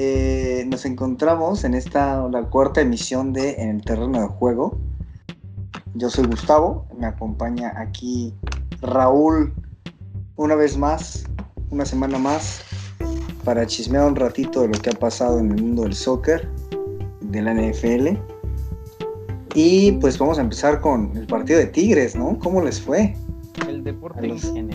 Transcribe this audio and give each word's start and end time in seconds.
Eh, 0.00 0.64
nos 0.68 0.84
encontramos 0.84 1.64
en 1.64 1.74
esta, 1.74 2.28
la 2.28 2.44
cuarta 2.44 2.80
emisión 2.80 3.32
de 3.32 3.60
En 3.60 3.70
el 3.70 3.82
terreno 3.84 4.20
de 4.20 4.28
juego. 4.28 4.78
Yo 5.94 6.08
soy 6.08 6.24
Gustavo, 6.26 6.86
me 6.96 7.06
acompaña 7.06 7.72
aquí 7.76 8.32
Raúl 8.80 9.52
una 10.36 10.54
vez 10.54 10.78
más, 10.78 11.24
una 11.70 11.84
semana 11.84 12.16
más, 12.16 12.62
para 13.42 13.66
chismear 13.66 14.06
un 14.06 14.14
ratito 14.14 14.60
de 14.60 14.68
lo 14.68 14.78
que 14.80 14.90
ha 14.90 14.92
pasado 14.92 15.40
en 15.40 15.50
el 15.50 15.64
mundo 15.64 15.82
del 15.82 15.94
soccer, 15.94 16.48
de 17.20 17.42
la 17.42 17.54
NFL. 17.54 18.16
Y 19.54 19.92
pues 20.00 20.16
vamos 20.16 20.38
a 20.38 20.42
empezar 20.42 20.80
con 20.80 21.16
el 21.16 21.26
partido 21.26 21.58
de 21.58 21.66
Tigres, 21.66 22.14
¿no? 22.14 22.38
¿Cómo 22.38 22.62
les 22.62 22.80
fue? 22.80 23.16
El 23.68 23.82
deporte 23.82 24.24
en 24.24 24.67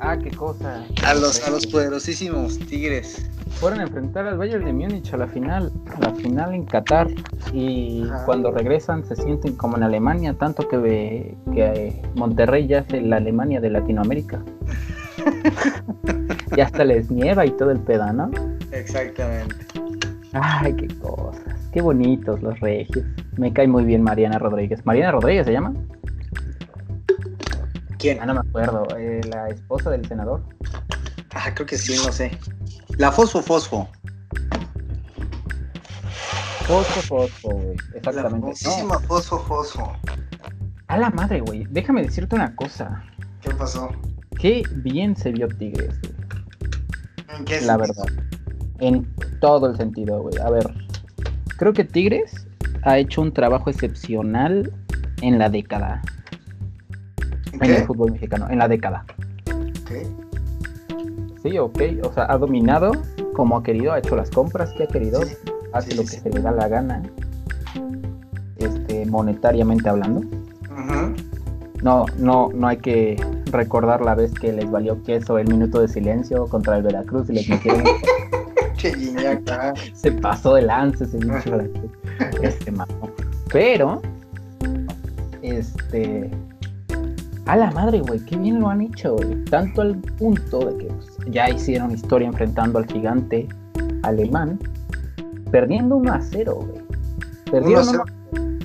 Ah, 0.00 0.16
qué 0.16 0.30
cosa. 0.30 0.84
A 1.04 1.14
los, 1.14 1.46
a 1.46 1.50
los 1.50 1.66
poderosísimos 1.66 2.58
Tigres. 2.58 3.30
Fueron 3.50 3.80
a 3.80 3.82
enfrentar 3.82 4.26
al 4.26 4.38
Bayern 4.38 4.64
de 4.64 4.72
Múnich 4.72 5.12
a 5.12 5.18
la 5.18 5.26
final, 5.26 5.70
a 5.94 6.00
la 6.00 6.14
final 6.14 6.54
en 6.54 6.64
Qatar. 6.64 7.08
Y 7.52 8.04
cuando 8.24 8.50
regresan 8.50 9.04
se 9.04 9.16
sienten 9.16 9.56
como 9.56 9.76
en 9.76 9.82
Alemania, 9.82 10.34
tanto 10.34 10.66
que, 10.68 11.36
que 11.52 12.02
Monterrey 12.14 12.66
ya 12.66 12.78
es 12.78 13.02
la 13.02 13.16
Alemania 13.16 13.60
de 13.60 13.70
Latinoamérica. 13.70 14.42
y 16.56 16.60
hasta 16.60 16.84
les 16.84 17.10
nieva 17.10 17.44
y 17.44 17.50
todo 17.50 17.70
el 17.70 17.80
pedo, 17.80 18.10
¿no? 18.12 18.30
Exactamente. 18.72 19.56
Ay, 20.32 20.74
qué 20.76 20.88
cosas. 20.98 21.44
Qué 21.72 21.82
bonitos 21.82 22.40
los 22.40 22.58
regios. 22.60 23.04
Me 23.36 23.52
cae 23.52 23.68
muy 23.68 23.84
bien 23.84 24.02
Mariana 24.02 24.38
Rodríguez. 24.38 24.86
¿Mariana 24.86 25.12
Rodríguez 25.12 25.46
se 25.46 25.52
llama? 25.52 25.74
¿Quién? 28.00 28.18
Ah, 28.20 28.26
no 28.26 28.34
me 28.34 28.40
acuerdo. 28.40 28.86
Eh, 28.98 29.20
la 29.30 29.48
esposa 29.48 29.90
del 29.90 30.06
senador. 30.08 30.42
Ah, 31.34 31.52
creo 31.54 31.66
que 31.66 31.76
sí, 31.78 31.94
no 32.04 32.10
sé. 32.10 32.30
La 32.96 33.12
Fosfo 33.12 33.42
Fosfo. 33.42 33.88
Fosfo 36.66 37.00
Fosfo, 37.02 37.48
güey. 37.50 37.76
Exactamente. 37.94 38.22
La 38.22 38.30
famosísima 38.30 38.98
Fosfo 39.00 39.38
Fosfo. 39.40 39.92
A 40.88 40.98
la 40.98 41.10
madre, 41.10 41.40
güey. 41.40 41.66
Déjame 41.70 42.02
decirte 42.02 42.34
una 42.36 42.54
cosa. 42.56 43.04
¿Qué 43.42 43.50
pasó? 43.50 43.90
Qué 44.38 44.62
bien 44.76 45.14
se 45.16 45.32
vio 45.32 45.48
Tigres, 45.48 46.00
güey. 46.00 46.14
¿En 47.38 47.44
qué 47.44 47.60
La 47.60 47.76
sentido? 47.76 47.78
verdad. 47.78 48.24
En 48.80 49.14
todo 49.40 49.70
el 49.70 49.76
sentido, 49.76 50.22
güey. 50.22 50.38
A 50.38 50.50
ver. 50.50 50.66
Creo 51.58 51.72
que 51.74 51.84
Tigres 51.84 52.46
ha 52.84 52.96
hecho 52.98 53.20
un 53.20 53.32
trabajo 53.32 53.68
excepcional 53.68 54.72
en 55.20 55.38
la 55.38 55.50
década. 55.50 56.00
¿En 57.52 57.64
En 57.64 57.70
el 57.70 57.76
qué? 57.78 57.86
fútbol 57.86 58.12
mexicano. 58.12 58.46
En 58.50 58.58
la 58.58 58.68
década. 58.68 59.04
Ok. 59.82 59.92
Sí, 61.42 61.58
ok. 61.58 61.80
O 62.04 62.12
sea, 62.12 62.26
ha 62.30 62.36
dominado 62.38 62.92
como 63.34 63.56
ha 63.56 63.62
querido, 63.62 63.92
ha 63.92 63.98
hecho 63.98 64.16
las 64.16 64.30
compras 64.30 64.72
que 64.74 64.84
ha 64.84 64.86
querido, 64.86 65.22
Sí, 65.24 65.34
hace 65.72 65.90
sí, 65.92 65.96
lo 65.96 66.02
que 66.02 66.08
sí. 66.08 66.20
se 66.20 66.30
le 66.30 66.40
da 66.40 66.50
la 66.52 66.68
gana, 66.68 67.02
este, 68.58 69.06
monetariamente 69.06 69.88
hablando. 69.88 70.22
No, 71.82 72.04
no, 72.18 72.50
no 72.52 72.66
hay 72.68 72.76
que 72.76 73.16
recordar 73.50 74.02
la 74.04 74.14
vez 74.14 74.32
que 74.34 74.52
les 74.52 74.70
valió 74.70 75.02
queso 75.02 75.38
el 75.38 75.48
minuto 75.48 75.80
de 75.80 75.88
silencio 75.88 76.46
contra 76.46 76.76
el 76.76 76.82
Veracruz 76.82 77.30
y 77.30 77.34
les 77.34 77.48
metieron. 77.48 77.84
Se 79.94 80.12
pasó 80.12 80.54
de 80.54 80.62
lance 80.62 81.04
ese 81.04 81.18
bicho 81.18 81.58
este 82.42 82.70
mamó. 82.70 83.10
Pero, 83.52 84.00
este. 85.42 86.30
A 87.50 87.56
la 87.56 87.68
madre, 87.72 87.98
güey, 87.98 88.20
qué 88.20 88.36
bien 88.36 88.60
lo 88.60 88.68
han 88.68 88.80
hecho, 88.80 89.16
güey. 89.16 89.44
Tanto 89.46 89.82
al 89.82 89.96
punto 89.96 90.70
de 90.70 90.76
que 90.78 90.84
pues, 90.84 91.16
ya 91.32 91.50
hicieron 91.50 91.90
historia 91.90 92.28
enfrentando 92.28 92.78
al 92.78 92.86
gigante 92.86 93.48
alemán, 94.04 94.56
perdiendo 95.50 95.96
1 95.96 96.12
a 96.12 96.20
0, 96.20 96.54
güey. 96.54 96.80
Perdieron 97.50 97.88
1 97.88 97.98
a 97.98 98.04
1 98.38 98.58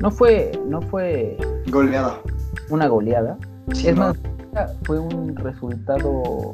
No 0.00 0.10
fue, 0.10 0.52
no 0.66 0.82
fue 0.82 1.38
Goleada. 1.70 2.20
una 2.68 2.86
goleada. 2.86 3.38
Sí, 3.72 3.88
es 3.88 3.96
¿no? 3.96 4.14
más, 4.52 4.76
fue 4.82 4.98
un 4.98 5.34
resultado 5.34 6.52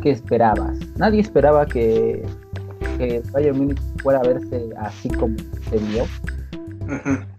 que 0.00 0.10
esperabas. 0.12 0.78
Nadie 0.96 1.20
esperaba 1.20 1.66
que, 1.66 2.24
que 2.96 3.22
Bayern 3.30 3.58
Múnich 3.58 3.80
fuera 4.02 4.20
a 4.20 4.22
verse 4.22 4.70
así 4.78 5.10
como 5.10 5.36
se 5.68 5.76
vio. 5.76 6.04
Ujú. 6.84 7.35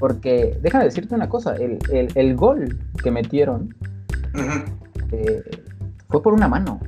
Porque, 0.00 0.58
déjame 0.62 0.84
decirte 0.84 1.14
una 1.14 1.28
cosa, 1.28 1.54
el, 1.54 1.78
el- 1.92 2.08
el 2.16 2.34
gol 2.34 2.78
que 3.04 3.10
metieron 3.12 3.74
eh, 5.12 5.42
fue 6.08 6.22
por 6.22 6.32
una 6.32 6.48
mano. 6.48 6.80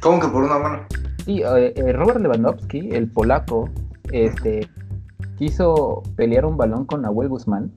¿Cómo 0.00 0.18
que 0.20 0.26
por 0.28 0.42
una 0.42 0.58
mano? 0.58 0.78
Sí, 1.24 1.42
eh, 1.42 1.72
eh, 1.76 1.92
Robert 1.92 2.20
Lewandowski, 2.20 2.90
el 2.90 3.10
polaco, 3.10 3.68
este, 4.10 4.68
quiso 5.36 6.02
pelear 6.16 6.44
un 6.46 6.56
balón 6.56 6.84
con 6.86 7.02
Nahuel 7.02 7.28
Guzmán 7.28 7.70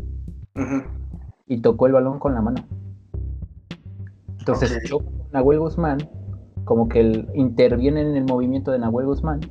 y 1.46 1.62
tocó 1.62 1.88
el 1.88 1.94
balón 1.94 2.18
con 2.20 2.34
la 2.34 2.42
mano. 2.42 2.66
Entonces, 4.40 4.72
Ok. 4.78 4.84
choca 4.86 5.06
con 5.06 5.32
Nahuel 5.34 5.60
Guzmán, 5.60 5.98
como 6.64 6.88
que 6.90 7.26
interviene 7.36 8.02
en 8.02 8.16
el 8.16 8.24
movimiento 8.26 8.72
de 8.72 8.80
Nahuel 8.80 9.06
Guzmán, 9.08 9.42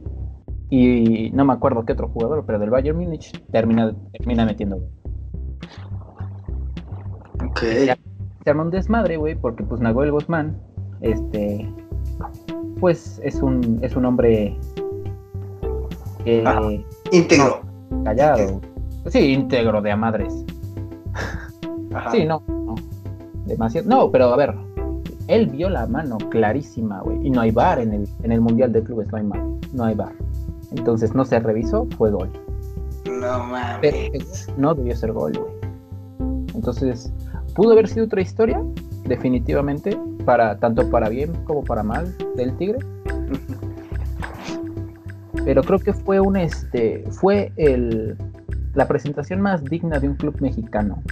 y 0.71 1.31
no 1.31 1.45
me 1.45 1.53
acuerdo 1.53 1.85
qué 1.85 1.93
otro 1.93 2.09
jugador, 2.09 2.45
pero 2.47 2.59
del 2.59 2.71
Bayern 2.71 2.99
Múnich 2.99 3.33
termina, 3.51 3.95
termina 4.13 4.45
metiendo. 4.45 4.81
Ok. 7.45 7.59
Se 8.45 8.51
arma 8.51 8.63
un 8.63 8.71
desmadre, 8.71 9.17
güey, 9.17 9.35
porque 9.35 9.65
pues 9.65 9.81
Nahuel 9.81 10.13
Guzmán, 10.13 10.57
este, 11.01 11.69
pues 12.81 13.21
es 13.25 13.43
un, 13.43 13.79
es 13.83 13.97
un 13.97 14.05
hombre 14.05 14.57
eh, 16.25 16.45
Ah. 16.47 16.61
Íntegro. 17.13 17.61
callado. 18.05 18.61
Sí, 19.07 19.33
íntegro 19.33 19.81
de 19.81 19.93
a 19.93 19.97
madres. 19.97 20.45
Ajá. 21.95 22.11
Sí, 22.11 22.25
no, 22.25 22.43
no. 22.49 22.75
Demasiado. 23.47 23.89
No, 23.89 24.11
pero 24.11 24.27
a 24.27 24.37
ver, 24.37 24.55
él 25.29 25.47
vio 25.47 25.71
la 25.71 25.87
mano 25.87 26.19
clarísima, 26.31 27.01
güey. 27.01 27.27
Y 27.27 27.31
no 27.31 27.41
hay 27.41 27.53
bar 27.53 27.79
en 27.79 27.93
el, 27.93 28.09
en 28.23 28.33
el 28.33 28.41
Mundial 28.41 28.73
de 28.73 28.83
Clubes, 28.83 29.09
no 29.13 29.19
hay 29.19 29.25
mar, 29.25 29.43
no 29.73 29.85
hay 29.85 29.95
bar. 29.95 30.13
Entonces 30.73 31.15
no 31.15 31.25
se 31.25 31.39
revisó, 31.41 31.87
fue 31.97 32.11
gol. 32.11 32.31
No 33.07 33.49
Pero 33.81 33.97
mames. 33.99 34.49
no 34.57 34.75
debió 34.75 34.97
ser 34.97 35.13
gol, 35.13 35.33
güey. 35.33 35.53
Entonces, 36.55 37.13
pudo 37.55 37.73
haber 37.73 37.89
sido 37.89 38.07
otra 38.07 38.21
historia, 38.21 38.61
definitivamente, 39.05 39.99
para, 40.25 40.59
tanto 40.59 40.89
para 40.91 41.09
bien 41.09 41.33
como 41.45 41.63
para 41.65 41.83
mal 41.83 42.13
del 42.37 42.57
Tigre. 42.57 42.79
Pero 45.45 45.63
creo 45.63 45.79
que 45.79 45.93
fue 45.93 46.19
un 46.21 46.37
este. 46.37 47.05
fue 47.11 47.53
el 47.57 48.17
la 48.75 48.87
presentación 48.89 49.41
más 49.41 49.65
digna 49.65 49.99
de 50.01 50.09
un 50.09 50.17
club 50.17 50.37
mexicano. 50.41 51.03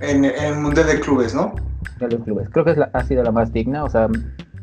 En, 0.00 0.24
en 0.26 0.44
el 0.44 0.60
Mundial 0.60 0.86
de 0.86 1.00
Clubes, 1.00 1.34
¿no? 1.34 1.54
de 2.00 2.08
los 2.08 2.22
clubes. 2.24 2.48
Creo 2.50 2.64
que 2.64 2.72
es 2.72 2.76
la- 2.76 2.90
ha 2.92 3.04
sido 3.04 3.22
la 3.22 3.30
más 3.30 3.52
digna. 3.52 3.84
O 3.84 3.88
sea, 3.88 4.08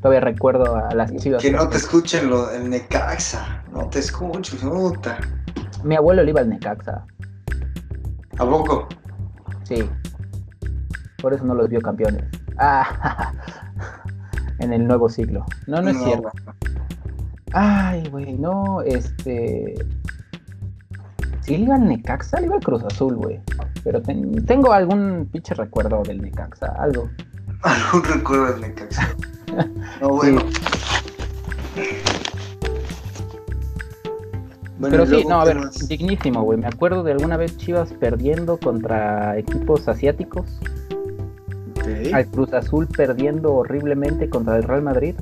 todavía 0.02 0.20
recuerdo 0.22 0.76
a 0.76 0.94
las 0.94 1.16
chivas. 1.16 1.42
Que 1.42 1.52
no 1.52 1.68
te 1.70 1.78
escuchen 1.78 2.30
lo, 2.30 2.50
el 2.52 2.70
Necaxa. 2.70 3.64
No 3.72 3.88
te 3.90 4.00
escucho, 4.00 4.58
puta. 4.58 5.18
Mi 5.84 5.96
abuelo 5.96 6.24
le 6.24 6.32
iba 6.32 6.42
al 6.42 6.50
Necaxa. 6.50 7.06
¿A 8.38 8.46
poco? 8.46 8.88
Sí. 9.64 9.88
Por 11.22 11.34
eso 11.34 11.44
no 11.46 11.54
los 11.54 11.70
vio 11.70 11.82
campeones. 11.82 12.24
Ah, 12.58 13.32
en 14.60 14.74
el 14.74 14.88
nuevo 14.88 15.08
siglo. 15.10 15.46
No, 15.68 15.82
no 15.82 15.90
es 15.90 15.98
cierto. 16.04 16.32
Ay, 17.54 18.08
güey, 18.10 18.34
no, 18.38 18.82
este. 18.82 19.76
Sí, 21.42 21.58
le 21.58 21.64
iba 21.66 21.76
al 21.76 21.88
Necaxa, 21.88 22.40
le 22.40 22.46
iba 22.48 22.56
al 22.56 22.64
Cruz 22.64 22.84
Azul, 22.84 23.16
güey. 23.16 23.42
Pero 23.84 24.02
ten- 24.02 24.46
tengo 24.46 24.72
algún 24.74 25.28
pinche 25.32 25.54
recuerdo 25.56 26.02
del 26.04 26.22
Necaxa, 26.22 26.68
algo. 26.80 27.10
Algún 27.64 28.04
recuerdo 28.04 28.52
del 28.54 28.62
Necaxa. 28.62 29.08
No, 30.02 30.10
bueno. 30.10 30.42
Bueno, 34.80 34.98
Pero 34.98 35.06
sí, 35.06 35.26
no, 35.28 35.42
a 35.42 35.44
¿qué 35.44 35.54
ver, 35.54 35.64
más? 35.66 35.88
dignísimo, 35.88 36.42
güey. 36.42 36.58
Me 36.58 36.68
acuerdo 36.68 37.04
de 37.04 37.12
alguna 37.12 37.38
vez 37.38 37.56
Chivas 37.58 37.94
perdiendo 37.94 38.58
contra 38.58 39.38
equipos 39.38 39.88
asiáticos. 39.88 40.60
Ok. 41.76 42.14
Al 42.14 42.26
Cruz 42.28 42.52
Azul 42.54 42.88
perdiendo 42.88 43.54
horriblemente 43.54 44.28
contra 44.30 44.58
el 44.58 44.64
Real 44.64 44.82
Madrid. 44.82 45.16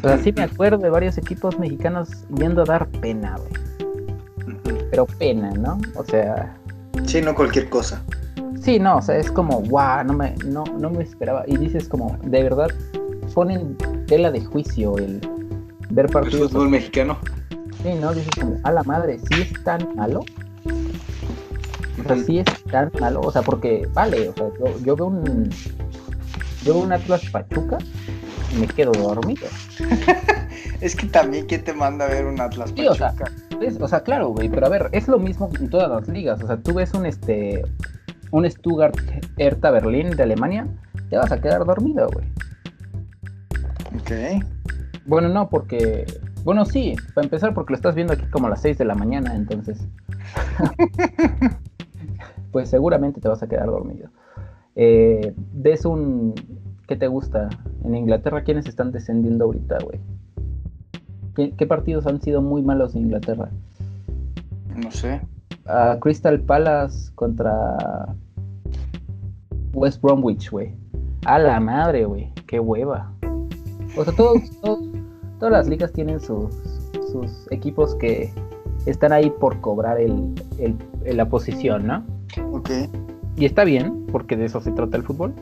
Pero 0.00 0.14
así 0.14 0.32
me 0.32 0.42
acuerdo 0.42 0.78
de 0.78 0.90
varios 0.90 1.18
equipos 1.18 1.58
mexicanos 1.58 2.08
yendo 2.34 2.62
a 2.62 2.64
dar 2.64 2.86
pena, 2.88 3.36
güey. 3.36 4.72
Pero 4.90 5.06
pena, 5.06 5.50
¿no? 5.52 5.78
O 5.94 6.04
sea, 6.04 6.56
Sí, 7.04 7.20
no 7.20 7.34
cualquier 7.34 7.68
cosa. 7.68 8.02
sí, 8.62 8.78
no, 8.80 8.96
o 8.96 9.02
sea, 9.02 9.16
es 9.16 9.30
como, 9.30 9.60
guau, 9.60 10.02
no 10.04 10.14
me, 10.14 10.34
no, 10.46 10.64
no 10.78 10.90
me 10.90 11.02
esperaba. 11.04 11.44
Y 11.46 11.56
dices 11.58 11.88
como, 11.88 12.16
de 12.22 12.42
verdad, 12.42 12.68
ponen 13.36 13.76
tela 14.06 14.30
de 14.30 14.42
juicio 14.42 14.96
el 14.96 15.20
ver 15.90 16.06
El 16.06 16.10
partidos. 16.10 16.50
fútbol 16.50 16.70
mexicano. 16.70 17.18
Sí, 17.82 17.92
¿no? 18.00 18.14
Dices 18.14 18.30
como, 18.40 18.56
a 18.62 18.72
la 18.72 18.82
madre, 18.84 19.18
¿sí 19.18 19.42
es 19.42 19.62
tan 19.62 19.94
malo? 19.94 20.24
O 22.00 22.08
sea, 22.08 22.16
sí 22.24 22.38
es 22.38 22.46
tan 22.70 22.90
malo, 22.98 23.20
o 23.20 23.30
sea, 23.30 23.42
porque, 23.42 23.86
vale, 23.92 24.30
o 24.30 24.32
sea, 24.32 24.48
yo, 24.58 24.78
yo 24.82 24.96
veo 24.96 25.06
un. 25.06 25.50
Yo 26.64 26.74
veo 26.74 26.82
un 26.84 26.92
Atlas 26.92 27.28
Pachuca 27.30 27.76
y 28.54 28.58
me 28.58 28.66
quedo 28.68 28.92
dormido. 28.92 29.46
es 30.80 30.96
que 30.96 31.06
también, 31.06 31.44
¿quién 31.44 31.62
te 31.62 31.74
manda 31.74 32.06
a 32.06 32.08
ver 32.08 32.24
un 32.24 32.40
Atlas 32.40 32.72
sí, 32.74 32.86
o 32.86 32.94
sea, 32.94 33.12
o 33.80 33.88
sea, 33.88 34.00
claro, 34.00 34.28
güey, 34.28 34.48
pero 34.48 34.64
a 34.64 34.70
ver, 34.70 34.88
es 34.92 35.08
lo 35.08 35.18
mismo 35.18 35.50
en 35.60 35.68
todas 35.68 35.90
las 35.90 36.08
ligas. 36.08 36.42
O 36.42 36.46
sea, 36.46 36.56
tú 36.56 36.72
ves 36.72 36.94
un 36.94 37.04
este 37.04 37.62
un 38.30 38.50
Stuttgart 38.50 38.96
Hertha 39.36 39.70
Berlín 39.72 40.10
de 40.10 40.22
Alemania, 40.22 40.66
te 41.10 41.18
vas 41.18 41.30
a 41.30 41.38
quedar 41.38 41.66
dormido, 41.66 42.08
güey. 42.10 42.26
Ok. 44.00 44.44
Bueno, 45.06 45.28
no, 45.28 45.48
porque. 45.48 46.06
Bueno, 46.44 46.64
sí, 46.64 46.94
para 47.14 47.24
empezar, 47.24 47.54
porque 47.54 47.72
lo 47.72 47.76
estás 47.76 47.94
viendo 47.94 48.12
aquí 48.12 48.26
como 48.26 48.46
a 48.46 48.50
las 48.50 48.62
6 48.62 48.78
de 48.78 48.84
la 48.84 48.94
mañana, 48.94 49.34
entonces. 49.34 49.86
pues 52.52 52.68
seguramente 52.68 53.20
te 53.20 53.28
vas 53.28 53.42
a 53.42 53.48
quedar 53.48 53.66
dormido. 53.66 54.10
Eh, 54.74 55.34
ves 55.52 55.84
un. 55.84 56.34
¿Qué 56.86 56.96
te 56.96 57.08
gusta? 57.08 57.48
En 57.84 57.96
Inglaterra, 57.96 58.44
¿quiénes 58.44 58.66
están 58.66 58.92
descendiendo 58.92 59.46
ahorita, 59.46 59.78
güey? 59.82 60.00
¿Qué, 61.34 61.66
partidos 61.66 62.06
han 62.06 62.22
sido 62.22 62.40
muy 62.40 62.62
malos 62.62 62.94
en 62.94 63.02
Inglaterra? 63.02 63.50
No 64.74 64.90
sé. 64.90 65.20
Crystal 66.00 66.40
Palace 66.40 67.12
contra 67.14 67.76
West 69.74 70.00
Bromwich, 70.00 70.50
güey. 70.50 70.74
A 71.26 71.38
la 71.38 71.60
madre, 71.60 72.06
güey. 72.06 72.32
Qué 72.46 72.58
hueva. 72.58 73.12
O 73.96 74.04
sea, 74.04 74.14
todos, 74.14 74.42
todas 74.60 75.52
las 75.52 75.68
ligas 75.68 75.92
tienen 75.92 76.20
sus, 76.20 76.54
sus 77.10 77.50
equipos 77.50 77.94
que 77.94 78.30
están 78.84 79.12
ahí 79.12 79.30
por 79.30 79.60
cobrar 79.60 80.00
el, 80.00 80.34
la 81.04 81.28
posición, 81.28 81.86
¿no? 81.86 82.04
Ok. 82.52 82.70
Y 83.36 83.44
está 83.44 83.64
bien, 83.64 84.06
porque 84.12 84.36
de 84.36 84.46
eso 84.46 84.60
se 84.60 84.72
trata 84.72 84.96
el 84.96 85.02
fútbol. 85.02 85.34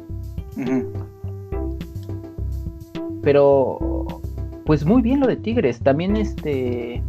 Pero, 3.23 4.07
pues 4.65 4.85
muy 4.85 5.03
bien 5.03 5.21
lo 5.21 5.27
de 5.27 5.37
Tigres. 5.37 5.81
También 5.81 6.17
este... 6.17 7.03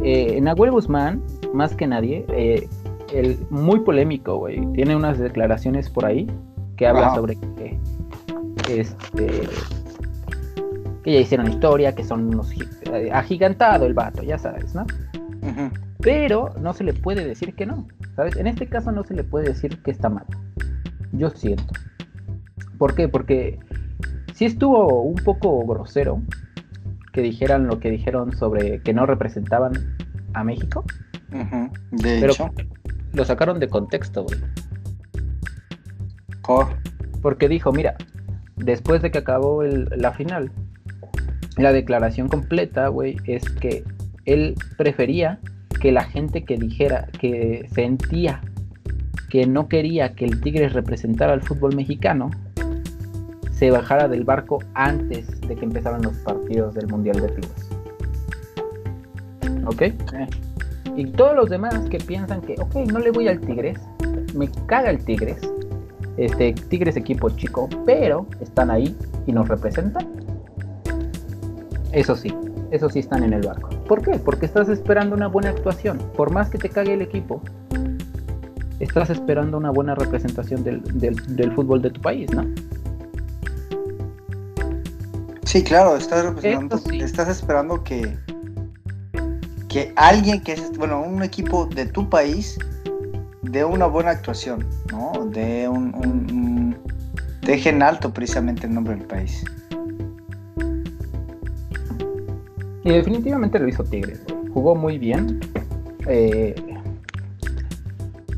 Eh, 0.00 0.40
Nahuel 0.40 0.70
Guzmán, 0.70 1.22
más 1.52 1.74
que 1.74 1.86
nadie, 1.86 2.24
eh, 2.28 2.68
el, 3.12 3.38
muy 3.50 3.80
polémico, 3.80 4.36
güey. 4.36 4.64
Tiene 4.72 4.94
unas 4.94 5.18
declaraciones 5.18 5.90
por 5.90 6.04
ahí 6.04 6.28
que 6.76 6.86
habla 6.86 7.14
sobre 7.14 7.36
que, 7.36 7.78
este, 8.68 9.48
que 11.06 11.12
ya 11.12 11.20
hicieron 11.20 11.46
historia, 11.46 11.94
que 11.94 12.02
son 12.02 12.34
unos 12.34 12.50
eh, 12.52 13.10
agigantado 13.12 13.86
el 13.86 13.94
vato, 13.94 14.24
ya 14.24 14.38
sabes, 14.38 14.74
¿no? 14.74 14.84
Pero 16.00 16.52
no 16.60 16.72
se 16.72 16.82
le 16.82 16.94
puede 16.94 17.24
decir 17.24 17.54
que 17.54 17.64
no, 17.64 17.86
¿sabes? 18.16 18.34
En 18.34 18.48
este 18.48 18.66
caso 18.66 18.90
no 18.90 19.04
se 19.04 19.14
le 19.14 19.22
puede 19.22 19.46
decir 19.46 19.80
que 19.84 19.92
está 19.92 20.08
mal. 20.08 20.26
Yo 21.12 21.30
siento. 21.30 21.72
¿Por 22.76 22.96
qué? 22.96 23.06
Porque 23.06 23.60
sí 24.34 24.46
estuvo 24.46 25.02
un 25.02 25.14
poco 25.14 25.64
grosero 25.64 26.20
que 27.12 27.22
dijeran 27.22 27.68
lo 27.68 27.78
que 27.78 27.92
dijeron 27.92 28.36
sobre 28.36 28.82
que 28.82 28.92
no 28.92 29.06
representaban 29.06 29.74
a 30.34 30.42
México. 30.42 30.84
De 31.92 32.18
hecho. 32.18 32.50
lo 33.12 33.24
sacaron 33.24 33.60
de 33.60 33.68
contexto, 33.68 34.24
güey. 34.24 34.40
¿Por? 36.42 36.66
Porque 37.22 37.48
dijo, 37.48 37.70
mira, 37.70 37.94
después 38.56 39.02
de 39.02 39.12
que 39.12 39.18
acabó 39.18 39.62
la 39.62 40.12
final, 40.12 40.50
la 41.56 41.72
declaración 41.72 42.28
completa, 42.28 42.88
güey, 42.88 43.16
es 43.24 43.44
que 43.48 43.84
él 44.24 44.54
prefería 44.76 45.38
que 45.80 45.92
la 45.92 46.04
gente 46.04 46.44
que 46.44 46.56
dijera 46.56 47.06
que 47.18 47.68
sentía 47.74 48.40
que 49.28 49.46
no 49.46 49.68
quería 49.68 50.14
que 50.14 50.24
el 50.24 50.40
Tigres 50.40 50.72
representara 50.72 51.32
al 51.32 51.42
fútbol 51.42 51.74
mexicano, 51.74 52.30
se 53.50 53.70
bajara 53.70 54.08
del 54.08 54.24
barco 54.24 54.58
antes 54.74 55.40
de 55.40 55.56
que 55.56 55.64
empezaran 55.64 56.02
los 56.02 56.16
partidos 56.18 56.74
del 56.74 56.88
Mundial 56.88 57.20
de 57.20 57.28
Clubes. 57.28 57.70
¿Ok? 59.66 59.82
Y 60.96 61.06
todos 61.06 61.34
los 61.34 61.50
demás 61.50 61.88
que 61.90 61.98
piensan 61.98 62.40
que, 62.42 62.54
ok, 62.58 62.74
no 62.92 62.98
le 62.98 63.10
voy 63.10 63.28
al 63.28 63.40
Tigres, 63.40 63.78
me 64.34 64.48
caga 64.66 64.90
el 64.90 65.04
Tigres, 65.04 65.40
este 66.16 66.52
Tigres 66.52 66.96
equipo 66.96 67.30
chico, 67.30 67.68
pero 67.84 68.26
están 68.40 68.70
ahí 68.70 68.96
y 69.26 69.32
nos 69.32 69.48
representan. 69.48 70.25
Eso 71.96 72.14
sí, 72.14 72.30
eso 72.72 72.90
sí 72.90 72.98
están 72.98 73.22
en 73.22 73.32
el 73.32 73.40
barco. 73.40 73.70
¿Por 73.88 74.02
qué? 74.02 74.18
Porque 74.18 74.44
estás 74.44 74.68
esperando 74.68 75.16
una 75.16 75.28
buena 75.28 75.48
actuación. 75.48 75.96
Por 76.14 76.30
más 76.30 76.50
que 76.50 76.58
te 76.58 76.68
cague 76.68 76.92
el 76.92 77.00
equipo, 77.00 77.40
estás 78.80 79.08
esperando 79.08 79.56
una 79.56 79.70
buena 79.70 79.94
representación 79.94 80.62
del, 80.62 80.82
del, 80.84 81.52
fútbol 81.52 81.80
de 81.80 81.88
tu 81.88 82.02
país, 82.02 82.30
¿no? 82.34 82.44
Sí, 85.44 85.64
claro, 85.64 85.96
estás 85.96 86.34
estás 86.92 87.30
esperando 87.30 87.82
que, 87.82 88.14
que 89.66 89.94
alguien 89.96 90.42
que 90.42 90.52
es, 90.52 90.76
bueno, 90.76 91.00
un 91.00 91.22
equipo 91.22 91.64
de 91.64 91.86
tu 91.86 92.10
país 92.10 92.58
dé 93.40 93.64
una 93.64 93.86
buena 93.86 94.10
actuación, 94.10 94.66
¿no? 94.92 95.24
De 95.32 95.66
un, 95.66 95.94
un 95.94 96.76
deje 97.40 97.70
en 97.70 97.82
alto 97.82 98.12
precisamente 98.12 98.66
el 98.66 98.74
nombre 98.74 98.96
del 98.96 99.06
país. 99.06 99.42
Y 102.86 102.92
definitivamente 102.92 103.58
lo 103.58 103.66
hizo 103.66 103.82
Tigres, 103.82 104.24
Jugó 104.54 104.76
muy 104.76 104.96
bien. 104.96 105.40
Eh, 106.06 106.54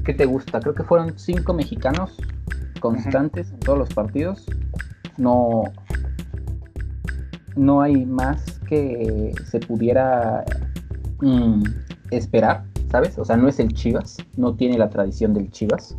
¿Qué 0.07 0.15
te 0.15 0.25
gusta? 0.25 0.59
Creo 0.59 0.75
que 0.75 0.85
fueron 0.85 1.19
cinco 1.19 1.53
mexicanos 1.53 2.17
constantes 2.81 3.53
en 3.53 3.61
todos 3.61 3.79
los 3.79 3.93
partidos. 3.93 4.47
No, 5.19 5.65
no 7.57 7.83
hay 7.83 8.07
más 8.07 8.59
que 8.61 9.35
se 9.45 9.61
pudiera 9.61 10.47
mm, 11.21 11.63
esperar, 12.11 12.65
¿sabes? 12.91 13.19
O 13.19 13.27
sea, 13.27 13.37
no 13.37 13.49
es 13.49 13.61
el 13.61 13.75
Chivas, 13.75 14.17
no 14.39 14.55
tiene 14.55 14.79
la 14.79 14.89
tradición 14.89 15.35
del 15.35 15.51
Chivas. 15.51 15.95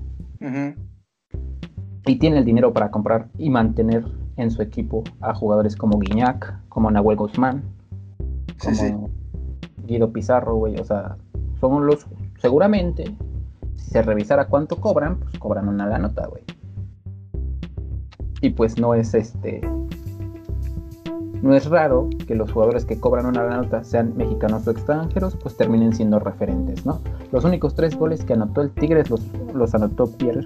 Y 2.07 2.15
tiene 2.17 2.39
el 2.39 2.45
dinero 2.45 2.73
para 2.73 2.89
comprar 2.89 3.29
y 3.37 3.51
mantener 3.51 4.05
en 4.37 4.49
su 4.49 4.63
equipo 4.63 5.03
a 5.21 5.35
jugadores 5.35 5.75
como 5.75 5.99
Guiñac, 5.99 6.67
como 6.67 6.89
Nahuel 6.89 7.17
Guzmán, 7.17 7.78
como 8.63 9.09
Guido 9.85 10.11
Pizarro, 10.11 10.55
güey, 10.55 10.79
o 10.79 10.83
sea, 10.83 11.17
son 11.59 11.85
los, 11.85 12.05
seguramente, 12.39 13.15
si 13.75 13.91
se 13.91 14.01
revisara 14.01 14.47
cuánto 14.47 14.77
cobran, 14.77 15.19
pues 15.19 15.39
cobran 15.39 15.67
una 15.67 15.87
la 15.87 15.97
nota, 15.97 16.27
güey. 16.27 16.43
Y 18.41 18.51
pues 18.51 18.79
no 18.79 18.93
es 18.93 19.13
este, 19.13 19.61
no 21.41 21.55
es 21.55 21.69
raro 21.69 22.09
que 22.27 22.35
los 22.35 22.51
jugadores 22.51 22.85
que 22.85 22.99
cobran 22.99 23.25
una 23.25 23.43
la 23.43 23.57
nota, 23.57 23.83
sean 23.83 24.15
mexicanos 24.17 24.67
o 24.67 24.71
extranjeros, 24.71 25.37
pues 25.37 25.55
terminen 25.55 25.93
siendo 25.93 26.19
referentes, 26.19 26.85
¿no? 26.85 26.99
Los 27.31 27.45
únicos 27.45 27.75
tres 27.75 27.97
goles 27.97 28.23
que 28.25 28.33
anotó 28.33 28.61
el 28.61 28.71
Tigres 28.71 29.09
los, 29.09 29.25
los 29.53 29.73
anotó 29.73 30.07
Pierre, 30.17 30.45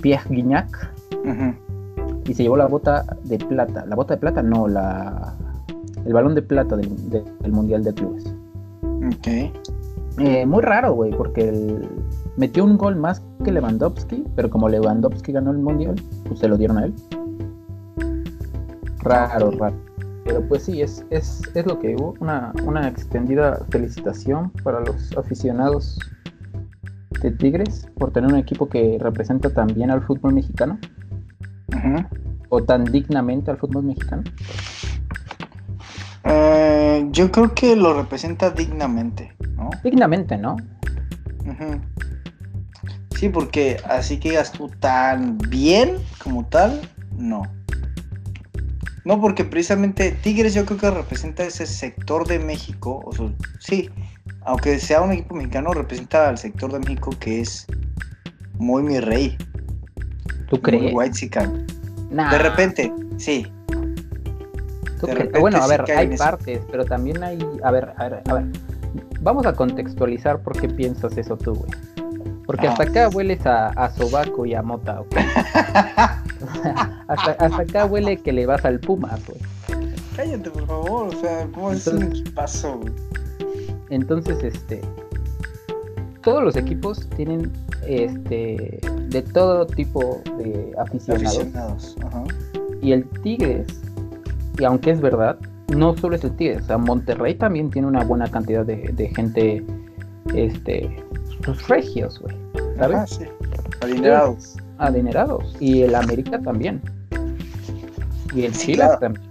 Pierre 0.00 0.28
Guignac. 0.28 0.92
Y 2.24 2.34
se 2.34 2.44
llevó 2.44 2.56
la 2.56 2.66
bota 2.66 3.04
de 3.24 3.38
plata. 3.38 3.84
La 3.86 3.96
bota 3.96 4.14
de 4.14 4.20
plata, 4.20 4.42
no, 4.42 4.68
la 4.68 5.34
el 6.04 6.12
balón 6.12 6.34
de 6.34 6.42
plata 6.42 6.76
del, 6.76 7.52
Mundial 7.52 7.84
de 7.84 7.94
Clubes. 7.94 8.34
Ok. 8.82 9.52
Eh, 10.18 10.44
muy 10.46 10.62
raro, 10.62 10.92
güey, 10.92 11.10
porque 11.12 11.80
metió 12.36 12.64
un 12.64 12.76
gol 12.76 12.96
más 12.96 13.22
que 13.44 13.52
Lewandowski, 13.52 14.24
pero 14.36 14.50
como 14.50 14.68
Lewandowski 14.68 15.32
ganó 15.32 15.50
el 15.50 15.58
Mundial, 15.58 15.94
pues 16.26 16.40
se 16.40 16.48
lo 16.48 16.58
dieron 16.58 16.78
a 16.78 16.84
él. 16.84 16.94
Raro, 18.98 19.50
raro. 19.52 19.76
Pero 20.24 20.46
pues 20.46 20.64
sí, 20.64 20.82
es, 20.82 21.04
es, 21.10 21.42
es 21.54 21.66
lo 21.66 21.78
que 21.78 21.96
hubo. 21.96 22.14
Una, 22.20 22.52
una 22.64 22.88
extendida 22.88 23.64
felicitación 23.70 24.50
para 24.62 24.80
los 24.80 25.16
aficionados 25.16 25.98
de 27.20 27.30
Tigres 27.32 27.88
por 27.98 28.12
tener 28.12 28.32
un 28.32 28.38
equipo 28.38 28.68
que 28.68 28.98
representa 29.00 29.50
tan 29.50 29.68
bien 29.68 29.90
al 29.90 30.02
fútbol 30.02 30.34
mexicano. 30.34 30.78
O 32.48 32.62
tan 32.62 32.84
dignamente 32.84 33.50
al 33.50 33.56
fútbol 33.56 33.84
mexicano. 33.84 34.22
Eh, 36.24 37.06
yo 37.10 37.30
creo 37.32 37.54
que 37.54 37.76
lo 37.76 37.94
representa 37.94 38.50
dignamente, 38.50 39.34
¿no? 39.56 39.70
Dignamente, 39.82 40.36
¿no? 40.36 40.56
Sí, 43.16 43.28
porque 43.28 43.76
así 43.84 44.18
que 44.18 44.30
digas 44.30 44.52
tú 44.52 44.68
tan 44.68 45.38
bien 45.38 45.96
como 46.22 46.44
tal, 46.46 46.80
no. 47.16 47.42
No, 49.04 49.20
porque 49.20 49.44
precisamente 49.44 50.12
Tigres 50.12 50.54
yo 50.54 50.64
creo 50.64 50.78
que 50.78 50.90
representa 50.90 51.42
ese 51.44 51.66
sector 51.66 52.26
de 52.26 52.38
México, 52.38 53.02
o 53.04 53.12
sea, 53.12 53.32
sí, 53.58 53.90
aunque 54.44 54.78
sea 54.78 55.00
un 55.00 55.12
equipo 55.12 55.34
mexicano, 55.34 55.72
representa 55.72 56.28
al 56.28 56.38
sector 56.38 56.72
de 56.72 56.78
México 56.80 57.10
que 57.18 57.40
es 57.40 57.66
muy 58.58 58.82
mi 58.82 59.00
rey. 59.00 59.36
¿Tú 60.48 60.60
crees? 60.60 60.92
White 60.94 61.30
De 62.10 62.38
repente, 62.38 62.92
sí, 63.16 63.46
bueno, 65.40 65.58
a 65.62 65.66
ver, 65.66 65.84
hay 65.96 66.16
partes, 66.16 66.60
pero 66.70 66.84
también 66.84 67.22
hay. 67.22 67.38
A 67.62 67.70
ver, 67.70 67.92
a 67.96 68.08
ver, 68.08 68.22
a 68.28 68.34
ver. 68.34 68.44
Vamos 69.20 69.46
a 69.46 69.52
contextualizar 69.52 70.40
por 70.40 70.58
qué 70.60 70.68
piensas 70.68 71.16
eso 71.16 71.36
tú, 71.36 71.54
güey. 71.54 71.70
Porque 72.46 72.66
hasta 72.66 72.82
acá 72.82 73.08
hueles 73.08 73.46
a, 73.46 73.68
a 73.68 73.90
sobaco 73.90 74.44
y 74.44 74.54
a 74.54 74.62
mota, 74.62 75.00
¿ok? 75.00 75.16
hasta, 77.08 77.30
hasta 77.32 77.62
acá 77.62 77.86
huele 77.86 78.16
que 78.16 78.32
le 78.32 78.46
vas 78.46 78.64
al 78.64 78.80
Puma, 78.80 79.16
güey. 79.26 79.38
cállate, 80.16 80.50
por 80.50 80.66
favor. 80.66 81.14
O 81.14 81.20
sea, 81.20 81.46
¿cómo 81.54 81.72
es 81.72 81.86
un 81.86 82.02
equipazo, 82.02 82.78
güey? 82.78 82.92
Entonces, 83.90 84.42
este. 84.42 84.80
Todos 86.22 86.42
los 86.42 86.56
equipos 86.56 87.08
tienen 87.16 87.52
este 87.86 88.80
de 89.08 89.22
todo 89.22 89.66
tipo 89.66 90.22
de 90.38 90.72
aficionados. 90.78 91.36
Aficionados, 91.36 91.96
ajá. 92.04 92.24
Y 92.80 92.92
el 92.92 93.08
Tigres, 93.22 93.66
y 94.58 94.64
aunque 94.64 94.90
es 94.90 95.00
verdad, 95.00 95.38
no 95.74 95.96
solo 95.96 96.16
es 96.16 96.24
el 96.24 96.36
Tigres, 96.36 96.62
o 96.64 96.66
sea, 96.66 96.78
Monterrey 96.78 97.34
también 97.34 97.70
tiene 97.70 97.88
una 97.88 98.04
buena 98.04 98.30
cantidad 98.30 98.64
de, 98.64 98.76
de 98.92 99.08
gente, 99.14 99.64
este, 100.34 101.02
sus 101.44 101.66
regios, 101.68 102.20
güey, 102.20 102.36
¿sabes? 102.76 102.96
Ajá, 102.96 103.06
sí. 103.06 103.24
Adinerados. 103.80 104.56
Adinerados. 104.78 105.56
Y 105.60 105.82
el 105.82 105.94
América 105.94 106.40
también. 106.40 106.80
Y 108.34 108.44
el 108.44 108.52
claro. 108.52 108.98
también. 108.98 109.26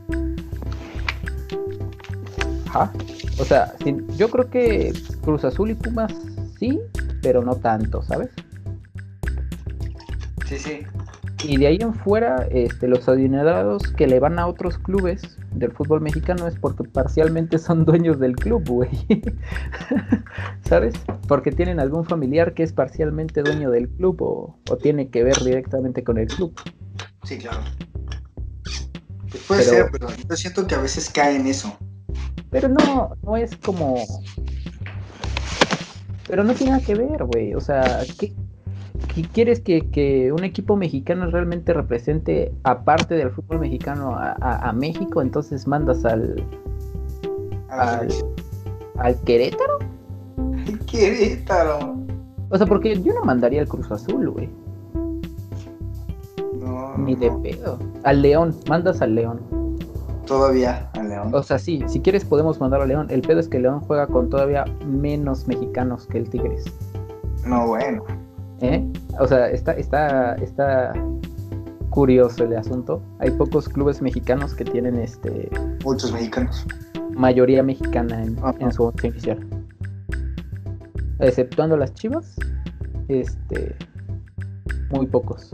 Ajá. 2.67 2.91
O 3.39 3.45
sea, 3.45 3.73
sin- 3.83 4.07
yo 4.17 4.29
creo 4.29 4.49
que 4.49 4.93
Cruz 5.23 5.43
Azul 5.45 5.71
y 5.71 5.75
Pumas 5.75 6.13
sí, 6.59 6.79
pero 7.21 7.43
no 7.43 7.55
tanto, 7.55 8.01
¿sabes? 8.03 8.29
Sí, 10.45 10.57
sí. 10.57 10.79
Y 11.43 11.57
de 11.57 11.67
ahí 11.67 11.77
en 11.81 11.93
fuera, 11.93 12.48
este, 12.51 12.88
los 12.88 13.07
adinerados 13.10 13.83
que 13.93 14.07
le 14.07 14.19
van 14.19 14.38
a 14.39 14.48
otros 14.48 14.77
clubes 14.77 15.38
del 15.53 15.71
fútbol 15.71 16.01
mexicano 16.01 16.48
es 16.48 16.55
porque 16.60 16.83
parcialmente 16.83 17.57
son 17.57 17.86
dueños 17.86 18.19
del 18.19 18.36
club, 18.36 18.67
güey. 18.67 18.89
¿Sabes? 20.63 20.93
Porque 21.27 21.51
tienen 21.51 21.79
algún 21.79 22.05
familiar 22.05 22.53
que 22.53 22.63
es 22.63 22.74
parcialmente 22.74 23.41
dueño 23.41 23.71
del 23.71 23.89
club 23.89 24.21
o, 24.21 24.60
o 24.69 24.77
tiene 24.77 25.10
que 25.10 25.24
ver 25.24 25.38
directamente 25.43 26.03
con 26.03 26.17
el 26.17 26.27
club. 26.27 26.53
Sí, 27.24 27.38
claro. 27.38 27.60
Puede 29.48 29.63
Pero- 29.63 29.71
ser, 29.71 29.86
pero 29.91 30.07
yo 30.29 30.36
siento 30.36 30.67
que 30.67 30.75
a 30.75 30.81
veces 30.81 31.10
cae 31.10 31.36
en 31.38 31.48
eso. 31.48 31.75
Pero 32.50 32.67
no, 32.67 33.15
no 33.24 33.38
es 33.38 33.55
como... 33.57 33.95
Pero 36.27 36.43
no 36.43 36.53
tiene 36.53 36.74
nada 36.74 36.86
que 36.86 36.95
ver, 36.95 37.24
güey. 37.25 37.53
O 37.55 37.62
sea, 37.62 38.01
¿qué, 38.19 38.33
qué 39.13 39.24
quieres 39.24 39.60
que, 39.60 39.89
que 39.89 40.32
un 40.32 40.44
equipo 40.44 40.75
mexicano 40.77 41.30
realmente 41.30 41.74
represente, 41.74 42.53
aparte 42.63 43.15
del 43.15 43.32
fútbol 43.32 43.60
mexicano, 43.60 44.15
a, 44.15 44.36
a- 44.39 44.70
a 44.70 44.74
México? 44.74 45.22
Entonces 45.22 45.68
mandas 45.68 46.03
al, 46.06 46.44
Al- 47.70 48.08
al 48.98 49.15
Querétaro. 49.22 49.80
Querétaro. 50.89 51.96
O 52.50 52.58
sea, 52.58 52.68
porque 52.68 53.01
yo 53.01 53.13
no 53.13 53.24
mandaría 53.24 53.62
al 53.62 53.68
Cruz 53.68 53.89
Azul, 53.91 54.30
güey. 54.30 54.50
No, 56.60 56.98
Ni 56.98 57.15
de 57.15 57.30
no. 57.30 57.41
pedo. 57.41 57.80
Al 58.03 58.22
León, 58.22 58.56
mandas 58.68 59.01
al 59.01 59.15
León. 59.15 59.39
Todavía 60.27 60.89
al 60.94 61.10
León. 61.10 61.30
O 61.34 61.44
sea, 61.44 61.58
sí, 61.60 61.84
si 61.88 62.00
quieres 62.00 62.24
podemos 62.25 62.60
mandar 62.60 62.82
al 62.82 62.88
León. 62.89 63.08
El 63.10 63.22
pedo 63.22 63.39
es 63.39 63.48
que 63.48 63.58
el 63.58 63.63
León 63.63 63.80
juega 63.82 64.08
con 64.08 64.30
todavía 64.30 64.65
menos 64.86 65.48
mexicanos 65.48 66.06
que 66.08 66.20
el 66.20 66.30
Tigres. 66.30 66.65
No, 67.46 67.68
bueno. 67.68 68.03
¿Eh? 68.62 68.86
O 69.20 69.27
sea, 69.27 69.50
está, 69.50 69.74
está, 69.74 70.36
está 70.36 70.94
curioso 71.89 72.44
el 72.44 72.56
asunto. 72.56 73.01
Hay 73.20 73.32
pocos 73.32 73.68
clubes 73.68 74.01
mexicanos 74.01 74.53
que 74.53 74.63
tienen 74.63 74.96
este 74.98 75.50
Muchos 75.84 76.12
mexicanos. 76.13 76.65
mayoría 77.15 77.63
mexicana 77.63 78.22
en, 78.24 78.38
en 78.60 78.72
su 78.72 78.84
once 78.84 79.08
inicial. 79.08 79.39
Exceptuando 81.20 81.77
las 81.77 81.94
Chivas, 81.94 82.36
este 83.08 83.75
muy 84.91 85.06
pocos. 85.08 85.51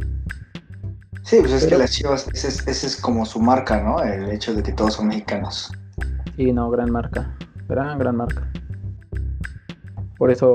Sí, 1.24 1.38
pues 1.42 1.52
es 1.52 1.64
Pero- 1.66 1.76
que 1.78 1.82
las 1.84 1.92
chivas, 1.92 2.28
ese 2.34 2.48
es, 2.48 2.68
ese 2.68 2.88
es 2.88 2.96
como 3.02 3.26
su 3.26 3.40
marca, 3.42 3.84
¿no? 3.84 4.02
El 4.02 4.30
hecho 4.32 4.54
de 4.54 4.64
que 4.64 4.72
todos 4.72 4.94
son 4.94 5.08
mexicanos. 5.10 5.72
Sí, 6.38 6.54
no, 6.54 6.70
gran 6.72 6.90
marca. 6.90 7.36
Gran, 7.68 8.00
gran 8.00 8.16
marca. 8.16 8.50
Por 10.18 10.32
eso 10.32 10.54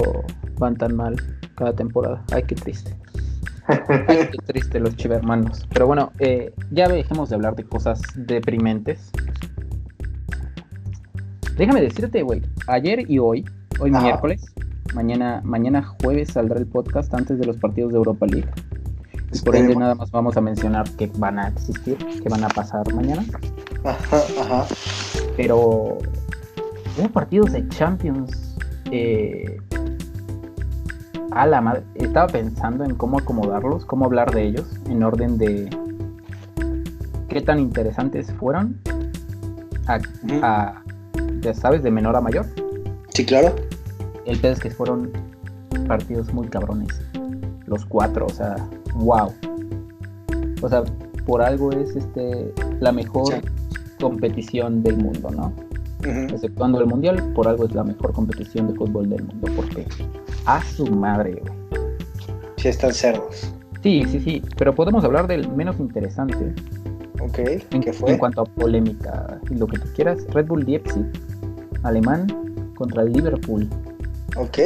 van 0.59 0.77
tan 0.77 0.97
mal 0.97 1.15
cada 1.63 1.75
temporada. 1.75 2.25
Ay, 2.33 2.43
qué 2.43 2.57
triste. 2.57 2.93
Ay, 3.69 4.29
qué 4.33 4.39
triste 4.45 4.81
los 4.81 4.97
chivermanos. 4.97 5.65
Pero 5.73 5.87
bueno, 5.87 6.11
eh, 6.19 6.53
ya 6.73 6.89
dejemos 6.89 7.29
de 7.29 7.37
hablar 7.37 7.55
de 7.55 7.63
cosas 7.63 8.01
deprimentes. 8.17 9.13
Déjame 11.57 11.81
decirte, 11.81 12.23
güey. 12.23 12.43
Ayer 12.67 13.09
y 13.09 13.21
hoy, 13.21 13.45
hoy 13.79 13.93
miércoles, 13.93 14.45
mañana, 14.95 15.41
mañana 15.45 15.85
jueves 16.03 16.33
saldrá 16.33 16.59
el 16.59 16.67
podcast 16.67 17.15
antes 17.15 17.39
de 17.39 17.47
los 17.47 17.57
partidos 17.59 17.93
de 17.93 17.99
Europa 17.99 18.27
League. 18.27 18.49
Y 19.33 19.39
por 19.39 19.55
ende 19.55 19.77
nada 19.77 19.95
más 19.95 20.11
vamos 20.11 20.37
a 20.37 20.41
mencionar 20.41 20.91
que 20.97 21.11
van 21.19 21.39
a 21.39 21.49
existir, 21.49 21.97
que 21.97 22.29
van 22.29 22.43
a 22.43 22.49
pasar 22.49 22.93
mañana. 22.93 23.25
Ajá, 23.85 24.17
ajá. 24.41 24.67
Pero 25.37 25.57
hubo 26.99 27.09
partidos 27.13 27.53
de 27.53 27.69
Champions. 27.69 28.57
eh, 28.91 29.59
a 31.35 31.47
la 31.47 31.61
madre. 31.61 31.83
Estaba 31.95 32.27
pensando 32.27 32.85
en 32.85 32.95
cómo 32.95 33.19
acomodarlos, 33.19 33.85
cómo 33.87 34.05
hablar 34.05 34.31
de 34.33 34.45
ellos, 34.45 34.67
en 34.89 35.03
orden 35.03 35.39
de 35.39 35.69
qué 37.29 37.41
tan 37.41 37.59
interesantes 37.59 38.33
fueron. 38.35 38.79
A, 39.87 40.83
ya 41.41 41.55
sabes, 41.55 41.83
de 41.83 41.91
menor 41.91 42.15
a 42.17 42.21
mayor. 42.21 42.47
Sí, 43.11 43.25
claro. 43.27 43.55
El 44.25 44.39
pedo 44.39 44.53
es 44.53 44.61
que 44.61 44.71
fueron 44.71 45.11
partidos 45.89 46.33
muy 46.33 46.47
cabrones. 46.49 47.01
Los 47.67 47.85
cuatro, 47.85 48.27
o 48.27 48.31
sea, 48.33 48.57
wow. 48.95 49.33
O 50.63 50.69
sea, 50.69 50.83
por 51.27 51.43
algo 51.43 51.73
es 51.73 51.97
este 51.97 52.53
la 52.81 52.93
mejor 52.93 53.35
Sí. 53.35 53.41
competición 54.01 54.83
del 54.83 54.99
mundo, 54.99 55.31
¿no? 55.31 55.53
Exceptuando 56.05 56.81
el 56.81 56.87
mundial, 56.87 57.33
por 57.35 57.47
algo 57.49 57.65
es 57.65 57.75
la 57.75 57.85
mejor 57.85 58.13
competición 58.13 58.69
de 58.69 58.75
fútbol 58.75 59.09
del 59.09 59.23
mundo, 59.25 59.49
porque 59.55 59.87
a 60.47 60.63
su 60.63 60.87
madre, 60.87 61.35
güey. 61.41 61.53
Sí, 62.57 62.69
están 62.69 62.93
cerdos. 62.93 63.53
Sí, 63.83 64.05
sí, 64.09 64.21
sí, 64.21 64.43
pero 64.57 64.75
podemos 64.75 65.05
hablar 65.05 65.27
del 65.27 65.51
menos 65.53 65.81
interesante 65.81 66.55
Ok, 67.21 67.39
en, 67.71 67.81
¿qué 67.81 67.93
fue? 67.93 68.13
en 68.13 68.19
cuanto 68.19 68.43
a 68.43 68.45
polémica 68.45 69.41
y 69.51 69.55
lo 69.55 69.67
que 69.67 69.79
tú 69.79 69.89
quieras. 69.95 70.25
Red 70.33 70.47
Bull 70.47 70.65
Leipzig, 70.65 71.05
alemán, 71.83 72.27
contra 72.77 73.03
el 73.03 73.13
Liverpool. 73.13 73.69
Ok, 74.37 74.59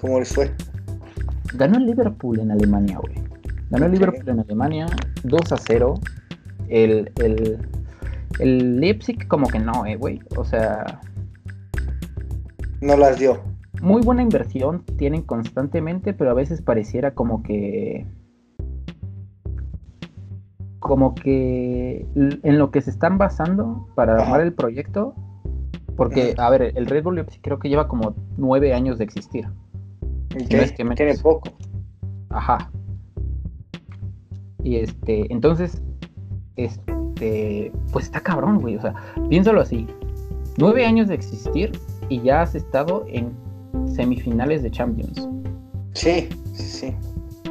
¿cómo 0.00 0.20
les 0.20 0.32
fue? 0.32 0.52
Ganó 1.54 1.78
el 1.78 1.86
Liverpool 1.86 2.38
en 2.38 2.52
Alemania, 2.52 2.98
güey. 2.98 3.14
Ganó 3.70 3.86
el. 3.86 3.92
Liverpool 3.92 4.28
en 4.28 4.40
Alemania 4.40 4.86
2 5.24 5.52
a 5.52 5.56
0. 5.56 5.94
El, 6.68 7.10
el, 7.16 7.58
el 8.38 8.80
Leipzig 8.80 9.26
como 9.26 9.48
que 9.48 9.58
no, 9.58 9.84
eh, 9.86 9.96
güey. 9.96 10.20
O 10.36 10.44
sea, 10.44 11.00
No 12.80 12.96
las 12.96 13.18
dio. 13.18 13.40
Muy 13.80 14.02
buena 14.02 14.22
inversión 14.22 14.84
tienen 14.96 15.22
constantemente, 15.22 16.12
pero 16.12 16.30
a 16.30 16.34
veces 16.34 16.62
pareciera 16.62 17.14
como 17.14 17.42
que 17.42 18.06
como 20.78 21.14
que 21.14 22.06
en 22.14 22.58
lo 22.58 22.70
que 22.70 22.80
se 22.80 22.90
están 22.90 23.18
basando 23.18 23.86
para 23.94 24.14
armar 24.14 24.40
el 24.40 24.52
proyecto, 24.52 25.14
porque 25.96 26.34
a 26.38 26.50
ver, 26.50 26.72
el 26.74 26.86
Red 26.86 27.04
Bull 27.04 27.24
creo 27.42 27.58
que 27.58 27.68
lleva 27.68 27.86
como 27.86 28.14
nueve 28.36 28.72
años 28.72 28.98
de 28.98 29.04
existir. 29.04 29.46
Ok, 30.34 30.52
no 30.52 30.58
es 30.58 30.72
que 30.72 30.84
menos. 30.84 30.96
Tiene 30.96 31.14
poco. 31.18 31.50
Ajá. 32.30 32.70
Y 34.62 34.76
este, 34.76 35.32
entonces, 35.32 35.82
este, 36.56 37.72
pues 37.92 38.06
está 38.06 38.20
cabrón, 38.20 38.60
güey. 38.60 38.76
O 38.76 38.80
sea, 38.80 38.94
piénsalo 39.28 39.60
así. 39.60 39.86
Nueve 40.58 40.86
años 40.86 41.08
de 41.08 41.14
existir 41.14 41.72
y 42.08 42.20
ya 42.22 42.42
has 42.42 42.54
estado 42.54 43.04
en 43.08 43.32
semifinales 44.00 44.62
de 44.62 44.70
Champions. 44.70 45.28
Sí, 45.92 46.26
sí, 46.54 46.62
sí. 46.62 46.94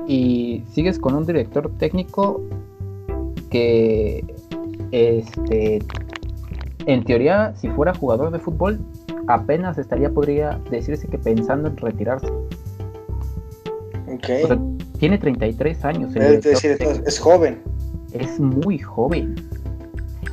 Y 0.08 0.64
sigues 0.74 0.98
con 0.98 1.14
un 1.14 1.24
director 1.24 1.72
técnico 1.78 2.42
que, 3.52 4.26
este, 4.92 5.80
en 6.88 7.04
teoría, 7.04 7.54
si 7.56 7.68
fuera 7.70 7.94
jugador 7.94 8.32
de 8.32 8.40
fútbol, 8.40 8.80
apenas 9.28 9.78
estaría, 9.78 10.10
podría 10.10 10.60
decirse 10.72 11.08
que 11.08 11.20
pensando 11.20 11.70
en 11.70 11.78
retirarse. 11.78 12.32
Ok. 14.08 14.30
O 14.44 14.48
sea, 14.48 14.60
tiene 14.98 15.20
33 15.20 15.86
años. 15.86 16.16
el 16.16 16.22
Es 16.24 16.44
decir, 16.44 16.78
joven. 17.22 17.60
es 18.12 18.40
muy 18.40 18.80
joven. 18.80 19.36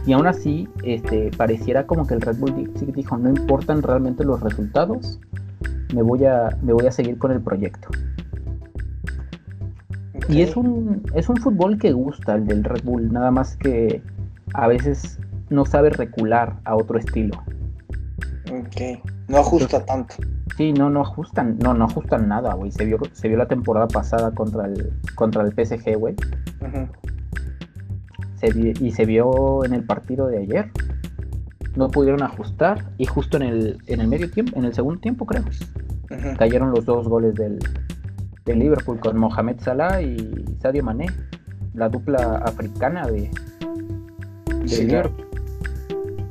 Y 0.06 0.12
aún 0.14 0.26
así, 0.26 0.66
este, 0.82 1.30
pareciera 1.37 1.87
como 1.87 2.06
que 2.06 2.14
el 2.14 2.23
Red 2.23 2.37
Bull 2.38 2.73
dijo, 2.94 3.18
no 3.18 3.28
importan 3.28 3.82
realmente 3.82 4.25
los 4.25 4.40
resultados, 4.40 5.18
me 5.95 6.02
voy 6.02 6.25
a, 6.25 6.57
me 6.62 6.73
voy 6.73 6.87
a 6.87 6.93
seguir 6.93 7.19
con 7.19 7.33
el 7.33 7.40
proyecto. 7.40 7.88
Y 10.28 10.43
es 10.43 10.57
un, 10.57 11.02
es 11.14 11.28
un 11.28 11.37
fútbol 11.37 11.78
que 11.78 11.93
gusta, 11.93 12.35
el 12.35 12.47
del 12.47 12.64
Red 12.64 12.83
Bull, 12.85 13.12
nada 13.12 13.31
más 13.31 13.57
que 13.57 14.02
a 14.55 14.66
veces 14.66 15.19
no 15.50 15.64
sabe 15.64 15.90
recular 15.90 16.57
a 16.64 16.75
otro 16.75 16.99
estilo. 16.99 17.37
Ok. 18.50 19.02
No 19.28 19.38
ajusta 19.38 19.85
tanto. 19.85 20.16
Sí, 20.57 20.73
no, 20.73 20.88
no 20.88 21.02
ajustan, 21.02 21.59
no, 21.59 21.75
no 21.75 21.85
ajustan 21.85 22.28
nada, 22.28 22.55
güey. 22.55 22.73
Se 22.73 22.85
vio, 22.85 22.99
se 23.12 23.28
vio 23.28 23.37
la 23.37 23.47
temporada 23.47 23.88
pasada 23.88 24.31
contra 24.33 24.66
el, 24.66 24.93
contra 25.14 25.43
el 25.43 25.52
PSG, 25.52 25.97
güey. 25.97 26.14
Se 28.37 28.49
y 28.57 28.90
se 28.93 29.05
vio 29.05 29.64
en 29.64 29.75
el 29.75 29.85
partido 29.85 30.28
de 30.28 30.38
ayer. 30.38 30.71
No 31.76 31.90
pudieron 31.90 32.23
ajustar 32.23 32.85
y 32.99 33.04
justo 33.04 33.37
en 33.37 33.42
el, 33.42 33.78
en 33.87 34.00
el 34.00 34.09
medio 34.09 34.30
tiempo, 34.30 34.59
en 34.59 34.64
el 34.64 34.75
segundo 34.75 35.00
tiempo 35.00 35.26
creo, 35.26 35.45
cayeron 36.38 36.71
los 36.71 36.85
dos 36.85 37.06
goles 37.06 37.35
del, 37.35 37.59
Liverpool 38.47 39.00
con 39.00 39.18
Mohamed 39.18 39.56
Salah 39.61 40.00
y 40.00 40.45
Sadio 40.62 40.85
Mané, 40.85 41.06
la 41.75 41.88
dupla 41.88 42.37
africana 42.45 43.06
de, 43.09 43.28
Liverpool. 44.62 45.26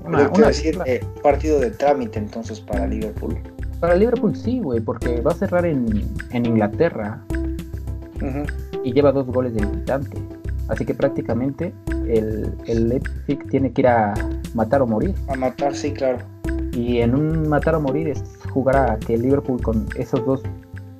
Una, 0.05 0.47
decir, 0.47 0.77
eh, 0.85 1.03
partido 1.21 1.59
de 1.59 1.71
trámite 1.71 2.19
entonces 2.19 2.61
para 2.61 2.87
Liverpool. 2.87 3.37
Para 3.81 3.95
Liverpool 3.95 4.35
sí, 4.35 4.59
güey, 4.59 4.79
porque 4.79 5.19
va 5.19 5.31
a 5.31 5.35
cerrar 5.35 5.65
en, 5.65 6.07
Inglaterra 6.31 7.21
y 8.83 8.93
lleva 8.93 9.11
dos 9.11 9.27
goles 9.27 9.53
de 9.53 9.65
visitante. 9.65 10.17
Así 10.69 10.85
que 10.85 10.93
prácticamente 10.93 11.73
el, 12.07 12.53
el 12.65 12.89
Leipzig 12.89 13.45
tiene 13.49 13.71
que 13.73 13.81
ir 13.81 13.87
a 13.87 14.13
matar 14.55 14.81
o 14.81 14.87
morir. 14.87 15.13
A 15.27 15.35
matar, 15.35 15.75
sí, 15.75 15.91
claro. 15.91 16.17
Y 16.71 16.99
en 16.99 17.13
un 17.13 17.47
matar 17.47 17.75
o 17.75 17.81
morir 17.81 18.07
es 18.07 18.23
jugar 18.51 18.77
a 18.77 18.97
que 18.97 19.17
Liverpool 19.17 19.61
con 19.61 19.87
esos 19.97 20.25
dos 20.25 20.41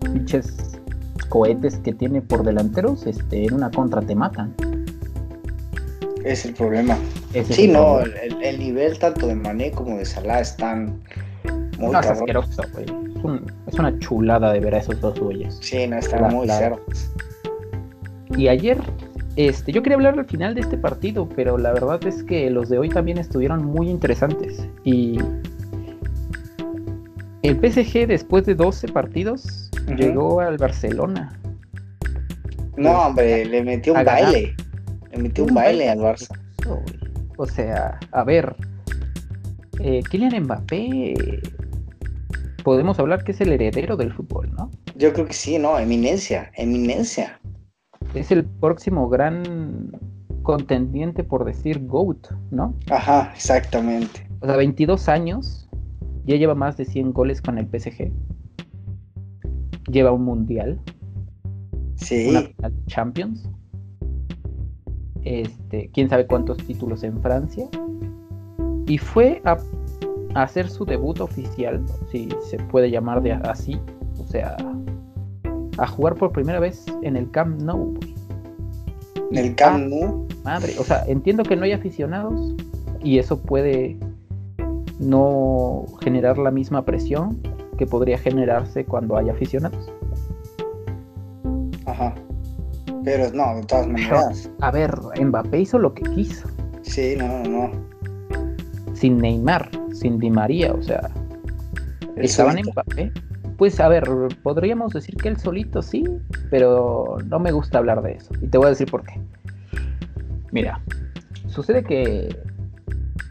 pinches 0.01 0.79
cohetes 1.29 1.77
que 1.77 1.93
tiene 1.93 2.21
por 2.21 2.43
delanteros, 2.43 3.07
este, 3.07 3.45
en 3.45 3.53
una 3.53 3.71
contra 3.71 4.01
te 4.01 4.13
matan. 4.13 4.53
Es 6.23 6.45
el 6.45 6.53
problema. 6.53 6.97
sí, 7.49 7.67
no, 7.67 7.99
El, 7.99 8.59
nivel 8.59 8.97
tanto 8.99 9.27
de 9.27 9.35
Mané 9.35 9.71
como 9.71 9.97
de 9.97 10.05
Salah 10.05 10.41
están 10.41 10.99
muy 11.77 11.91
no, 11.91 11.99
es 11.99 12.07
asqueroso, 12.07 12.63
güey. 12.73 12.85
Es, 13.67 13.79
una 13.79 13.97
chulada 13.99 14.51
de 14.53 14.59
ver 14.59 14.75
a 14.75 14.79
esos 14.79 14.99
dos 15.01 15.19
güeyes. 15.19 15.57
Sí, 15.61 15.87
no, 15.87 15.97
están 15.97 16.33
muy 16.33 16.47
cerdos. 16.47 17.09
Y 18.35 18.47
ayer 18.47 18.77
este, 19.35 19.73
yo 19.73 19.83
quería 19.83 19.97
hablar 19.97 20.17
al 20.17 20.25
final 20.25 20.55
de 20.55 20.61
este 20.61 20.77
partido, 20.77 21.27
pero 21.35 21.57
la 21.57 21.73
verdad 21.73 22.05
es 22.07 22.23
que 22.23 22.49
los 22.49 22.69
de 22.69 22.77
hoy 22.77 22.89
también 22.89 23.17
estuvieron 23.17 23.65
muy 23.65 23.89
interesantes. 23.89 24.65
Y 24.83 25.17
el 27.41 27.55
PSG 27.55 28.07
después 28.07 28.45
de 28.45 28.55
12 28.55 28.87
partidos 28.89 29.69
llegó 29.97 30.39
al 30.39 30.57
Barcelona. 30.57 31.37
No, 32.77 33.07
hombre, 33.07 33.45
le 33.45 33.61
metió 33.63 33.93
un 33.93 34.05
baile. 34.05 34.55
Le 35.11 35.17
metió 35.17 35.43
un, 35.43 35.53
baile, 35.53 35.89
al 35.89 35.99
Barça. 35.99 36.37
O 37.37 37.45
sea, 37.45 37.99
a 38.11 38.23
ver, 38.23 38.55
eh, 39.79 40.01
Kylian 40.09 40.43
Mbappé, 40.43 41.41
podemos 42.63 42.99
hablar 42.99 43.23
que 43.25 43.33
es 43.33 43.41
el 43.41 43.51
heredero 43.51 43.97
del 43.97 44.13
fútbol, 44.13 44.49
¿no? 44.57 44.71
Yo 44.95 45.11
creo 45.11 45.25
que 45.25 45.33
sí, 45.33 45.59
no, 45.59 45.77
eminencia, 45.77 46.51
eminencia 46.55 47.37
es 48.15 48.31
el 48.31 48.45
próximo 48.45 49.09
gran 49.09 49.91
contendiente 50.43 51.23
por 51.23 51.43
decir 51.43 51.85
GOAT, 51.85 52.31
¿no? 52.51 52.73
Ajá, 52.89 53.31
exactamente. 53.33 54.27
O 54.39 54.45
sea, 54.45 54.55
22 54.55 55.09
años, 55.09 55.67
ya 56.25 56.35
lleva 56.37 56.55
más 56.55 56.77
de 56.77 56.85
100 56.85 57.13
goles 57.13 57.41
con 57.41 57.57
el 57.57 57.67
PSG. 57.67 58.11
Lleva 59.91 60.11
un 60.11 60.23
mundial. 60.23 60.79
Sí. 61.95 62.29
Una 62.29 62.41
final 62.41 62.73
de 62.73 62.85
Champions. 62.85 63.49
Este, 65.23 65.89
quién 65.93 66.09
sabe 66.09 66.27
cuántos 66.27 66.57
títulos 66.59 67.03
en 67.03 67.19
Francia. 67.21 67.67
Y 68.87 68.97
fue 68.97 69.41
a, 69.45 69.57
hacer 70.35 70.69
su 70.69 70.85
debut 70.85 71.19
oficial, 71.21 71.83
si 72.11 72.29
se 72.43 72.57
puede 72.57 72.91
llamar 72.91 73.21
de 73.21 73.33
así. 73.33 73.79
O 74.19 74.27
sea, 74.27 74.55
a 75.77 75.87
jugar 75.87 76.15
por 76.15 76.31
primera 76.31 76.59
vez 76.59 76.85
en 77.01 77.15
el 77.15 77.29
Camp 77.31 77.61
Nou. 77.61 77.97
En 79.31 79.37
el 79.37 79.55
Camp 79.55 79.87
Nou. 79.87 80.27
Madre, 80.43 80.73
o 80.79 80.83
sea, 80.83 81.03
entiendo 81.07 81.43
que 81.43 81.55
no 81.55 81.63
hay 81.63 81.71
aficionados 81.71 82.53
y 83.01 83.19
eso 83.19 83.39
puede 83.39 83.97
no 84.99 85.85
generar 86.01 86.37
la 86.37 86.51
misma 86.51 86.85
presión 86.85 87.39
que 87.77 87.85
podría 87.85 88.17
generarse 88.17 88.85
cuando 88.85 89.17
hay 89.17 89.29
aficionados. 89.29 89.91
Ajá. 91.85 92.15
Pero 93.03 93.31
no, 93.33 93.55
de 93.55 93.63
todas 93.63 93.87
maneras. 93.87 94.49
a 94.61 94.71
ver, 94.71 94.95
Mbappé 95.19 95.61
hizo 95.61 95.77
lo 95.77 95.93
que 95.93 96.03
quiso. 96.03 96.47
Sí, 96.81 97.15
no, 97.17 97.43
no. 97.43 97.71
Sin 98.93 99.17
Neymar, 99.17 99.69
sin 99.93 100.17
Di 100.19 100.29
María, 100.29 100.73
o 100.73 100.81
sea. 100.81 101.09
estaban 102.15 102.57
en 102.57 102.65
Mbappé 102.71 103.11
pues 103.57 103.79
a 103.79 103.87
ver, 103.87 104.03
podríamos 104.43 104.93
decir 104.93 105.15
que 105.15 105.29
él 105.29 105.37
solito 105.37 105.81
sí, 105.81 106.03
pero 106.49 107.17
no 107.25 107.39
me 107.39 107.51
gusta 107.51 107.77
hablar 107.77 108.01
de 108.01 108.13
eso. 108.13 108.33
Y 108.41 108.47
te 108.47 108.57
voy 108.57 108.67
a 108.67 108.69
decir 108.71 108.89
por 108.89 109.03
qué. 109.03 109.21
Mira, 110.51 110.81
sucede 111.47 111.83
que 111.83 112.37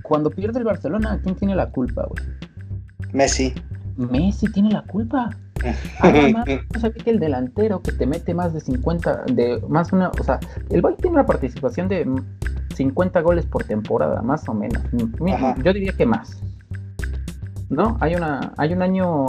cuando 0.02 0.30
pierde 0.30 0.58
el 0.58 0.64
Barcelona, 0.64 1.20
¿quién 1.22 1.34
tiene 1.34 1.54
la 1.54 1.70
culpa, 1.70 2.06
güey? 2.06 2.24
Messi. 3.12 3.54
Messi 3.96 4.46
tiene 4.52 4.70
la 4.70 4.82
culpa. 4.82 5.30
Además, 6.00 6.46
no 6.74 6.80
sabía 6.80 7.02
que 7.02 7.10
el 7.10 7.20
delantero 7.20 7.80
que 7.80 7.92
te 7.92 8.06
mete 8.06 8.34
más 8.34 8.52
de 8.52 8.60
50, 8.60 9.24
de 9.32 9.62
más 9.68 9.92
una, 9.92 10.10
o 10.10 10.24
sea, 10.24 10.40
el 10.70 10.82
Bayern 10.82 11.00
tiene 11.00 11.14
una 11.14 11.26
participación 11.26 11.88
de 11.88 12.06
50 12.74 13.20
goles 13.20 13.46
por 13.46 13.64
temporada, 13.64 14.20
más 14.22 14.48
o 14.48 14.54
menos. 14.54 14.82
Yo 15.62 15.72
diría 15.72 15.92
que 15.92 16.06
más. 16.06 16.42
¿No? 17.70 17.96
Hay 18.00 18.14
una, 18.14 18.52
hay 18.58 18.72
un 18.72 18.82
año 18.82 19.26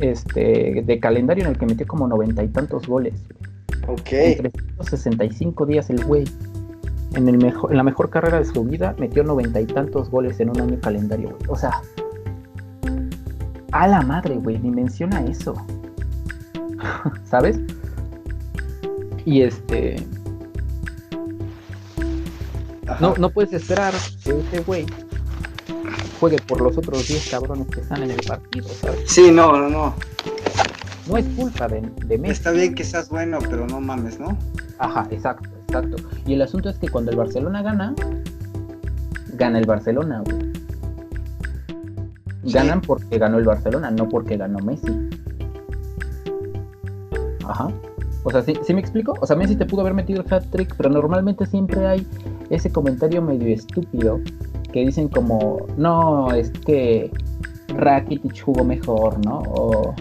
este, 0.00 0.82
de 0.84 1.00
calendario 1.00 1.44
en 1.44 1.50
el 1.50 1.58
que 1.58 1.66
metió 1.66 1.86
como 1.86 2.08
noventa 2.08 2.42
y 2.42 2.48
tantos 2.48 2.86
goles. 2.86 3.14
Ok. 3.86 4.12
En 4.12 4.50
365 4.50 5.66
días 5.66 5.90
el 5.90 6.04
güey. 6.04 6.24
En, 7.14 7.26
el 7.26 7.38
mejor, 7.38 7.70
en 7.70 7.78
la 7.78 7.82
mejor 7.82 8.10
carrera 8.10 8.38
de 8.38 8.44
su 8.44 8.62
vida 8.64 8.94
metió 8.98 9.24
noventa 9.24 9.60
y 9.60 9.66
tantos 9.66 10.10
goles 10.10 10.38
en 10.40 10.50
un 10.50 10.60
año 10.60 10.78
calendario, 10.80 11.30
güey. 11.30 11.50
O 11.50 11.56
sea, 11.56 11.80
a 13.72 13.88
la 13.88 14.02
madre, 14.02 14.36
güey, 14.36 14.58
ni 14.58 14.70
menciona 14.70 15.24
eso. 15.24 15.54
¿Sabes? 17.24 17.58
Y 19.24 19.42
este. 19.42 19.96
No, 23.00 23.14
no 23.16 23.30
puedes 23.30 23.52
esperar 23.52 23.92
que 24.24 24.38
ese 24.38 24.60
güey 24.60 24.86
juegue 26.18 26.38
por 26.46 26.60
los 26.60 26.76
otros 26.76 27.06
10 27.06 27.30
cabrones 27.30 27.66
que 27.68 27.80
están 27.80 28.02
en 28.02 28.10
el 28.10 28.20
partido, 28.26 28.68
¿sabes? 28.68 29.00
Sí, 29.06 29.30
no, 29.30 29.52
no, 29.58 29.68
no. 29.68 29.94
No 31.08 31.16
es 31.16 31.26
culpa 31.36 31.68
de, 31.68 31.80
de 32.06 32.18
Messi. 32.18 32.32
Está 32.32 32.50
bien 32.50 32.74
que 32.74 32.84
seas 32.84 33.08
bueno, 33.08 33.38
pero 33.40 33.66
no 33.66 33.80
mames, 33.80 34.20
¿no? 34.20 34.36
Ajá, 34.78 35.06
exacto, 35.10 35.48
exacto. 35.66 35.96
Y 36.26 36.34
el 36.34 36.42
asunto 36.42 36.68
es 36.68 36.78
que 36.78 36.88
cuando 36.88 37.10
el 37.10 37.16
Barcelona 37.16 37.62
gana, 37.62 37.94
gana 39.34 39.58
el 39.58 39.66
Barcelona, 39.66 40.22
güey. 40.24 40.52
Ganan 42.44 42.80
porque 42.80 43.18
ganó 43.18 43.38
el 43.38 43.44
Barcelona, 43.44 43.90
no 43.90 44.08
porque 44.08 44.36
ganó 44.36 44.58
Messi. 44.58 45.08
Ajá. 47.46 47.68
O 48.24 48.30
sea, 48.30 48.42
¿sí, 48.42 48.54
¿sí, 48.64 48.74
me 48.74 48.80
explico? 48.80 49.14
O 49.20 49.26
sea, 49.26 49.36
Messi 49.36 49.56
te 49.56 49.64
pudo 49.64 49.80
haber 49.82 49.94
metido 49.94 50.22
el 50.22 50.32
hat-trick, 50.32 50.74
pero 50.76 50.90
normalmente 50.90 51.46
siempre 51.46 51.86
hay 51.86 52.06
ese 52.50 52.70
comentario 52.70 53.22
medio 53.22 53.54
estúpido 53.54 54.20
que 54.78 54.86
dicen 54.86 55.08
como, 55.08 55.66
no, 55.76 56.32
es 56.32 56.50
que 56.50 57.10
Rakitic 57.68 58.44
jugó 58.44 58.64
mejor, 58.64 59.24
¿no? 59.24 59.38
O, 59.40 59.94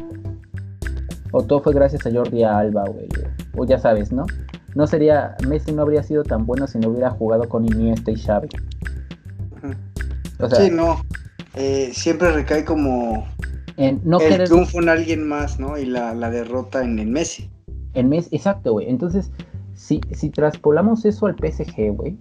o 1.31 1.43
todo 1.43 1.61
fue 1.61 1.73
gracias 1.73 2.05
a 2.05 2.11
Jordi 2.11 2.43
Alba, 2.43 2.83
güey. 2.87 3.07
O 3.57 3.65
ya 3.65 3.79
sabes, 3.79 4.11
¿no? 4.11 4.25
No 4.75 4.85
sería, 4.85 5.35
Messi 5.47 5.71
no 5.71 5.81
habría 5.81 6.03
sido 6.03 6.23
tan 6.23 6.45
bueno 6.45 6.67
si 6.67 6.77
no 6.77 6.89
hubiera 6.89 7.09
jugado 7.09 7.49
con 7.49 7.65
Iniesta 7.65 8.11
y 8.11 8.17
Xavi. 8.17 8.49
O 10.39 10.47
sea, 10.47 10.59
sí, 10.59 10.69
no. 10.69 11.01
Eh, 11.55 11.89
siempre 11.93 12.31
recae 12.31 12.63
como 12.63 13.25
en 13.77 13.99
no 14.03 14.19
el 14.19 14.43
triunfo 14.43 14.79
en 14.79 14.89
alguien 14.89 15.27
más, 15.27 15.59
¿no? 15.59 15.75
Y 15.79 15.85
la, 15.85 16.13
derrota 16.29 16.83
en 16.83 16.99
el 16.99 17.07
Messi. 17.07 17.49
En 17.95 18.09
Messi, 18.09 18.35
exacto, 18.35 18.73
güey. 18.73 18.87
Entonces, 18.87 19.31
si, 19.73 20.01
si 20.11 20.29
traspolamos 20.29 21.03
eso 21.05 21.25
al 21.25 21.35
PSG, 21.35 21.95
güey, 21.95 22.15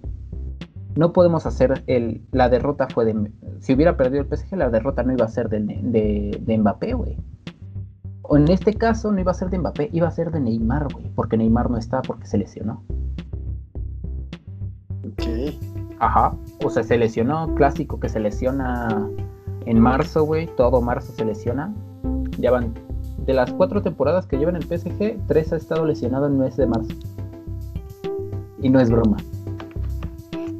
no 0.97 1.13
podemos 1.13 1.47
hacer 1.47 1.85
el. 1.87 2.23
La 2.33 2.49
derrota 2.49 2.89
fue 2.89 3.05
de. 3.05 3.31
Si 3.61 3.75
hubiera 3.75 3.97
perdido 3.97 4.23
el 4.23 4.29
PSG, 4.29 4.57
la 4.57 4.71
derrota 4.71 5.03
no 5.03 5.13
iba 5.13 5.27
a 5.27 5.29
ser 5.29 5.49
de, 5.51 5.61
de, 6.41 6.59
Mbappé, 6.59 6.95
güey. 6.95 7.19
O 8.23 8.37
en 8.37 8.49
este 8.49 8.75
caso 8.75 9.13
no 9.13 9.21
iba 9.21 9.31
a 9.31 9.35
ser 9.35 9.51
de 9.51 9.59
Mbappé, 9.59 9.91
iba 9.93 10.09
a 10.09 10.11
ser 10.11 10.33
de 10.33 10.41
Neymar, 10.41 10.93
güey. 10.93 11.07
Porque 11.15 11.37
Neymar 11.37 11.71
no 11.71 11.77
está 11.77 12.03
porque 12.03 12.27
se 12.27 12.39
lesionó. 12.39 12.83
Ok. 15.07 15.55
Ajá. 16.01 16.35
O 16.65 16.71
sea, 16.71 16.83
se 16.83 16.97
lesionó. 16.97 17.55
Clásico 17.55 18.01
que 18.01 18.09
se 18.09 18.19
lesiona 18.19 19.07
en 19.67 19.79
marzo, 19.79 20.25
güey. 20.25 20.47
Todo 20.57 20.81
marzo 20.81 21.13
se 21.13 21.27
lesiona. 21.27 21.75
Ya 22.39 22.51
van. 22.51 22.73
De 23.27 23.35
las 23.35 23.53
cuatro 23.53 23.83
temporadas 23.83 24.27
que 24.27 24.39
llevan 24.39 24.57
el 24.57 24.63
PSG, 24.63 25.19
tres 25.27 25.53
ha 25.53 25.57
estado 25.57 25.85
lesionado 25.85 26.27
en 26.27 26.33
el 26.33 26.39
mes 26.39 26.57
de 26.57 26.67
marzo. 26.67 26.95
Y 28.63 28.71
no 28.71 28.81
es 28.81 28.91
broma. 28.91 29.19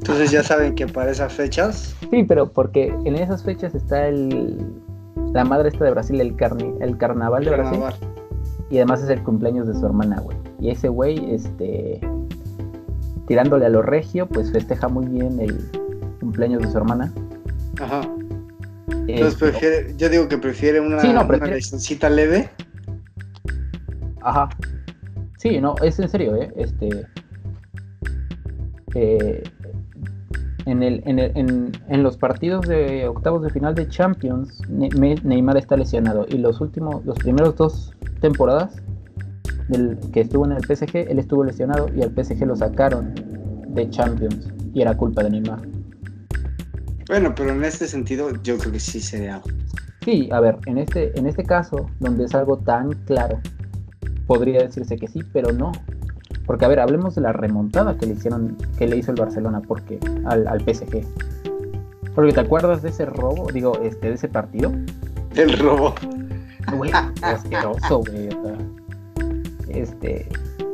Entonces 0.07 0.31
ya 0.31 0.41
saben 0.41 0.73
que 0.73 0.87
para 0.87 1.11
esas 1.11 1.33
fechas. 1.33 1.93
Sí, 2.09 2.23
pero 2.23 2.49
porque 2.49 2.87
en 3.03 3.15
esas 3.15 3.43
fechas 3.43 3.75
está 3.75 4.07
el 4.07 4.57
la 5.33 5.43
madre 5.43 5.67
esta 5.67 5.83
de 5.83 5.91
Brasil, 5.91 6.21
el 6.21 6.35
carni, 6.37 6.73
el 6.79 6.97
carnaval 6.97 7.43
de 7.43 7.51
Brasil. 7.51 7.79
Y 8.69 8.77
además 8.77 9.03
es 9.03 9.09
el 9.09 9.21
cumpleaños 9.21 9.67
de 9.67 9.73
su 9.73 9.85
hermana, 9.85 10.21
güey. 10.21 10.37
Y 10.61 10.71
ese 10.71 10.87
güey, 10.87 11.33
este 11.33 11.99
tirándole 13.27 13.65
a 13.65 13.69
lo 13.69 13.81
regio, 13.81 14.27
pues 14.27 14.49
festeja 14.49 14.87
muy 14.87 15.07
bien 15.07 15.41
el 15.41 15.69
cumpleaños 16.21 16.61
de 16.61 16.71
su 16.71 16.77
hermana. 16.77 17.11
Ajá. 17.81 18.01
Entonces 18.87 19.33
este, 19.33 19.45
prefiere, 19.49 19.93
yo 19.97 20.07
digo 20.07 20.29
que 20.29 20.37
prefiere 20.37 20.79
una, 20.79 21.01
sí, 21.01 21.09
leve. 22.09 22.49
Ajá. 24.21 24.47
Sí, 25.37 25.59
no, 25.59 25.75
es 25.83 25.99
en 25.99 26.07
serio, 26.07 26.35
¿eh? 26.37 26.53
Este. 26.55 27.05
Eh, 28.95 29.43
en, 30.67 30.83
el, 30.83 31.01
en, 31.05 31.19
el, 31.19 31.71
en, 31.87 32.03
los 32.03 32.17
partidos 32.17 32.67
de 32.67 33.07
octavos 33.07 33.41
de 33.41 33.49
final 33.49 33.73
de 33.73 33.87
Champions, 33.87 34.61
Neymar 34.69 35.57
está 35.57 35.77
lesionado. 35.77 36.25
Y 36.29 36.37
los 36.37 36.59
últimos, 36.59 37.05
los 37.05 37.17
primeros 37.17 37.55
dos 37.55 37.93
temporadas 38.19 38.75
del, 39.69 39.97
que 40.11 40.21
estuvo 40.21 40.45
en 40.45 40.51
el 40.51 40.63
PSG, 40.63 41.09
él 41.09 41.19
estuvo 41.19 41.43
lesionado 41.43 41.87
y 41.95 42.01
al 42.01 42.11
PSG 42.11 42.45
lo 42.45 42.55
sacaron 42.55 43.15
de 43.69 43.89
Champions. 43.89 44.53
Y 44.73 44.81
era 44.81 44.95
culpa 44.95 45.23
de 45.23 45.29
Neymar. 45.31 45.61
Bueno, 47.07 47.33
pero 47.33 47.51
en 47.51 47.63
este 47.63 47.87
sentido 47.87 48.31
yo 48.43 48.57
creo 48.57 48.73
que 48.73 48.79
sí 48.79 48.99
sería. 48.99 49.41
Sí, 50.03 50.29
a 50.31 50.41
ver, 50.41 50.57
en 50.65 50.77
este, 50.77 51.17
en 51.17 51.27
este 51.27 51.43
caso, 51.43 51.89
donde 51.99 52.25
es 52.25 52.35
algo 52.35 52.57
tan 52.57 52.91
claro, 53.05 53.39
podría 54.25 54.63
decirse 54.63 54.97
que 54.97 55.07
sí, 55.07 55.21
pero 55.31 55.53
no. 55.53 55.71
Porque, 56.47 56.63
a 56.63 56.69
ver, 56.69 56.79
hablemos 56.79 57.13
de 57.13 57.21
la 57.21 57.33
remontada 57.33 57.97
que 57.97 58.05
le 58.05 58.13
hicieron, 58.13 58.57
que 58.77 58.87
le 58.87 58.95
hizo 58.95 59.11
el 59.11 59.19
Barcelona 59.19 59.61
porque, 59.61 59.99
al, 60.25 60.47
al 60.47 60.61
PSG. 60.61 61.05
Porque 62.15 62.31
te 62.31 62.39
acuerdas 62.39 62.81
de 62.81 62.89
ese 62.89 63.05
robo, 63.05 63.51
digo, 63.51 63.77
este, 63.83 64.07
de 64.07 64.13
ese 64.13 64.29
partido. 64.29 64.71
El 65.35 65.59
robo. 65.59 65.93
Güey, 66.75 66.91
asqueroso, 67.21 67.99
güey. 67.99 68.29
este, 69.67 70.29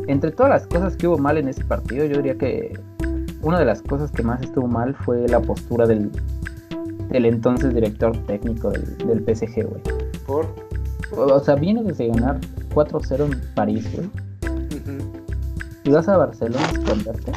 entre 0.08 0.32
todas 0.32 0.52
las 0.52 0.68
cosas 0.68 0.96
que 0.96 1.08
hubo 1.08 1.18
mal 1.18 1.38
en 1.38 1.48
ese 1.48 1.66
partido, 1.66 2.06
yo 2.06 2.18
diría 2.18 2.38
que 2.38 2.80
una 3.42 3.60
de 3.60 3.66
las 3.66 3.82
cosas 3.82 4.12
que 4.12 4.22
más 4.22 4.42
estuvo 4.44 4.68
mal 4.68 4.96
fue 4.96 5.28
la 5.28 5.40
postura 5.40 5.88
del, 5.88 6.12
del 7.10 7.26
entonces 7.26 7.74
director 7.74 8.16
técnico 8.26 8.70
del, 8.70 8.98
del 9.00 9.36
PSG, 9.36 9.66
güey. 9.66 9.82
¿Por? 10.28 10.46
O 11.18 11.40
sea, 11.40 11.56
viene 11.56 11.84
desde 11.84 12.08
ganar 12.08 12.40
4-0 12.74 13.26
en 13.26 13.54
París, 13.56 13.92
güey 13.96 14.10
¿Y 15.84 15.90
vas 15.90 16.08
a 16.08 16.18
Barcelona 16.18 16.66
a 16.66 16.72
esconderte? 16.72 17.32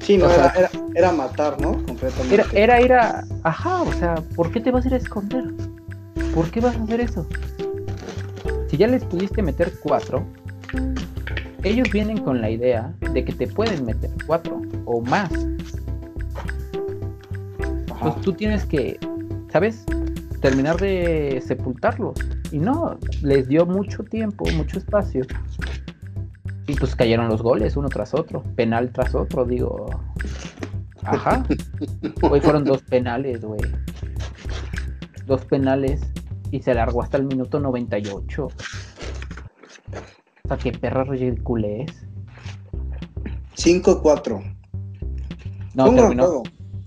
Sí, 0.00 0.18
no, 0.18 0.30
era, 0.30 0.52
era, 0.94 1.12
matar, 1.12 1.60
¿no? 1.60 1.72
Completamente. 1.84 2.34
Era, 2.34 2.44
era 2.52 2.80
ir 2.82 2.92
a. 2.92 3.24
Ajá, 3.42 3.82
o 3.82 3.92
sea, 3.94 4.16
¿por 4.36 4.52
qué 4.52 4.60
te 4.60 4.70
vas 4.70 4.84
a 4.84 4.88
ir 4.88 4.94
a 4.94 4.98
esconder? 4.98 5.44
¿Por 6.34 6.50
qué 6.50 6.60
vas 6.60 6.76
a 6.76 6.82
hacer 6.82 7.00
eso? 7.00 7.26
Si 8.68 8.76
ya 8.76 8.86
les 8.86 9.02
pudiste 9.04 9.42
meter 9.42 9.72
cuatro, 9.82 10.24
ellos 11.62 11.90
vienen 11.90 12.18
con 12.18 12.40
la 12.40 12.50
idea 12.50 12.92
de 13.12 13.24
que 13.24 13.32
te 13.32 13.46
pueden 13.46 13.86
meter 13.86 14.10
cuatro 14.26 14.60
o 14.84 15.00
más. 15.00 15.30
Pues 18.00 18.20
tú 18.20 18.34
tienes 18.34 18.66
que, 18.66 18.98
¿sabes? 19.50 19.84
Terminar 20.42 20.76
de 20.76 21.42
sepultarlos. 21.46 22.18
Y 22.52 22.58
no, 22.58 22.98
les 23.22 23.48
dio 23.48 23.64
mucho 23.64 24.04
tiempo, 24.04 24.44
mucho 24.52 24.78
espacio 24.78 25.24
y 26.66 26.74
pues 26.74 26.96
cayeron 26.96 27.28
los 27.28 27.42
goles 27.42 27.76
uno 27.76 27.88
tras 27.88 28.14
otro, 28.14 28.42
penal 28.56 28.90
tras 28.90 29.14
otro, 29.14 29.44
digo. 29.44 29.86
Ajá. 31.02 31.44
Hoy 32.22 32.40
fueron 32.40 32.64
dos 32.64 32.82
penales, 32.82 33.44
güey. 33.44 33.60
Dos 35.26 35.44
penales 35.44 36.00
y 36.50 36.62
se 36.62 36.70
alargó 36.70 37.02
hasta 37.02 37.18
el 37.18 37.24
minuto 37.24 37.60
98. 37.60 38.46
O 38.46 38.50
sea, 40.48 40.56
qué 40.56 40.72
perra 40.72 41.04
ridícula 41.04 41.66
es. 41.66 42.06
5-4. 43.56 44.56
No, 45.74 45.94
terminó 45.94 46.42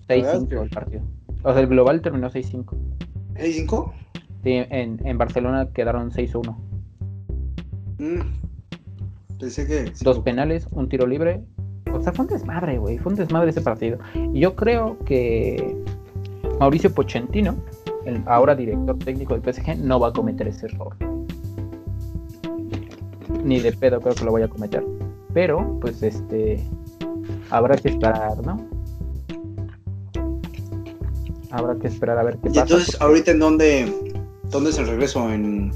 6-5 0.07 0.63
el 0.63 0.69
partido. 0.69 1.03
O 1.43 1.51
sea, 1.51 1.61
el 1.61 1.67
global 1.67 2.01
terminó 2.01 2.29
6-5. 2.29 2.65
¿6-5? 3.35 3.93
Sí, 4.43 4.51
en, 4.53 5.05
en 5.05 5.17
Barcelona 5.17 5.69
quedaron 5.73 6.11
6-1. 6.11 6.55
Mm. 7.99 8.46
Pensé 9.39 9.67
que. 9.67 9.91
Dos 10.01 10.19
penales, 10.19 10.67
un 10.71 10.89
tiro 10.89 11.05
libre. 11.05 11.41
O 11.93 12.01
sea, 12.01 12.11
fue 12.11 12.25
un 12.25 12.31
desmadre, 12.31 12.77
güey. 12.77 12.97
Fue 12.97 13.11
un 13.11 13.17
desmadre 13.17 13.51
ese 13.51 13.61
partido. 13.61 13.97
Y 14.33 14.39
yo 14.39 14.55
creo 14.55 14.97
que 15.05 15.75
Mauricio 16.59 16.93
Pochettino, 16.93 17.55
el 18.05 18.21
ahora 18.25 18.55
director 18.55 18.97
técnico 18.99 19.37
del 19.37 19.53
PSG, 19.53 19.77
no 19.77 19.99
va 19.99 20.09
a 20.09 20.13
cometer 20.13 20.47
ese 20.47 20.65
error. 20.67 20.95
Ni 23.43 23.59
de 23.59 23.71
pedo 23.73 24.01
creo 24.01 24.15
que 24.15 24.25
lo 24.25 24.31
vaya 24.31 24.45
a 24.45 24.49
cometer. 24.49 24.83
Pero, 25.33 25.77
pues, 25.79 26.01
este. 26.01 26.63
Habrá 27.49 27.77
que 27.77 27.89
esperar, 27.89 28.37
¿no? 28.45 28.65
Habrá 31.51 31.75
que 31.77 31.87
esperar 31.87 32.17
a 32.17 32.23
ver 32.23 32.37
qué 32.37 32.49
pasa. 32.49 32.59
¿Y 32.59 32.61
entonces, 32.63 33.01
ahorita 33.01 33.31
en 33.31 33.39
dónde, 33.39 34.13
dónde 34.51 34.71
es 34.71 34.77
el 34.79 34.87
regreso? 34.87 35.31
¿En, 35.31 35.71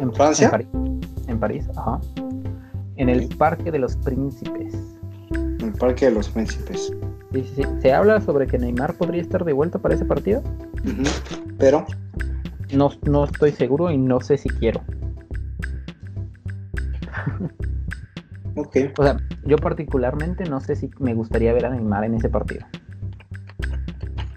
en 0.00 0.14
Francia? 0.14 0.46
En 0.46 0.50
París. 0.50 0.68
En 1.28 1.40
París, 1.40 1.68
ajá 1.76 2.00
en 3.00 3.08
el 3.08 3.28
Parque 3.28 3.72
de 3.72 3.78
los 3.78 3.96
Príncipes. 3.96 4.74
El 5.60 5.72
Parque 5.72 6.04
de 6.06 6.12
los 6.12 6.28
Príncipes. 6.28 6.92
Sí, 7.32 7.50
sí, 7.56 7.62
¿Se 7.80 7.94
habla 7.94 8.20
sobre 8.20 8.46
que 8.46 8.58
Neymar 8.58 8.92
podría 8.94 9.22
estar 9.22 9.42
de 9.44 9.54
vuelta 9.54 9.78
para 9.78 9.94
ese 9.94 10.04
partido? 10.04 10.42
Pero. 11.58 11.86
No, 12.74 12.90
no 13.02 13.24
estoy 13.24 13.52
seguro 13.52 13.90
y 13.90 13.96
no 13.96 14.20
sé 14.20 14.36
si 14.36 14.50
quiero. 14.50 14.82
ok. 18.56 18.76
O 18.98 19.02
sea, 19.02 19.16
yo 19.46 19.56
particularmente 19.56 20.44
no 20.44 20.60
sé 20.60 20.76
si 20.76 20.90
me 20.98 21.14
gustaría 21.14 21.54
ver 21.54 21.64
a 21.64 21.70
Neymar 21.70 22.04
en 22.04 22.16
ese 22.16 22.28
partido. 22.28 22.66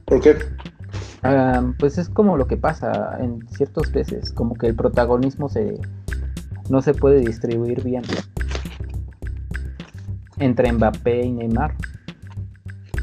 ¿Por 0.05 0.21
qué? 0.21 0.37
Pues 1.79 1.97
es 1.97 2.07
como 2.07 2.37
lo 2.37 2.47
que 2.47 2.55
pasa 2.55 3.17
en 3.19 3.45
ciertas 3.49 3.91
veces, 3.91 4.31
como 4.31 4.55
que 4.55 4.67
el 4.67 4.75
protagonismo 4.75 5.49
se 5.49 5.81
no 6.69 6.81
se 6.81 6.93
puede 6.93 7.19
distribuir 7.19 7.83
bien 7.83 8.03
entre 10.39 10.71
Mbappé 10.71 11.25
y 11.25 11.31
Neymar. 11.31 11.75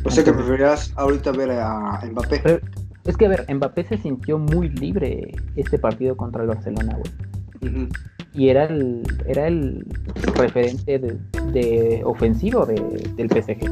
O 0.05 0.11
sea 0.11 0.25
que 0.25 0.33
preferías 0.33 0.93
ahorita 0.97 1.33
ver 1.33 1.51
a 1.53 2.01
Mbappé. 2.11 2.61
es 3.05 3.17
que 3.17 3.27
a 3.27 3.29
ver, 3.29 3.47
Mbappé 3.53 3.85
se 3.85 3.99
sintió 3.99 4.39
muy 4.39 4.69
libre 4.69 5.35
este 5.57 5.79
partido 5.79 6.17
contra 6.17 6.43
el 6.43 6.49
Barcelona, 6.49 6.97
güey. 6.97 7.89
Y 8.33 8.49
era 8.49 8.65
el, 8.65 9.03
era 9.27 9.49
el 9.49 9.85
referente 10.35 10.99
de, 10.99 12.03
ofensivo 12.05 12.65
del 12.65 13.29
PSG. 13.29 13.69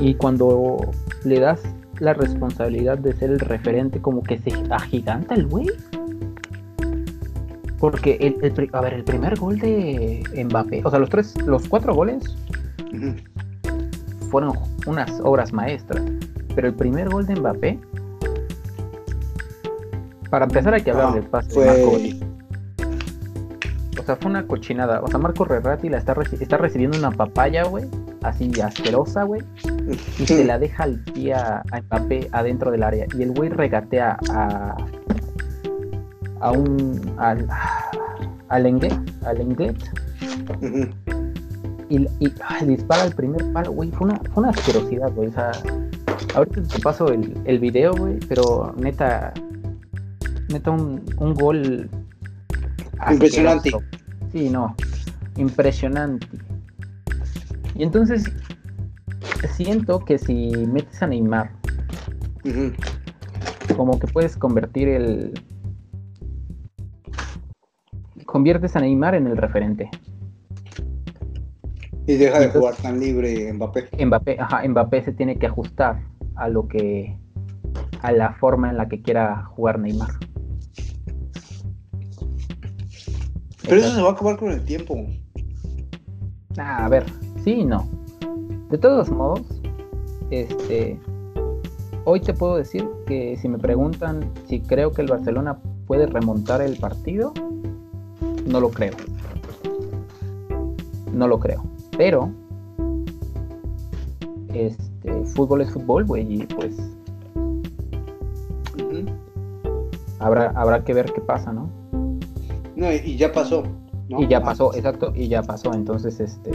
Y 0.00 0.14
cuando 0.14 0.90
le 1.24 1.38
das 1.38 1.60
la 2.00 2.14
responsabilidad 2.14 2.98
de 2.98 3.12
ser 3.12 3.30
el 3.30 3.38
referente, 3.38 4.00
como 4.00 4.22
que 4.22 4.38
se 4.38 4.52
agiganta 4.70 5.34
el 5.34 5.46
güey. 5.46 5.68
Porque 7.82 8.16
el, 8.20 8.70
a 8.74 8.80
ver, 8.80 8.94
el 8.94 9.02
primer 9.02 9.36
gol 9.36 9.58
de 9.58 10.22
Mbappé, 10.48 10.82
o 10.84 10.90
sea, 10.90 11.00
los 11.00 11.10
tres, 11.10 11.34
los 11.42 11.66
cuatro 11.66 11.92
goles 11.92 12.36
fueron 14.30 14.56
unas 14.86 15.10
obras 15.24 15.52
maestras. 15.52 16.00
Pero 16.54 16.68
el 16.68 16.74
primer 16.74 17.08
gol 17.08 17.26
de 17.26 17.34
Mbappé, 17.34 17.80
para 20.30 20.44
empezar 20.44 20.74
hay 20.74 20.82
que 20.82 20.92
hablar 20.92 21.14
del 21.14 21.24
pase 21.24 21.58
de 21.58 21.66
Marco 21.66 21.98
O 24.00 24.04
sea, 24.04 24.14
fue 24.14 24.30
una 24.30 24.46
cochinada. 24.46 25.00
O 25.00 25.08
sea, 25.08 25.18
Marco 25.18 25.44
Rerrati 25.44 25.88
la 25.88 25.98
está, 25.98 26.14
está 26.38 26.58
recibiendo 26.58 26.96
una 26.96 27.10
papaya, 27.10 27.64
güey. 27.64 27.86
Así 28.22 28.48
asquerosa, 28.60 29.24
güey. 29.24 29.42
Y 30.20 30.26
se 30.26 30.44
la 30.44 30.60
deja 30.60 30.84
al 30.84 31.00
pie 31.00 31.34
a, 31.34 31.64
a 31.72 31.80
Mbappé 31.80 32.28
adentro 32.30 32.70
del 32.70 32.84
área. 32.84 33.06
Y 33.18 33.24
el 33.24 33.32
güey 33.32 33.48
regatea 33.48 34.18
a, 34.30 34.76
a 36.42 36.52
un 36.52 37.00
al, 37.18 37.48
al 38.48 38.66
Englet, 38.66 38.94
al 39.24 39.40
Englet. 39.40 39.76
Y, 41.88 42.06
dispara 42.66 43.04
el 43.04 43.14
primer 43.14 43.52
palo, 43.52 43.72
güey. 43.72 43.90
Fue 43.90 44.08
una, 44.08 44.16
fue 44.32 44.42
una 44.42 44.50
asquerosidad, 44.50 45.12
güey. 45.12 45.28
O 45.28 45.32
sea, 45.32 45.52
ahorita 46.34 46.62
te 46.62 46.78
paso 46.80 47.08
el, 47.08 47.38
el 47.44 47.58
video, 47.58 47.94
güey, 47.94 48.18
pero 48.28 48.74
neta, 48.76 49.32
neta 50.48 50.70
un, 50.70 51.02
un 51.18 51.34
gol 51.34 51.90
impresionante. 53.10 53.70
Sí, 54.32 54.48
no, 54.48 54.74
impresionante. 55.36 56.26
Y 57.74 57.82
entonces 57.82 58.24
siento 59.54 60.04
que 60.04 60.18
si 60.18 60.50
metes 60.66 61.02
a 61.02 61.06
Neymar, 61.06 61.52
como 63.76 63.98
que 63.98 64.06
puedes 64.06 64.36
convertir 64.36 64.88
el, 64.88 65.34
conviertes 68.32 68.74
a 68.76 68.80
Neymar 68.80 69.14
en 69.14 69.26
el 69.26 69.36
referente. 69.36 69.90
Y 72.06 72.14
deja 72.14 72.40
de 72.40 72.48
jugar 72.48 72.74
tan 72.76 72.98
libre 72.98 73.52
Mbappé. 73.52 73.90
Mbappé, 74.04 74.40
ajá, 74.40 74.66
Mbappé 74.66 75.02
se 75.02 75.12
tiene 75.12 75.38
que 75.38 75.46
ajustar 75.46 76.02
a 76.36 76.48
lo 76.48 76.66
que 76.66 77.14
a 78.00 78.10
la 78.10 78.32
forma 78.32 78.70
en 78.70 78.78
la 78.78 78.88
que 78.88 79.02
quiera 79.02 79.44
jugar 79.44 79.78
Neymar. 79.78 80.08
Pero 83.64 83.76
eso 83.76 83.94
se 83.94 84.00
va 84.00 84.08
a 84.08 84.12
acabar 84.12 84.38
con 84.38 84.50
el 84.50 84.64
tiempo. 84.64 84.96
Ah, 86.56 86.86
a 86.86 86.88
ver, 86.88 87.04
sí 87.44 87.50
y 87.52 87.64
no. 87.66 87.86
De 88.70 88.78
todos 88.78 89.10
modos, 89.10 89.42
este, 90.30 90.98
hoy 92.06 92.20
te 92.20 92.32
puedo 92.32 92.56
decir 92.56 92.88
que 93.06 93.36
si 93.36 93.46
me 93.48 93.58
preguntan 93.58 94.32
si 94.48 94.60
creo 94.60 94.90
que 94.92 95.02
el 95.02 95.08
Barcelona 95.08 95.58
puede 95.86 96.06
remontar 96.06 96.62
el 96.62 96.78
partido, 96.78 97.34
no 98.46 98.60
lo 98.60 98.70
creo. 98.70 98.94
No 101.12 101.28
lo 101.28 101.38
creo. 101.38 101.62
Pero, 101.96 102.30
este, 104.54 105.24
fútbol 105.34 105.62
es 105.62 105.70
fútbol, 105.70 106.04
güey, 106.04 106.42
y 106.42 106.46
pues 106.46 106.76
habrá, 110.22 110.50
habrá 110.54 110.84
que 110.84 110.94
ver 110.94 111.12
qué 111.12 111.20
pasa, 111.20 111.52
¿no? 111.52 111.68
No, 112.76 112.92
y 112.92 113.16
ya 113.16 113.32
pasó. 113.32 113.64
Y 114.08 114.26
ya 114.26 114.42
pasó, 114.42 114.74
exacto, 114.74 115.12
y 115.14 115.28
ya 115.28 115.42
pasó. 115.42 115.72
Entonces, 115.72 116.20
este. 116.20 116.50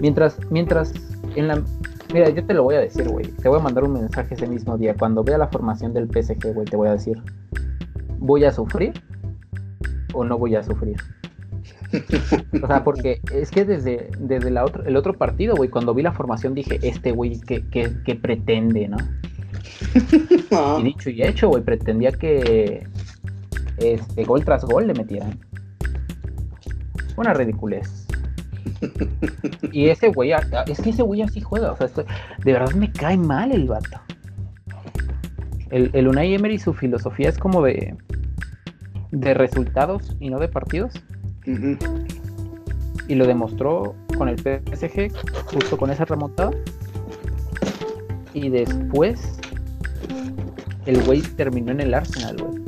Mientras, 0.00 0.38
mientras 0.50 0.94
en 1.36 1.48
la. 1.48 1.62
Mira, 2.12 2.28
yo 2.30 2.44
te 2.44 2.54
lo 2.54 2.64
voy 2.64 2.74
a 2.74 2.80
decir, 2.80 3.08
güey. 3.08 3.26
Te 3.26 3.48
voy 3.48 3.58
a 3.58 3.62
mandar 3.62 3.84
un 3.84 3.92
mensaje 3.92 4.34
ese 4.34 4.46
mismo 4.46 4.76
día. 4.76 4.94
Cuando 4.98 5.22
vea 5.22 5.38
la 5.38 5.48
formación 5.48 5.92
del 5.92 6.08
PSG, 6.08 6.54
güey, 6.54 6.66
te 6.66 6.76
voy 6.76 6.88
a 6.88 6.92
decir. 6.92 7.22
¿Voy 8.18 8.44
a 8.44 8.52
sufrir? 8.52 8.92
¿O 10.12 10.24
no 10.24 10.38
voy 10.38 10.54
a 10.56 10.62
sufrir? 10.62 10.96
o 12.62 12.66
sea, 12.66 12.84
porque 12.84 13.20
es 13.32 13.50
que 13.50 13.64
desde, 13.64 14.10
desde 14.18 14.50
la 14.50 14.64
otro, 14.64 14.84
el 14.84 14.96
otro 14.96 15.14
partido, 15.14 15.54
güey, 15.56 15.68
cuando 15.68 15.94
vi 15.94 16.02
la 16.02 16.12
formación 16.12 16.54
dije, 16.54 16.78
este 16.82 17.12
güey, 17.12 17.40
¿qué, 17.40 17.64
qué, 17.70 18.14
pretende, 18.14 18.88
no? 18.88 18.96
y 20.78 20.82
dicho 20.82 21.10
y 21.10 21.22
hecho, 21.22 21.48
güey, 21.48 21.62
pretendía 21.62 22.12
que 22.12 22.86
este, 23.78 24.24
gol 24.24 24.44
tras 24.44 24.64
gol 24.64 24.86
le 24.86 24.94
metieran. 24.94 25.38
Una 27.16 27.34
ridiculez. 27.34 28.06
y 29.72 29.88
ese 29.88 30.08
güey, 30.08 30.32
es 30.66 30.80
que 30.80 30.90
ese 30.90 31.02
güey 31.02 31.22
así 31.22 31.40
juega, 31.40 31.72
o 31.72 31.76
sea, 31.76 31.88
de 31.88 32.52
verdad 32.52 32.72
me 32.74 32.92
cae 32.92 33.16
mal 33.16 33.52
el 33.52 33.66
vato. 33.66 34.00
El, 35.70 35.90
el 35.92 36.08
Unai 36.08 36.34
Emery, 36.34 36.58
su 36.58 36.72
filosofía 36.72 37.28
es 37.28 37.38
como 37.38 37.62
de, 37.62 37.96
de 39.10 39.34
resultados 39.34 40.16
y 40.20 40.30
no 40.30 40.38
de 40.38 40.48
partidos. 40.48 40.92
Y 43.08 43.14
lo 43.14 43.26
demostró 43.26 43.94
con 44.16 44.28
el 44.28 44.38
PSG, 44.38 45.10
justo 45.46 45.76
con 45.76 45.90
esa 45.90 46.04
remontada. 46.04 46.52
Y 48.34 48.48
después, 48.48 49.40
el 50.86 51.02
güey 51.02 51.22
terminó 51.22 51.72
en 51.72 51.80
el 51.80 51.94
Arsenal, 51.94 52.36
güey. 52.36 52.60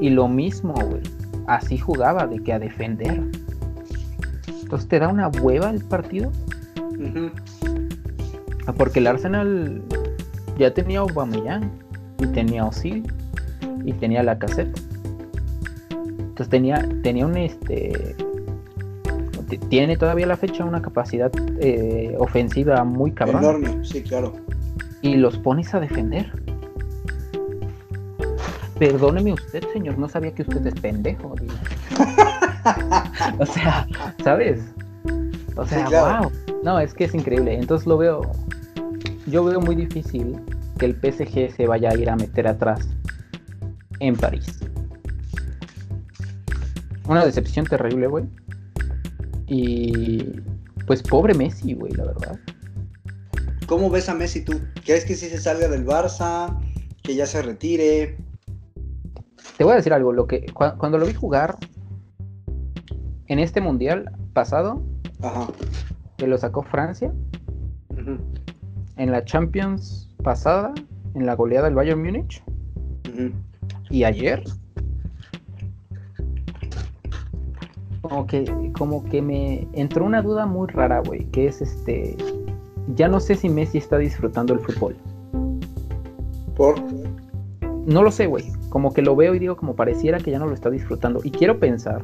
y, 0.00 0.10
lo 0.10 0.26
mismo, 0.28 0.74
güey. 0.74 1.02
Así 1.46 1.78
jugaba, 1.78 2.26
de 2.26 2.42
que 2.42 2.52
a 2.52 2.58
defender. 2.58 3.22
Entonces 4.62 4.88
te 4.88 4.98
da 4.98 5.08
una 5.08 5.28
hueva 5.28 5.70
el 5.70 5.84
partido. 5.84 6.32
Porque 8.76 8.98
el 8.98 9.06
Arsenal 9.06 9.82
ya 10.58 10.72
tenía 10.72 11.00
Aubameyang 11.00 11.70
y 12.18 12.26
tenía 12.28 12.64
Osil 12.64 13.04
y 13.84 13.92
tenía 13.92 14.22
la 14.22 14.38
caseta. 14.38 14.80
Entonces 16.34 16.48
tenía, 16.48 16.88
tenía 17.02 17.26
un 17.26 17.36
este. 17.36 18.16
Tiene 19.68 19.96
todavía 19.96 20.26
la 20.26 20.36
fecha 20.36 20.64
una 20.64 20.82
capacidad 20.82 21.30
eh, 21.60 22.16
ofensiva 22.18 22.82
muy 22.82 23.12
cabrón. 23.12 23.44
Enorme, 23.44 23.84
sí, 23.84 24.02
claro. 24.02 24.32
Y 25.02 25.16
los 25.16 25.38
pones 25.38 25.72
a 25.74 25.80
defender. 25.80 26.32
Perdóneme 28.78 29.34
usted, 29.34 29.62
señor, 29.72 29.96
no 29.98 30.08
sabía 30.08 30.34
que 30.34 30.42
usted 30.42 30.66
es 30.66 30.74
pendejo. 30.74 31.36
o 33.38 33.46
sea, 33.46 33.86
¿sabes? 34.24 34.60
O 35.54 35.64
sea, 35.64 35.88
wow. 35.88 36.32
No, 36.64 36.80
es 36.80 36.94
que 36.94 37.04
es 37.04 37.14
increíble. 37.14 37.54
Entonces 37.54 37.86
lo 37.86 37.96
veo. 37.96 38.22
Yo 39.26 39.44
veo 39.44 39.60
muy 39.60 39.76
difícil 39.76 40.40
que 40.78 40.86
el 40.86 40.94
PSG 40.96 41.54
se 41.54 41.66
vaya 41.68 41.90
a 41.90 41.94
ir 41.96 42.10
a 42.10 42.16
meter 42.16 42.48
atrás 42.48 42.88
en 44.00 44.16
París. 44.16 44.60
Una 47.08 47.24
decepción 47.24 47.66
terrible, 47.66 48.06
güey. 48.06 48.24
Y 49.46 50.40
pues 50.86 51.02
pobre 51.02 51.34
Messi, 51.34 51.74
güey, 51.74 51.92
la 51.92 52.04
verdad. 52.04 52.38
¿Cómo 53.66 53.90
ves 53.90 54.08
a 54.08 54.14
Messi 54.14 54.44
tú? 54.44 54.60
¿Crees 54.84 55.04
que 55.04 55.14
si 55.14 55.28
se 55.28 55.38
salga 55.38 55.68
del 55.68 55.86
Barça? 55.86 56.58
¿Que 57.02 57.14
ya 57.14 57.26
se 57.26 57.42
retire? 57.42 58.16
Te 59.56 59.64
voy 59.64 59.74
a 59.74 59.76
decir 59.76 59.92
algo, 59.92 60.12
lo 60.12 60.26
que 60.26 60.46
cuando, 60.52 60.98
lo 60.98 61.06
vi 61.06 61.14
jugar 61.14 61.56
en 63.28 63.38
este 63.38 63.60
mundial 63.60 64.10
pasado, 64.32 64.82
que 66.16 66.26
lo 66.26 66.36
sacó 66.38 66.62
Francia, 66.62 67.12
en 68.96 69.12
la 69.12 69.24
Champions 69.24 70.10
pasada, 70.22 70.74
en 71.14 71.26
la 71.26 71.34
goleada 71.34 71.66
del 71.66 71.74
Bayern 71.74 72.02
Múnich, 72.02 72.42
y 73.94 74.02
ayer, 74.02 74.42
como 78.00 78.26
que, 78.26 78.72
como 78.76 79.04
que 79.04 79.22
me 79.22 79.68
entró 79.72 80.04
una 80.04 80.20
duda 80.20 80.46
muy 80.46 80.66
rara, 80.66 80.98
güey, 80.98 81.26
que 81.26 81.46
es 81.46 81.62
este, 81.62 82.16
ya 82.96 83.06
no 83.06 83.20
sé 83.20 83.36
si 83.36 83.48
Messi 83.48 83.78
está 83.78 83.98
disfrutando 83.98 84.52
el 84.52 84.58
fútbol. 84.58 84.96
¿Por? 86.56 86.74
No 87.86 88.02
lo 88.02 88.10
sé, 88.10 88.26
güey. 88.26 88.44
Como 88.68 88.92
que 88.92 89.00
lo 89.00 89.14
veo 89.14 89.32
y 89.32 89.38
digo, 89.38 89.56
como 89.56 89.76
pareciera 89.76 90.18
que 90.18 90.32
ya 90.32 90.40
no 90.40 90.46
lo 90.46 90.54
está 90.54 90.70
disfrutando. 90.70 91.20
Y 91.22 91.30
quiero 91.30 91.60
pensar, 91.60 92.02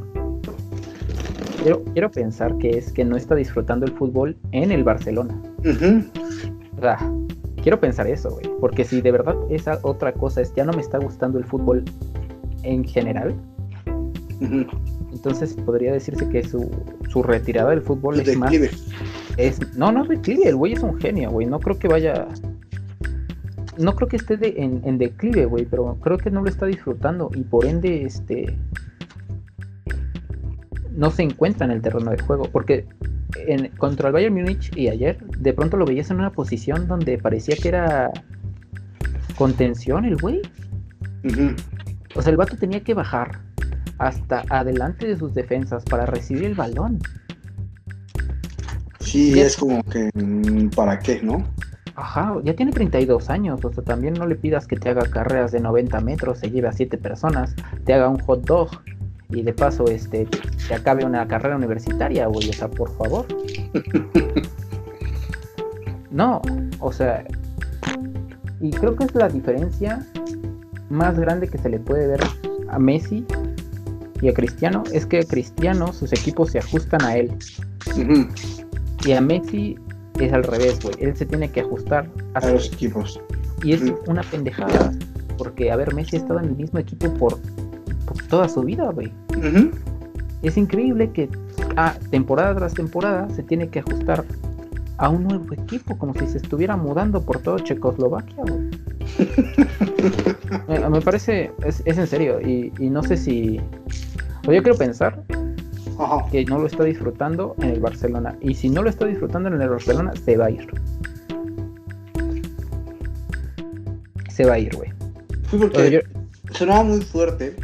quiero, 1.61 1.83
quiero 1.92 2.09
pensar 2.12 2.57
que 2.59 2.70
es 2.70 2.92
que 2.92 3.05
no 3.05 3.16
está 3.16 3.35
disfrutando 3.35 3.85
el 3.85 3.92
fútbol 3.92 4.37
en 4.53 4.70
el 4.70 4.85
Barcelona. 4.85 5.37
Quiero 7.61 7.81
pensar 7.81 8.07
eso, 8.07 8.31
güey. 8.31 8.51
Porque 8.61 8.85
si 8.85 9.01
de 9.01 9.12
verdad 9.12 9.37
esa 9.49 9.79
otra 9.83 10.12
cosa 10.12 10.40
es, 10.40 10.55
ya 10.55 10.64
no 10.64 10.73
me 10.73 10.81
está 10.81 10.99
gustando 10.99 11.38
el 11.38 11.44
fútbol 11.44 11.85
en 12.62 12.85
general, 12.85 13.35
entonces 15.12 15.55
podría 15.55 15.92
decirse 15.92 16.29
que 16.29 16.42
su, 16.42 16.70
su 17.09 17.23
retirada 17.23 17.70
del 17.70 17.83
fútbol 17.83 18.20
es 18.20 18.37
más. 18.37 18.53
Es, 19.37 19.77
no, 19.77 19.92
no 19.92 20.03
es 20.03 20.09
declive, 20.09 20.49
el 20.49 20.57
güey 20.57 20.73
es 20.73 20.83
un 20.83 20.99
genio, 20.99 21.31
güey. 21.31 21.46
No 21.46 21.61
creo 21.61 21.79
que 21.79 21.88
vaya. 21.88 22.27
No 23.79 23.94
creo 23.94 24.09
que 24.09 24.16
esté 24.16 24.62
en, 24.62 24.83
en, 24.85 24.99
declive, 24.99 25.46
güey, 25.46 25.64
pero 25.64 25.96
creo 26.01 26.18
que 26.18 26.31
no 26.31 26.42
lo 26.42 26.49
está 26.49 26.66
disfrutando 26.66 27.31
y 27.35 27.42
por 27.42 27.64
ende, 27.66 28.05
este. 28.05 28.57
No 30.92 31.11
se 31.11 31.23
encuentra 31.23 31.66
en 31.66 31.73
el 31.73 31.81
terreno 31.81 32.11
de 32.11 32.18
juego, 32.18 32.44
porque 32.51 32.87
en, 33.47 33.69
contra 33.77 34.09
el 34.09 34.12
Bayern 34.12 34.35
Múnich 34.35 34.75
y 34.77 34.88
ayer, 34.88 35.19
de 35.27 35.53
pronto 35.53 35.77
lo 35.77 35.85
veías 35.85 36.11
en 36.11 36.19
una 36.19 36.31
posición 36.31 36.87
donde 36.87 37.19
parecía 37.19 37.57
que 37.57 37.69
era 37.69 38.11
contención 39.37 40.05
el 40.05 40.16
güey. 40.16 40.43
O 42.14 42.23
sea, 42.23 42.31
el 42.31 42.37
vato 42.37 42.57
tenía 42.57 42.81
que 42.81 42.95
bajar, 42.95 43.40
hasta 43.99 44.45
adelante 44.49 45.07
de 45.07 45.16
sus 45.16 45.35
defensas 45.35 45.85
para 45.85 46.07
recibir 46.07 46.45
el 46.45 46.55
balón. 46.55 46.99
Sí, 49.01 49.38
es 49.38 49.57
como 49.57 49.83
que, 49.85 50.11
mm, 50.14 50.71
¿para 50.71 50.99
qué, 50.99 51.21
no? 51.23 51.45
Ajá, 51.97 52.35
ya 52.45 52.55
tiene 52.55 52.73
32 52.73 53.29
años, 53.29 53.62
o 53.64 53.73
sea, 53.73 53.85
también 53.85 54.14
no 54.14 54.27
le 54.27 54.37
pidas 54.37 54.66
que 54.66 54.77
te 54.77 54.88
haga 54.88 55.03
carreras 55.03 55.53
de 55.53 55.61
90 55.61 56.01
metros, 56.01 56.38
se 56.38 56.51
lleve 56.51 56.69
a 56.69 56.73
7 56.73 56.97
personas, 56.97 57.55
te 57.85 57.93
haga 57.93 58.09
un 58.09 58.19
hot 58.21 58.47
dog 58.47 58.71
y 59.33 59.43
de 59.43 59.53
paso 59.53 59.85
este 59.87 60.27
te 60.69 60.75
acabe 60.75 61.05
una 61.05 61.27
carrera 61.27 61.57
universitaria, 61.57 62.27
güey, 62.27 62.51
o 62.51 62.53
sea, 62.53 62.69
por 62.69 62.95
favor. 62.97 63.27
no, 66.11 66.43
o 66.81 66.93
sea, 66.93 67.25
y 68.61 68.71
creo 68.71 68.97
que 68.97 69.05
es 69.05 69.14
la 69.14 69.29
diferencia 69.29 70.07
más 70.90 71.19
grande 71.19 71.49
que 71.49 71.59
se 71.59 71.69
le 71.69 71.79
puede 71.79 72.07
ver 72.07 72.21
a 72.69 72.79
Messi 72.79 73.25
y 74.23 74.29
a 74.29 74.35
Cristiano 74.35 74.83
es 74.93 75.07
que 75.07 75.21
a 75.21 75.25
Cristiano 75.25 75.93
sus 75.93 76.12
equipos 76.12 76.51
se 76.51 76.59
ajustan 76.59 77.03
a 77.03 77.16
él. 77.16 77.33
Y 79.07 79.12
a 79.12 79.21
Messi 79.21 79.77
es 80.19 80.33
al 80.33 80.45
revés, 80.45 80.79
güey. 80.83 80.95
Él 81.01 81.16
se 81.16 81.25
tiene 81.25 81.51
que 81.51 81.61
ajustar 81.61 82.07
a, 82.35 82.51
los 82.51 82.73
equipos. 82.73 83.21
Y 83.62 83.73
es 83.73 83.83
una 84.07 84.23
pendejada. 84.23 84.93
Porque, 85.38 85.71
a 85.71 85.77
ver, 85.77 85.95
Messi 85.95 86.16
ha 86.16 86.19
estado 86.19 86.40
en 86.40 86.47
el 86.47 86.57
mismo 86.57 86.79
equipo 86.79 87.12
por, 87.14 87.38
toda 88.28 88.48
su 88.48 88.62
vida, 88.62 88.90
güey. 88.90 89.12
Es 90.42 90.56
increíble 90.56 91.10
que 91.10 91.28
a 91.76 91.94
temporada 92.10 92.54
tras 92.54 92.74
temporada 92.74 93.28
se 93.30 93.42
tiene 93.42 93.68
que 93.68 93.80
ajustar 93.80 94.24
a 94.96 95.08
un 95.08 95.24
nuevo 95.24 95.52
equipo, 95.54 95.96
como 95.96 96.14
si 96.14 96.26
se 96.26 96.38
estuviera 96.38 96.76
mudando 96.76 97.22
por 97.22 97.38
todo 97.40 97.58
Checoslovaquia, 97.58 98.44
güey. 98.44 98.70
me, 100.90 101.00
parece, 101.00 101.52
es, 101.64 101.82
en 101.86 102.06
serio, 102.06 102.40
y, 102.40 102.72
y 102.78 102.90
no 102.90 103.02
sé 103.02 103.16
si, 103.16 103.60
pues 104.42 104.56
yo 104.56 104.62
quiero 104.62 104.76
pensar 104.76 105.22
que 106.30 106.44
no 106.44 106.58
lo 106.58 106.66
está 106.66 106.84
disfrutando 106.84 107.54
en 107.58 107.70
el 107.70 107.80
Barcelona. 107.80 108.36
Y 108.40 108.54
si 108.54 108.70
no 108.70 108.82
lo 108.82 108.90
está 108.90 109.06
disfrutando 109.06 109.48
en 109.48 109.60
el 109.60 109.68
Barcelona, 109.68 110.12
se 110.24 110.36
va 110.36 110.46
a 110.46 110.50
ir. 110.50 110.66
Se 114.30 114.44
va 114.46 114.54
a 114.54 114.58
ir, 114.58 114.74
güey. 114.74 114.90
Sí, 115.50 115.58
porque 115.58 116.02
sonaba 116.52 116.84
muy 116.84 117.00
fuerte. 117.02 117.54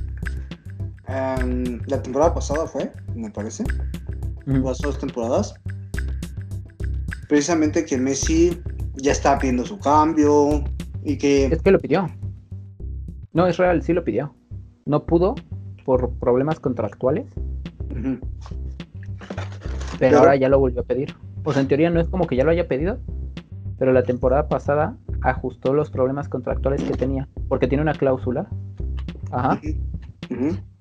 Em, 1.09 1.81
la 1.87 2.03
temporada 2.03 2.35
pasada 2.35 2.67
fue, 2.67 2.93
me 3.15 3.31
parece. 3.31 3.65
Uh 4.47 4.61
dos 4.61 4.99
temporadas. 4.99 5.55
precisamente 7.29 7.85
que 7.85 7.99
Messi 7.99 8.61
ya 8.95 9.13
está 9.13 9.37
pidiendo 9.39 9.65
su 9.65 9.79
cambio 9.79 10.65
y 11.05 11.19
que... 11.19 11.47
Es 11.47 11.63
que 11.63 11.71
lo 11.73 11.81
pidió. 11.81 12.09
No, 13.33 13.47
es 13.47 13.57
real, 13.57 13.83
sí 13.83 13.93
lo 13.93 14.05
pidió. 14.05 14.35
No 14.85 15.05
pudo 15.05 15.35
por 15.85 16.11
problemas 16.19 16.61
contractuales. 16.61 17.27
pero, 19.99 20.19
ahora 20.19 20.37
ya 20.37 20.49
lo 20.49 20.59
volvió 20.59 20.81
a 20.81 20.85
pedir. 20.85 21.15
Pues 21.43 21.57
en 21.57 21.69
teoría 21.69 21.91
no 21.91 22.01
es 22.01 22.09
como 22.09 22.27
que 22.27 22.37
ya 22.37 22.45
lo 22.45 22.51
haya 22.51 22.69
pedido, 22.69 22.99
pero 23.79 23.93
la 23.93 24.03
temporada 24.03 24.49
pasada 24.49 24.97
ajustó 25.23 25.75
los 25.75 25.91
problemas 25.91 26.29
contractuales 26.29 26.83
que 26.83 26.95
tenía, 26.95 27.29
porque 27.49 27.67
tiene 27.67 27.83
una 27.83 27.95
cláusula. 27.95 28.49
Ajá 29.31 29.61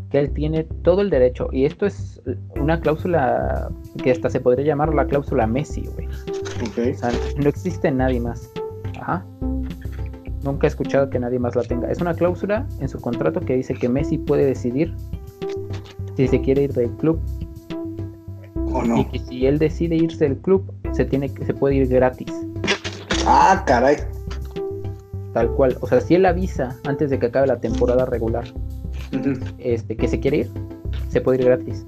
que 0.10 0.20
él 0.20 0.32
tiene 0.32 0.64
todo 0.84 1.02
el 1.02 1.10
derecho. 1.10 1.50
Y 1.52 1.66
esto 1.66 1.86
es 1.86 2.22
una 2.56 2.80
cláusula 2.80 3.70
que 4.04 4.12
hasta 4.12 4.30
se 4.30 4.40
podría 4.40 4.66
llamar 4.66 4.94
la 4.94 5.06
cláusula 5.06 5.48
Messi, 5.48 5.88
güey. 5.96 6.08
O 6.08 6.98
sea, 6.98 7.12
no 7.38 7.50
existe 7.50 7.92
nadie 7.92 8.20
más. 8.20 8.50
Ajá. 9.00 9.26
Nunca 10.44 10.68
he 10.68 10.70
escuchado 10.70 11.10
que 11.10 11.20
nadie 11.20 11.40
más 11.40 11.56
la 11.56 11.64
tenga. 11.64 11.90
Es 11.90 12.02
una 12.02 12.14
cláusula 12.14 12.68
en 12.80 12.88
su 12.88 13.00
contrato 13.00 13.40
que 13.40 13.56
dice 13.56 13.74
que 13.74 13.90
Messi 13.90 14.18
puede 14.18 14.46
decidir 14.46 14.94
si 16.16 16.28
se 16.28 16.40
quiere 16.42 16.64
ir 16.64 16.74
del 16.74 16.92
club. 16.92 17.20
O 18.72 18.84
no. 18.84 19.00
Y 19.00 19.06
que 19.06 19.20
si 19.20 19.46
él 19.48 19.58
decide 19.58 19.96
irse 19.96 20.26
del 20.26 20.38
club, 20.38 20.72
se, 20.92 21.06
tiene, 21.06 21.30
se 21.30 21.54
puede 21.54 21.76
ir 21.76 21.88
gratis. 21.88 22.32
Ah, 23.26 23.64
caray. 23.66 23.98
Tal 25.34 25.50
cual. 25.52 25.78
O 25.82 25.88
sea, 25.88 26.00
si 26.00 26.16
él 26.16 26.26
avisa 26.26 26.78
antes 26.86 27.10
de 27.10 27.18
que 27.18 27.26
acabe 27.26 27.48
la 27.48 27.60
temporada 27.60 28.06
regular 28.06 28.46
este, 29.60 29.96
que 29.98 30.08
se 30.08 30.20
quiere 30.20 30.38
ir, 30.38 30.52
se 31.10 31.22
puede 31.22 31.40
ir 31.40 31.46
gratis. 31.46 31.86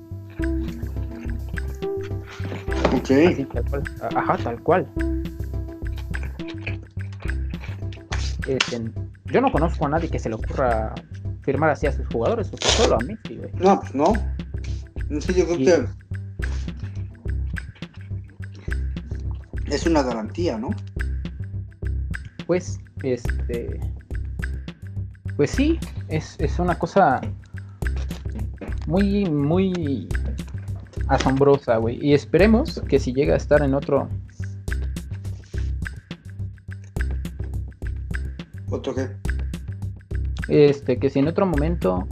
Ok. 2.95 3.09
tal 3.53 3.65
cual. 3.65 3.83
Ajá, 4.15 4.37
tal 4.37 4.63
cual. 4.63 4.87
Este, 8.47 8.81
yo 9.25 9.41
no 9.41 9.51
conozco 9.51 9.85
a 9.85 9.89
nadie 9.89 10.09
que 10.09 10.19
se 10.19 10.29
le 10.29 10.35
ocurra 10.35 10.95
firmar 11.41 11.69
así 11.69 11.87
a 11.87 11.91
sus 11.91 12.07
jugadores, 12.07 12.51
o 12.51 12.57
solo 12.57 12.95
a 12.95 12.99
Messi, 12.99 13.39
No, 13.55 13.79
pues 13.79 13.95
no. 13.95 14.13
Sí, 15.19 15.33
yo 15.33 15.45
creo 15.45 15.57
que 15.57 15.87
es 19.69 19.85
una 19.85 20.03
garantía, 20.03 20.57
¿no? 20.57 20.69
Pues, 22.45 22.79
este, 23.03 23.79
pues 25.35 25.51
sí, 25.51 25.79
es, 26.09 26.59
una 26.59 26.77
cosa 26.77 27.21
muy, 28.87 29.25
muy 29.29 30.07
asombrosa, 31.07 31.77
güey. 31.77 31.99
Y 32.05 32.13
esperemos 32.13 32.81
que 32.87 32.99
si 32.99 33.13
llega 33.13 33.33
a 33.33 33.37
estar 33.37 33.61
en 33.61 33.73
otro... 33.73 34.09
¿Otro 38.69 38.93
qué? 38.93 39.09
Este, 40.49 40.99
que 40.99 41.09
si 41.09 41.19
en 41.19 41.27
otro 41.27 41.45
momento... 41.45 42.07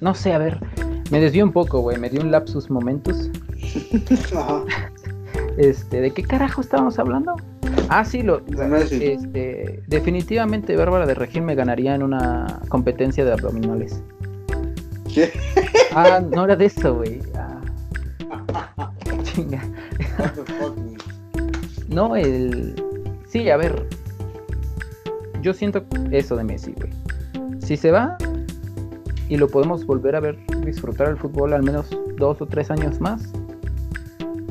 No 0.00 0.14
sé, 0.14 0.32
a 0.32 0.38
ver, 0.38 0.58
me 1.10 1.20
desvió 1.20 1.44
un 1.44 1.52
poco, 1.52 1.80
güey. 1.80 1.98
Me 1.98 2.10
dio 2.10 2.20
un 2.20 2.30
lapsus 2.30 2.70
momentos. 2.70 3.30
Este, 5.58 6.00
¿de 6.00 6.12
qué 6.12 6.22
carajo 6.22 6.62
estábamos 6.62 6.98
hablando? 6.98 7.36
Ah, 7.88 8.04
sí, 8.04 8.22
lo, 8.22 8.42
este, 8.90 9.82
definitivamente 9.86 10.76
Bárbara 10.76 11.06
de 11.06 11.14
Regil 11.14 11.42
me 11.42 11.54
ganaría 11.54 11.94
en 11.94 12.02
una 12.02 12.60
competencia 12.68 13.24
de 13.24 13.32
abdominales. 13.32 14.02
¿Qué? 15.12 15.30
Ah, 15.94 16.20
no 16.20 16.44
era 16.44 16.56
de 16.56 16.66
eso, 16.66 16.94
güey. 16.94 17.20
Ah. 17.34 17.60
Chinga. 19.22 19.62
no, 21.88 22.16
el. 22.16 22.74
Sí, 23.28 23.50
a 23.50 23.56
ver. 23.56 23.86
Yo 25.42 25.52
siento 25.52 25.84
eso 26.12 26.36
de 26.36 26.44
Messi, 26.44 26.72
güey. 26.72 26.92
Si 27.60 27.76
se 27.76 27.90
va 27.90 28.16
y 29.28 29.36
lo 29.36 29.48
podemos 29.48 29.84
volver 29.84 30.14
a 30.14 30.20
ver 30.20 30.38
disfrutar 30.64 31.08
el 31.08 31.16
fútbol 31.16 31.52
al 31.52 31.62
menos 31.62 31.90
dos 32.16 32.40
o 32.40 32.46
tres 32.46 32.70
años 32.70 33.00
más, 33.00 33.32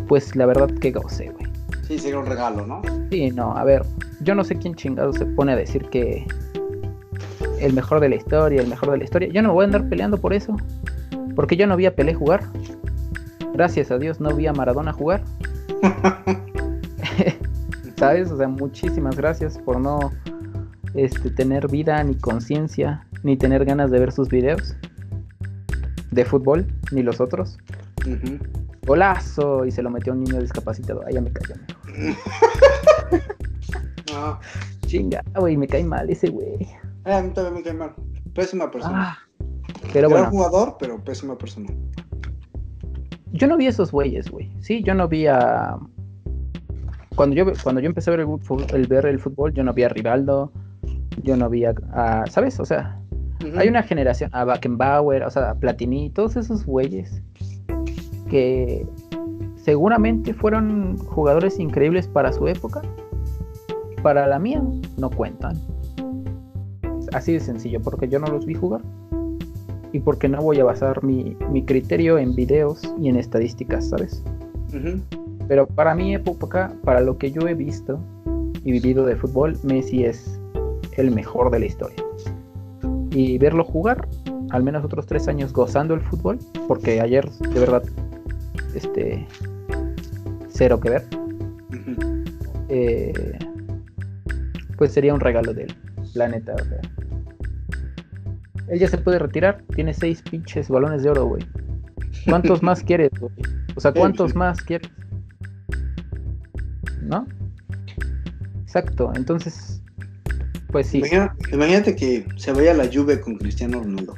pues 0.07 0.35
la 0.35 0.45
verdad 0.45 0.69
que 0.69 0.91
goce, 0.91 1.29
güey. 1.29 1.40
Sí, 1.91 1.99
sería 1.99 2.19
un 2.19 2.25
regalo, 2.25 2.65
¿no? 2.65 2.81
Sí, 3.09 3.31
no, 3.31 3.51
a 3.57 3.65
ver, 3.65 3.83
yo 4.21 4.33
no 4.33 4.45
sé 4.45 4.55
quién 4.55 4.75
chingado 4.75 5.11
se 5.11 5.25
pone 5.25 5.51
a 5.51 5.57
decir 5.57 5.89
que 5.89 6.25
el 7.59 7.73
mejor 7.73 7.99
de 7.99 8.07
la 8.07 8.15
historia, 8.15 8.61
el 8.61 8.69
mejor 8.69 8.91
de 8.91 8.97
la 8.99 9.03
historia. 9.03 9.27
Yo 9.27 9.41
no 9.41 9.51
voy 9.51 9.63
a 9.63 9.65
andar 9.65 9.89
peleando 9.89 10.17
por 10.17 10.31
eso. 10.31 10.55
Porque 11.35 11.57
yo 11.57 11.67
no 11.67 11.75
vi 11.75 11.87
a 11.87 11.93
Pelé 11.93 12.13
jugar. 12.13 12.45
Gracias 13.53 13.91
a 13.91 13.97
Dios 13.97 14.21
no 14.21 14.33
vi 14.33 14.47
a 14.47 14.53
Maradona 14.53 14.93
jugar. 14.93 15.21
¿Sabes? 17.97 18.31
O 18.31 18.37
sea, 18.37 18.47
muchísimas 18.47 19.17
gracias 19.17 19.57
por 19.57 19.77
no 19.81 20.13
este, 20.93 21.29
tener 21.29 21.67
vida 21.67 22.01
ni 22.05 22.15
conciencia, 22.15 23.05
ni 23.23 23.35
tener 23.35 23.65
ganas 23.65 23.91
de 23.91 23.99
ver 23.99 24.13
sus 24.13 24.29
videos 24.29 24.77
de 26.11 26.23
fútbol, 26.23 26.67
ni 26.93 27.03
los 27.03 27.19
otros. 27.19 27.57
Golazo, 28.85 29.65
y 29.65 29.71
se 29.71 29.83
lo 29.83 29.89
metió 29.89 30.13
a 30.13 30.15
un 30.15 30.23
niño 30.23 30.41
discapacitado. 30.41 31.05
Ahí 31.05 31.13
ya 31.13 31.21
me 31.21 31.31
cayó 31.31 31.55
no. 34.13 34.39
Chinga, 34.87 35.23
güey, 35.35 35.57
me 35.57 35.67
cae 35.67 35.83
mal 35.83 36.09
ese 36.09 36.29
güey. 36.29 36.67
Eh, 37.05 37.13
a 37.13 37.21
mí 37.21 37.31
también 37.31 37.55
me 37.55 37.63
cae 37.63 37.73
mal. 37.73 37.93
Pésima 38.33 38.71
persona. 38.71 39.11
Ah, 39.11 39.17
pero 39.93 40.09
Gran 40.09 40.31
jugador, 40.31 40.77
pero 40.79 41.03
pésima 41.03 41.37
persona. 41.37 41.69
Yo 43.33 43.47
no 43.47 43.57
vi 43.57 43.67
esos 43.67 43.91
güeyes, 43.91 44.29
güey. 44.29 44.51
Sí, 44.59 44.83
yo 44.83 44.93
no 44.93 45.07
vi 45.07 45.27
a. 45.27 45.77
Cuando 47.15 47.35
yo, 47.35 47.45
cuando 47.63 47.81
yo 47.81 47.87
empecé 47.87 48.09
a 48.09 48.15
ver 48.15 48.27
el, 48.73 48.87
ver 48.87 49.05
el 49.05 49.19
fútbol, 49.19 49.53
yo 49.53 49.63
no 49.63 49.73
vi 49.73 49.83
a 49.83 49.89
Rivaldo. 49.89 50.51
Yo 51.23 51.37
no 51.37 51.49
vi 51.49 51.65
a. 51.65 51.73
¿Sabes? 52.29 52.59
O 52.59 52.65
sea, 52.65 52.99
hay 53.57 53.67
una 53.67 53.83
generación. 53.83 54.29
A 54.33 54.43
Backenbauer, 54.43 55.23
o 55.23 55.29
sea, 55.29 55.51
a 55.51 55.55
Platini, 55.55 56.09
todos 56.09 56.35
esos 56.35 56.65
güeyes. 56.65 57.21
Que 58.31 58.87
seguramente 59.57 60.33
fueron 60.33 60.97
jugadores 60.97 61.59
increíbles 61.59 62.07
para 62.07 62.31
su 62.31 62.47
época. 62.47 62.81
Para 64.01 64.25
la 64.25 64.39
mía, 64.39 64.63
no 64.97 65.09
cuentan. 65.09 65.59
Así 67.13 67.33
de 67.33 67.41
sencillo, 67.41 67.81
porque 67.81 68.07
yo 68.07 68.19
no 68.19 68.27
los 68.27 68.45
vi 68.45 68.53
jugar. 68.53 68.81
Y 69.91 69.99
porque 69.99 70.29
no 70.29 70.41
voy 70.41 70.59
a 70.59 70.63
basar 70.63 71.03
mi, 71.03 71.35
criterio 71.65 72.17
en 72.17 72.33
videos 72.33 72.81
y 72.97 73.09
en 73.09 73.17
estadísticas, 73.17 73.89
¿sabes? 73.89 74.23
Pero 75.49 75.67
para 75.67 75.93
mi 75.93 76.15
época, 76.15 76.73
para 76.85 77.01
lo 77.01 77.17
que 77.17 77.31
yo 77.31 77.45
he 77.45 77.53
visto 77.53 77.99
y 78.63 78.71
vivido 78.71 79.05
de 79.05 79.17
fútbol, 79.17 79.57
Messi 79.63 80.05
es 80.05 80.39
el 80.93 81.11
mejor 81.11 81.51
de 81.51 81.59
la 81.59 81.65
historia. 81.65 82.01
Y 83.11 83.37
verlo 83.37 83.65
jugar, 83.65 84.07
al 84.51 84.63
menos 84.63 84.85
otros 84.85 85.05
tres 85.05 85.27
años 85.27 85.51
gozando 85.51 85.93
el 85.93 85.99
fútbol, 85.99 86.39
porque 86.69 87.01
ayer 87.01 87.29
de 87.29 87.59
verdad 87.59 87.83
este 88.75 89.27
cero 90.49 90.79
que 90.79 90.89
ver, 90.89 91.03
eh, 92.69 93.39
pues 94.77 94.93
sería 94.93 95.13
un 95.13 95.19
regalo 95.19 95.53
del 95.53 95.75
planeta. 96.13 96.55
Él 98.67 98.79
ya 98.79 98.87
se 98.87 98.97
puede 98.97 99.19
retirar, 99.19 99.63
tiene 99.75 99.93
seis 99.93 100.21
pinches 100.21 100.69
balones 100.69 101.03
de 101.03 101.09
oro, 101.09 101.25
güey. 101.25 101.45
¿Cuántos 102.25 102.63
más 102.63 102.83
quieres, 102.83 103.11
güey? 103.19 103.33
O 103.75 103.79
sea, 103.79 103.91
¿cuántos 103.91 104.35
más 104.35 104.61
quieres? 104.61 104.89
¿No? 107.01 107.27
Exacto, 108.63 109.11
entonces, 109.15 109.81
pues 110.71 110.87
sí. 110.87 111.01
imagínate 111.51 111.95
que 111.95 112.25
se 112.37 112.53
vaya 112.53 112.73
la 112.73 112.85
lluvia 112.85 113.19
con 113.19 113.37
Cristiano 113.37 113.81
Ronaldo. 113.83 114.15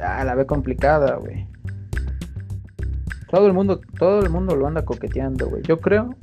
Ah, 0.00 0.24
la 0.24 0.34
ve 0.34 0.46
complicada, 0.46 1.16
güey. 1.16 1.46
Todo 3.32 3.46
el 3.46 3.54
mundo, 3.54 3.80
todo 3.98 4.20
el 4.20 4.28
mundo 4.28 4.54
lo 4.54 4.66
anda 4.66 4.84
coqueteando, 4.84 5.48
güey. 5.48 5.62
Yo 5.62 5.80
creo 5.80 6.14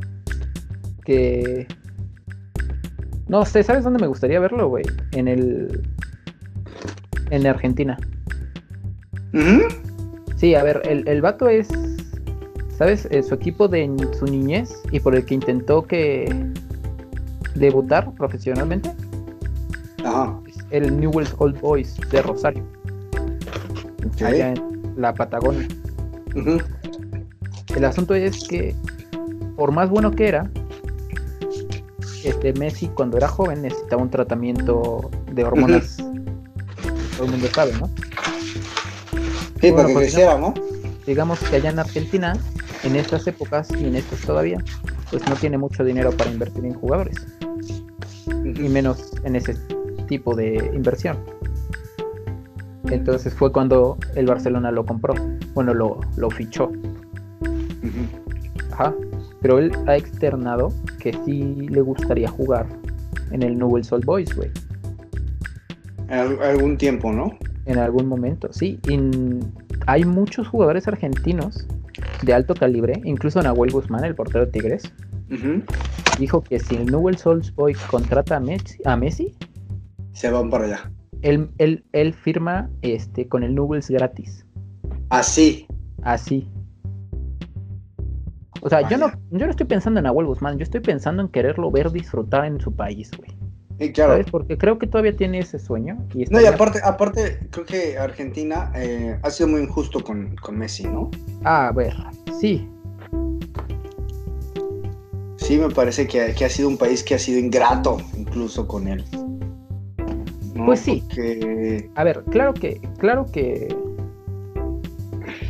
que. 1.04 1.68
No 3.28 3.46
sé, 3.46 3.64
¿sabes 3.64 3.84
dónde 3.84 4.00
me 4.00 4.06
gustaría 4.06 4.40
verlo, 4.40 4.70
güey? 4.70 4.84
En 5.14 5.28
el. 5.28 5.82
En 7.32 7.48
Argentina. 7.48 7.98
Sí, 10.36 10.54
a 10.54 10.62
ver, 10.62 10.84
el, 10.86 11.08
el 11.08 11.22
vato 11.24 11.50
es. 11.50 11.68
¿Sabes? 12.78 13.08
Eh, 13.10 13.24
su 13.24 13.34
equipo 13.34 13.68
de 13.68 13.90
su 14.20 14.26
niñez 14.26 14.72
y 14.92 15.00
por 15.00 15.16
el 15.16 15.26
que 15.26 15.34
intentó 15.34 15.88
que. 15.88 16.32
debutar 17.56 18.14
profesionalmente. 18.14 18.92
Ajá. 20.06 20.40
Es 20.48 20.58
el 20.70 21.00
Newell's 21.00 21.34
Old 21.40 21.60
Boys 21.60 21.98
de 22.12 22.22
Rosario. 22.22 22.64
Allá 24.24 24.50
en 24.50 24.94
la 24.96 25.12
Patagonia. 25.12 25.68
El 27.76 27.86
asunto 27.86 28.16
es 28.16 28.48
que, 28.48 28.76
por 29.56 29.72
más 29.72 29.90
bueno 29.90 30.12
que 30.12 30.28
era, 30.28 30.50
este 32.24 32.54
Messi 32.54 32.88
cuando 32.88 33.18
era 33.18 33.28
joven 33.28 33.62
necesitaba 33.62 34.02
un 34.02 34.10
tratamiento 34.10 35.10
de 35.32 35.44
hormonas. 35.44 35.98
Todo 37.16 37.26
el 37.26 37.32
mundo 37.32 37.48
sabe, 37.54 37.74
¿no? 37.74 37.90
Sí, 39.62 39.72
para 39.72 39.88
que 39.88 39.94
pues, 39.94 40.16
¿no? 40.16 40.54
Digamos 41.06 41.40
que 41.40 41.58
allá 41.58 41.70
en 41.70 41.80
Argentina 41.80 42.38
en 42.84 42.96
estas 42.96 43.28
épocas 43.28 43.70
y 43.72 43.86
en 43.86 43.96
estas 43.96 44.22
todavía, 44.22 44.64
pues 45.10 45.28
no 45.28 45.36
tiene 45.36 45.58
mucho 45.58 45.84
dinero 45.84 46.12
para 46.12 46.32
invertir 46.32 46.66
en 46.66 46.74
jugadores. 46.74 47.16
Y 48.28 48.70
menos 48.70 49.12
en 49.24 49.36
ese 49.36 49.56
tipo 50.08 50.36
de 50.36 50.72
inversión. 50.74 51.18
Entonces 52.86 53.34
fue 53.34 53.52
cuando 53.52 53.98
el 54.16 54.26
Barcelona 54.26 54.72
lo 54.72 54.86
compró. 54.86 55.14
Bueno, 55.54 55.74
lo, 55.74 56.00
lo 56.16 56.30
fichó. 56.30 56.72
Ajá. 58.80 58.96
Pero 59.42 59.60
él 59.60 59.72
ha 59.88 59.98
externado 59.98 60.72
que 61.00 61.14
sí 61.26 61.68
le 61.70 61.82
gustaría 61.82 62.30
jugar 62.30 62.66
en 63.32 63.44
el 63.44 63.58
Newell's 63.58 63.92
Old 63.92 64.06
Boys, 64.06 64.34
güey. 64.36 64.50
Algún 66.10 66.78
tiempo, 66.78 67.12
¿no? 67.12 67.38
En 67.66 67.78
algún 67.78 68.08
momento, 68.08 68.52
sí. 68.52 68.80
hay 69.86 70.06
muchos 70.06 70.48
jugadores 70.48 70.88
argentinos 70.88 71.68
de 72.24 72.34
alto 72.34 72.56
calibre, 72.56 73.00
incluso 73.04 73.42
Nahuel 73.42 73.72
Guzmán, 73.72 74.06
el 74.06 74.16
portero 74.16 74.46
de 74.46 74.52
Tigres, 74.52 74.92
dijo 76.18 76.42
que 76.42 76.60
si 76.60 76.76
el 76.76 76.88
Newell's 76.88 77.26
Old 77.28 77.54
Boys 77.56 77.78
contrata 77.82 78.38
a 78.38 78.40
Messi, 78.40 78.80
a 78.86 78.96
Messi, 78.96 79.36
se 80.14 80.32
van 80.32 80.50
para 80.50 80.66
allá. 80.66 80.92
Él, 81.22 81.50
él, 81.92 82.14
firma 82.14 82.70
este, 82.82 83.28
con 83.28 83.44
el 83.44 83.54
Newell's 83.54 83.90
gratis. 83.90 84.46
Así. 85.10 85.68
Así. 86.02 86.48
O 88.62 88.70
sea, 88.70 88.88
yo 88.88 88.98
no, 88.98 89.12
yo 89.32 89.46
no 89.46 89.52
estoy 89.52 89.66
pensando 89.66 90.00
en 90.00 90.06
Nahuel 90.06 90.28
Guzmán, 90.28 90.58
yo 90.58 90.64
estoy 90.64 90.82
pensando 90.82 91.22
en 91.22 91.30
quererlo 91.30 91.72
ver 91.72 91.92
disfrutar 91.92 92.46
en 92.46 92.60
su 92.60 92.74
país, 92.76 93.12
güey. 93.18 93.32
Sí, 93.80 93.94
claro. 93.94 94.14
¿Sabes? 94.14 94.28
Porque 94.30 94.58
creo 94.58 94.78
que 94.78 94.88
todavía 94.88 95.16
tiene 95.16 95.40
ese 95.40 95.58
sueño. 95.58 95.98
Y 96.14 96.26
no, 96.26 96.42
y 96.42 96.46
aparte, 96.46 96.80
aparte, 96.84 97.40
creo 97.50 97.66
que 97.66 97.98
Argentina 97.98 98.72
eh, 98.76 99.18
ha 99.24 99.30
sido 99.30 99.48
muy 99.48 99.62
injusto 99.62 100.04
con, 100.04 100.36
Messi, 100.52 100.84
¿no? 100.84 101.10
A 101.46 101.72
ver, 101.72 101.94
sí. 102.40 102.68
Sí, 105.38 105.58
me 105.58 105.70
parece 105.70 106.08
que, 106.08 106.22
ha 106.22 106.50
sido 106.50 106.68
un 106.68 106.78
país 106.78 107.04
que 107.04 107.16
ha 107.16 107.20
sido 107.20 107.40
ingrato 107.40 107.98
incluso 108.18 108.68
con 108.68 108.88
él. 108.90 109.06
Pues 110.66 110.82
sí. 110.82 111.02
A 111.96 112.04
ver, 112.04 112.24
claro 112.30 112.54
que, 112.54 112.82
claro 112.98 113.26
que 113.32 113.74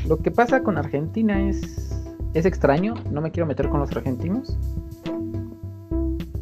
lo 0.08 0.18
que 0.18 0.30
pasa 0.30 0.62
con 0.62 0.78
Argentina 0.78 1.50
es, 1.50 1.79
es 2.34 2.46
extraño. 2.46 2.96
No 3.12 3.22
me 3.22 3.32
quiero 3.32 3.48
meter 3.48 3.70
con 3.70 3.80
los 3.80 3.92
argentinos. 3.92 4.58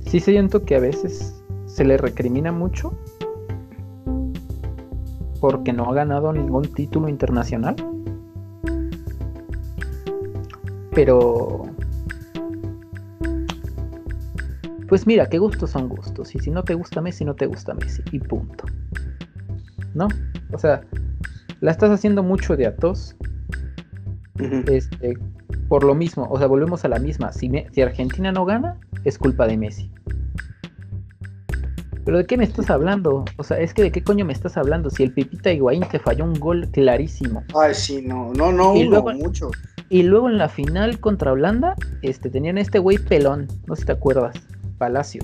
Sí 0.05 0.19
siento 0.19 0.63
que 0.63 0.75
a 0.75 0.79
veces 0.79 1.43
se 1.65 1.83
le 1.83 1.97
recrimina 1.97 2.51
mucho 2.51 2.97
porque 5.39 5.73
no 5.73 5.89
ha 5.89 5.93
ganado 5.93 6.33
ningún 6.33 6.73
título 6.73 7.09
internacional. 7.09 7.75
Pero... 10.93 11.65
Pues 14.88 15.05
mira, 15.05 15.27
qué 15.27 15.38
gustos 15.38 15.71
son 15.71 15.89
gustos. 15.89 16.33
Y 16.33 16.39
si 16.39 16.49
no 16.49 16.63
te 16.63 16.73
gusta 16.73 17.01
Messi, 17.01 17.25
no 17.25 17.35
te 17.35 17.45
gusta 17.45 17.73
Messi. 17.73 18.01
Y 18.11 18.19
punto. 18.19 18.63
¿No? 19.93 20.07
O 20.53 20.57
sea, 20.57 20.81
la 21.59 21.71
estás 21.71 21.91
haciendo 21.91 22.23
mucho 22.23 22.55
de 22.55 22.67
atos. 22.67 23.15
Este, 24.67 25.17
por 25.68 25.84
lo 25.84 25.95
mismo, 25.95 26.28
o 26.30 26.38
sea, 26.38 26.47
volvemos 26.47 26.86
a 26.86 26.88
la 26.88 26.99
misma. 26.99 27.32
Si, 27.32 27.51
si 27.72 27.82
Argentina 27.82 28.32
no 28.32 28.45
gana, 28.45 28.78
es 29.03 29.18
culpa 29.18 29.47
de 29.47 29.57
Messi. 29.57 29.91
Pero 32.07 32.20
¿de 32.20 32.26
qué 32.26 32.38
me 32.38 32.45
estás 32.45 32.70
hablando? 32.70 33.26
O 33.36 33.43
sea, 33.43 33.59
es 33.59 33.74
que 33.74 33.84
¿de 33.84 33.91
qué 33.91 34.01
coño 34.01 34.24
me 34.24 34.32
estás 34.32 34.55
hablando? 34.55 34.89
Si 34.89 35.03
el 35.03 35.11
Pipita 35.11 35.51
Higuaín 35.51 35.84
te 35.91 35.99
falló 35.99 36.24
un 36.24 36.36
gol 36.36 36.70
clarísimo. 36.72 37.43
Ay, 37.53 37.74
sí, 37.74 38.01
no, 38.01 38.32
no, 38.34 38.53
no, 38.53 38.78
y 38.78 38.86
luego, 38.86 39.11
mucho. 39.11 39.51
Y 39.89 40.03
luego 40.03 40.30
en 40.30 40.38
la 40.38 40.47
final 40.47 41.01
contra 41.01 41.34
Holanda, 41.34 41.76
este, 42.03 42.30
tenían 42.30 42.57
este 42.57 42.80
güey 42.80 42.97
pelón, 42.97 43.47
no 43.65 43.76
sé 43.76 43.82
si 43.82 43.88
te 43.88 43.91
acuerdas, 43.91 44.38
Palacio. 44.78 45.22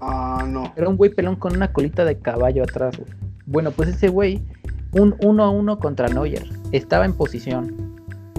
Ah, 0.00 0.46
no. 0.48 0.72
Era 0.76 0.88
un 0.88 0.96
güey 0.96 1.12
pelón 1.12 1.36
con 1.36 1.54
una 1.54 1.74
colita 1.74 2.06
de 2.06 2.18
caballo 2.18 2.62
atrás, 2.62 2.96
güey. 2.96 3.10
Bueno, 3.44 3.70
pues 3.70 3.90
ese 3.90 4.08
güey, 4.08 4.42
un 4.92 5.14
uno 5.22 5.44
a 5.44 5.50
uno 5.50 5.78
contra 5.78 6.08
Neuer, 6.08 6.48
estaba 6.72 7.04
en 7.04 7.12
posición. 7.12 7.87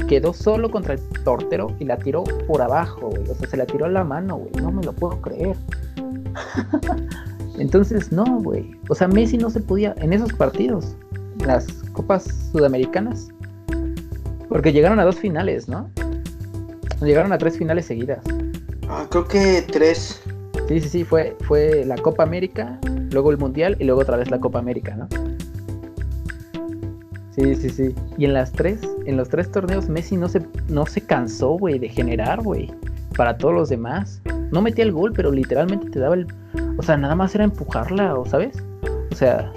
Quedó 0.09 0.33
solo 0.33 0.71
contra 0.71 0.95
el 0.95 0.99
portero 1.23 1.75
y 1.77 1.85
la 1.85 1.95
tiró 1.95 2.23
por 2.47 2.63
abajo, 2.63 3.11
güey. 3.11 3.29
O 3.29 3.35
sea, 3.35 3.47
se 3.47 3.55
la 3.55 3.67
tiró 3.67 3.85
a 3.85 3.89
la 3.89 4.03
mano, 4.03 4.37
güey. 4.37 4.51
No 4.59 4.71
me 4.71 4.83
lo 4.83 4.91
puedo 4.91 5.21
creer. 5.21 5.55
Entonces, 7.59 8.11
no, 8.11 8.25
güey. 8.41 8.71
O 8.89 8.95
sea, 8.95 9.07
Messi 9.07 9.37
no 9.37 9.51
se 9.51 9.59
podía 9.59 9.93
en 9.99 10.11
esos 10.11 10.33
partidos, 10.33 10.95
las 11.45 11.67
copas 11.93 12.23
sudamericanas, 12.51 13.27
porque 14.47 14.73
llegaron 14.73 14.99
a 14.99 15.05
dos 15.05 15.17
finales, 15.17 15.69
¿no? 15.69 15.91
Llegaron 17.03 17.31
a 17.31 17.37
tres 17.37 17.55
finales 17.55 17.85
seguidas. 17.85 18.23
Ah, 18.87 19.05
creo 19.11 19.27
que 19.27 19.61
tres. 19.61 20.23
Sí, 20.67 20.81
sí, 20.81 20.89
sí, 20.89 21.03
fue, 21.03 21.37
fue 21.41 21.85
la 21.85 21.97
Copa 21.97 22.23
América, 22.23 22.79
luego 23.11 23.29
el 23.29 23.37
Mundial 23.37 23.77
y 23.79 23.83
luego 23.83 24.01
otra 24.01 24.17
vez 24.17 24.31
la 24.31 24.39
Copa 24.39 24.57
América, 24.57 24.95
¿no? 24.95 25.07
Sí, 27.31 27.55
sí, 27.55 27.69
sí. 27.69 27.95
Y 28.17 28.25
en 28.25 28.33
las 28.33 28.51
tres, 28.51 28.79
en 29.05 29.17
los 29.17 29.29
tres 29.29 29.51
torneos 29.51 29.87
Messi 29.87 30.17
no 30.17 30.27
se, 30.27 30.41
no 30.67 30.85
se 30.85 31.01
cansó, 31.01 31.51
güey, 31.51 31.79
de 31.79 31.89
generar, 31.89 32.41
güey, 32.41 32.71
para 33.15 33.37
todos 33.37 33.53
los 33.53 33.69
demás. 33.69 34.21
No 34.51 34.61
metía 34.61 34.83
el 34.83 34.91
gol, 34.91 35.13
pero 35.13 35.31
literalmente 35.31 35.89
te 35.89 35.99
daba 35.99 36.15
el, 36.15 36.27
o 36.77 36.83
sea, 36.83 36.97
nada 36.97 37.15
más 37.15 37.35
era 37.35 37.43
empujarla, 37.43 38.15
¿o 38.15 38.25
sabes? 38.25 38.63
O 39.11 39.15
sea. 39.15 39.51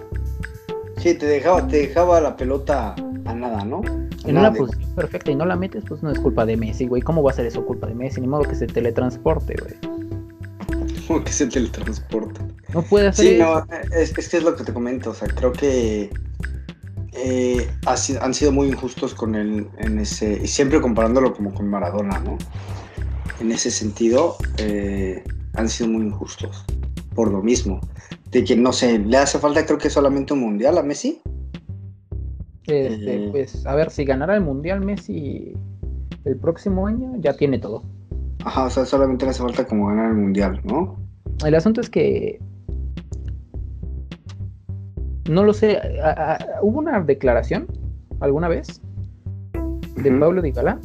Sí, 0.99 1.15
te 1.15 1.27
dejaba, 1.27 1.67
te 1.67 1.79
dejaba 1.79 2.21
la 2.21 2.37
pelota 2.37 2.95
a 3.25 3.35
nada, 3.35 3.65
¿no? 3.65 3.83
en 4.25 4.37
una 4.37 4.53
posición 4.53 4.95
perfecta 4.95 5.31
y 5.31 5.35
no 5.35 5.45
la 5.45 5.57
metes, 5.57 5.85
pues 5.87 6.03
no 6.03 6.11
es 6.11 6.19
culpa 6.19 6.47
de 6.47 6.57
Messi, 6.57 6.87
güey. 6.87 7.03
¿Cómo 7.03 7.23
va 7.23 7.33
a 7.33 7.35
ser 7.35 7.47
eso 7.47 7.65
culpa 7.65 7.87
de 7.87 7.95
Messi? 7.95 8.21
Ni 8.21 8.27
modo 8.27 8.43
que 8.43 8.55
se 8.55 8.67
teletransporte, 8.67 9.57
güey. 9.61 9.75
¿Cómo 11.07 11.25
que 11.25 11.33
se 11.33 11.47
teletransporte? 11.47 12.41
No 12.73 12.83
puede 12.83 13.09
hacer 13.09 13.27
Sí, 13.27 13.39
no, 13.39 13.65
es, 13.97 14.13
que 14.13 14.21
es 14.21 14.43
lo 14.43 14.55
que 14.55 14.65
te 14.65 14.73
comento, 14.73 15.11
o 15.11 15.15
sea, 15.15 15.29
creo 15.29 15.53
que 15.53 16.11
eh, 17.13 17.69
han 17.87 18.35
sido 18.35 18.53
muy 18.53 18.69
injustos 18.69 19.15
con 19.15 19.35
él 19.35 19.69
en 19.79 19.99
ese, 19.99 20.41
y 20.43 20.47
siempre 20.47 20.81
comparándolo 20.81 21.35
como 21.35 21.53
con 21.53 21.69
Maradona, 21.69 22.19
¿no? 22.21 22.39
En 23.41 23.53
ese 23.53 23.71
sentido, 23.71 24.37
eh, 24.59 25.23
han 25.55 25.69
sido 25.69 25.91
muy 25.91 26.07
injustos 26.07 26.65
por 27.15 27.31
lo 27.31 27.43
mismo. 27.43 27.81
De 28.31 28.45
que 28.45 28.57
no 28.57 28.73
sé, 28.73 28.99
le 28.99 29.19
hace 29.19 29.39
falta 29.39 29.67
creo 29.67 29.79
que 29.79 29.91
solamente 29.91 30.33
un 30.33 30.41
mundial 30.41 30.79
a 30.79 30.83
Messi. 30.83 31.21
Este, 32.67 33.27
eh, 33.27 33.29
pues 33.31 33.67
a 33.67 33.75
ver, 33.75 33.91
si 33.91 34.05
ganara 34.05 34.35
el 34.35 34.41
mundial 34.41 34.81
Messi 34.81 35.53
el 36.25 36.37
próximo 36.37 36.87
año, 36.87 37.13
ya 37.19 37.35
tiene 37.35 37.59
todo. 37.59 37.83
Ajá, 38.45 38.65
o 38.65 38.71
sea, 38.71 38.85
solamente 38.85 39.25
le 39.25 39.33
hace 39.33 39.43
falta 39.43 39.67
como 39.67 39.89
ganar 39.89 40.11
el 40.11 40.17
mundial, 40.17 40.61
¿no? 40.65 40.97
El 41.45 41.55
asunto 41.55 41.81
es 41.81 41.91
que. 41.91 42.41
No 45.29 45.45
lo 45.45 45.53
sé. 45.53 45.81
¿Hubo 46.63 46.79
una 46.79 47.01
declaración 47.01 47.67
alguna 48.21 48.49
vez 48.49 48.81
de 49.97 50.11
Pablo 50.19 50.43
Dybala 50.43 50.79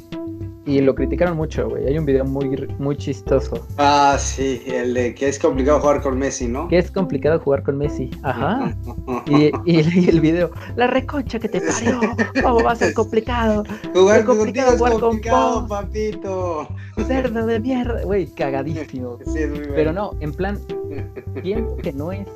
y 0.68 0.82
lo 0.82 0.94
criticaron 0.96 1.38
mucho, 1.38 1.70
güey. 1.70 1.88
Hay 1.88 1.98
un 1.98 2.06
video 2.06 2.26
muy, 2.26 2.68
muy 2.78 2.98
chistoso. 2.98 3.66
Ah, 3.78 4.18
sí, 4.20 4.62
el 4.66 4.94
de 4.94 5.16
que 5.16 5.30
es 5.30 5.40
complicado 5.40 5.80
jugar 5.80 6.02
con 6.02 6.20
Messi, 6.20 6.46
¿no? 6.46 6.68
Que 6.68 6.78
es 6.78 6.92
complicado 6.92 7.40
jugar 7.40 7.64
con 7.64 7.78
Messi. 7.78 8.12
Ajá. 8.22 8.76
y, 9.28 9.50
y, 9.66 10.10
el 10.10 10.20
video, 10.20 10.52
la 10.76 10.88
reconcha 10.88 11.40
que 11.40 11.48
te 11.48 11.62
parió. 11.72 12.02
¿Cómo 12.44 12.64
va 12.64 12.74
a 12.74 12.76
ser 12.76 12.94
complicado? 12.94 13.64
Jugar 13.94 14.26
complicado, 14.26 14.74
es 14.74 14.78
jugar 14.78 15.00
complicado, 15.00 15.60
con 15.60 15.68
papito. 15.70 16.68
Cerdo 17.08 17.46
de 17.46 17.60
mierda. 17.62 18.04
Güey, 18.04 18.28
cagadísimo. 18.28 19.20
Sí, 19.26 19.40
es 19.40 19.50
muy. 19.50 19.70
Pero 19.74 19.94
no, 19.94 20.12
en 20.20 20.34
plan, 20.34 20.60
siento 21.42 21.78
que 21.78 21.94
no 21.94 22.12
es. 22.12 22.28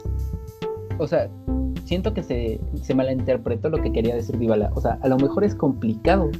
O 1.00 1.08
sea, 1.08 1.30
siento 1.92 2.14
que 2.14 2.24
se, 2.24 2.62
se 2.82 2.96
malinterpretó 2.96 3.68
lo 3.68 3.82
que 3.82 3.92
quería 3.92 4.16
decir 4.16 4.38
Dybala. 4.38 4.72
O 4.76 4.80
sea, 4.80 4.98
a 5.02 5.10
lo 5.10 5.18
mejor 5.18 5.44
es 5.44 5.54
complicado 5.54 6.32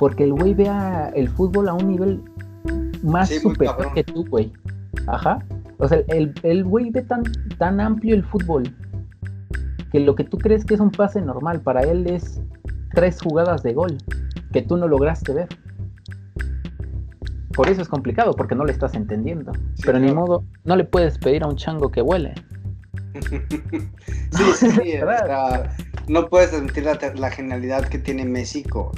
porque 0.00 0.24
el 0.24 0.32
güey 0.32 0.52
vea 0.52 1.12
el 1.14 1.28
fútbol 1.28 1.68
a 1.68 1.74
un 1.74 1.92
nivel 1.92 2.20
más 3.04 3.28
superior 3.28 3.92
que 3.94 4.02
tú, 4.02 4.26
güey. 4.28 4.52
Ajá. 5.06 5.38
O 5.78 5.86
sea, 5.86 6.02
el, 6.08 6.64
güey 6.64 6.90
ve 6.90 7.02
tan, 7.02 7.22
tan 7.56 7.78
amplio 7.78 8.16
el 8.16 8.24
fútbol 8.24 8.64
que 9.92 10.00
lo 10.00 10.16
que 10.16 10.24
tú 10.24 10.38
crees 10.38 10.64
que 10.64 10.74
es 10.74 10.80
un 10.80 10.90
pase 10.90 11.22
normal, 11.22 11.60
para 11.60 11.82
él 11.82 12.08
es 12.08 12.42
tres 12.94 13.22
jugadas 13.22 13.62
de 13.62 13.74
gol 13.74 13.98
que 14.52 14.62
tú 14.62 14.76
no 14.76 14.88
lograste 14.88 15.32
ver. 15.32 15.48
Por 17.54 17.68
eso 17.68 17.80
es 17.80 17.88
complicado, 17.88 18.32
porque 18.32 18.56
no 18.56 18.64
le 18.64 18.72
estás 18.72 18.94
entendiendo. 18.94 19.52
Pero 19.86 20.00
ni 20.00 20.12
modo, 20.12 20.42
no 20.64 20.74
le 20.74 20.82
puedes 20.82 21.16
pedir 21.16 21.44
a 21.44 21.46
un 21.46 21.54
chango 21.54 21.92
que 21.92 22.02
huele. 22.02 22.34
sí, 24.32 24.42
sí, 24.56 24.70
sí 24.70 24.92
no 26.08 26.28
puedes 26.28 26.50
transmitir 26.50 26.84
la, 26.84 26.98
la, 27.14 27.30
genialidad 27.30 27.88
que 27.88 27.98
tiene 27.98 28.24
México 28.24 28.92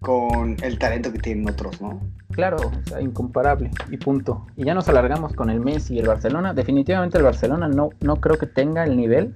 con 0.00 0.56
el 0.62 0.78
talento 0.78 1.12
que 1.12 1.18
tienen 1.18 1.48
otros, 1.48 1.80
¿no? 1.80 2.00
Claro, 2.30 2.56
o 2.58 2.88
sea, 2.88 3.00
incomparable 3.00 3.70
y 3.90 3.96
punto. 3.96 4.46
Y 4.56 4.64
ya 4.64 4.74
nos 4.74 4.88
alargamos 4.88 5.32
con 5.32 5.50
el 5.50 5.60
Messi 5.60 5.94
y 5.94 5.98
el 5.98 6.06
Barcelona. 6.06 6.52
Definitivamente 6.52 7.18
el 7.18 7.24
Barcelona 7.24 7.68
no, 7.68 7.90
no 8.00 8.16
creo 8.16 8.38
que 8.38 8.46
tenga 8.46 8.84
el 8.84 8.96
nivel 8.96 9.34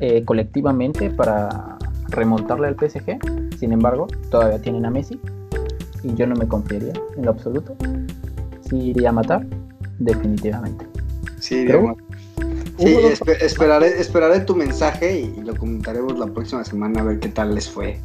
eh, 0.00 0.24
colectivamente 0.24 1.10
para 1.10 1.78
remontarle 2.10 2.68
al 2.68 2.76
PSG. 2.76 3.58
Sin 3.58 3.72
embargo, 3.72 4.06
todavía 4.30 4.60
tienen 4.60 4.86
a 4.86 4.90
Messi 4.90 5.20
y 6.02 6.14
yo 6.14 6.26
no 6.26 6.36
me 6.36 6.46
confiaría 6.46 6.92
en 7.16 7.24
lo 7.24 7.32
absoluto. 7.32 7.76
Sí 8.68 8.90
iría 8.90 9.08
a 9.08 9.12
matar, 9.12 9.44
definitivamente. 9.98 10.86
Sí, 11.38 11.56
iría 11.56 11.76
a 11.76 11.80
matar. 11.80 12.07
Sí, 12.78 12.96
esperaré, 13.40 14.00
esperaré 14.00 14.40
tu 14.40 14.54
mensaje 14.54 15.20
y, 15.20 15.40
lo 15.40 15.56
comentaremos 15.56 16.18
la 16.18 16.26
próxima 16.26 16.64
semana 16.64 17.00
a 17.00 17.04
ver 17.04 17.18
qué 17.18 17.28
tal 17.28 17.54
les 17.54 17.68
fue. 17.68 17.98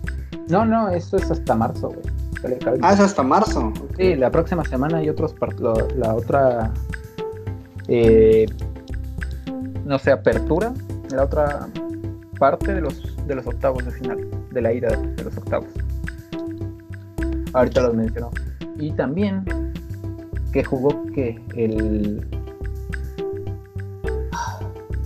No, 0.48 0.66
no, 0.66 0.90
esto 0.90 1.18
es 1.18 1.30
hasta 1.30 1.56
marzo, 1.56 1.90
güey. 1.90 2.58
Ah, 2.82 2.94
es 2.94 3.00
hasta 3.00 3.24
marzo. 3.24 3.72
Sí, 3.98 4.16
la 4.16 4.30
próxima 4.30 4.66
semana 4.66 4.98
hay 4.98 5.10
otros 5.10 5.34
la 5.96 6.14
otra 6.14 6.74
eh, 7.88 8.46
no 9.86 10.00
sé, 10.00 10.12
apertura, 10.12 10.74
la 11.12 11.24
otra 11.24 11.68
parte 12.40 12.74
de 12.74 12.82
los 12.82 13.14
de 13.28 13.36
los 13.36 13.48
octavos 13.48 13.86
de 13.86 13.92
final, 13.92 14.28
de 14.52 14.62
la 14.62 14.74
ida 14.74 14.90
de 14.90 15.24
los 15.24 15.38
octavos. 15.38 15.68
Ahorita 17.54 17.82
los 17.82 17.94
mencionó. 17.94 18.32
Y 18.78 18.92
también 18.92 19.46
que 20.52 20.64
jugó 20.64 21.06
que 21.14 21.40
el 21.56 22.26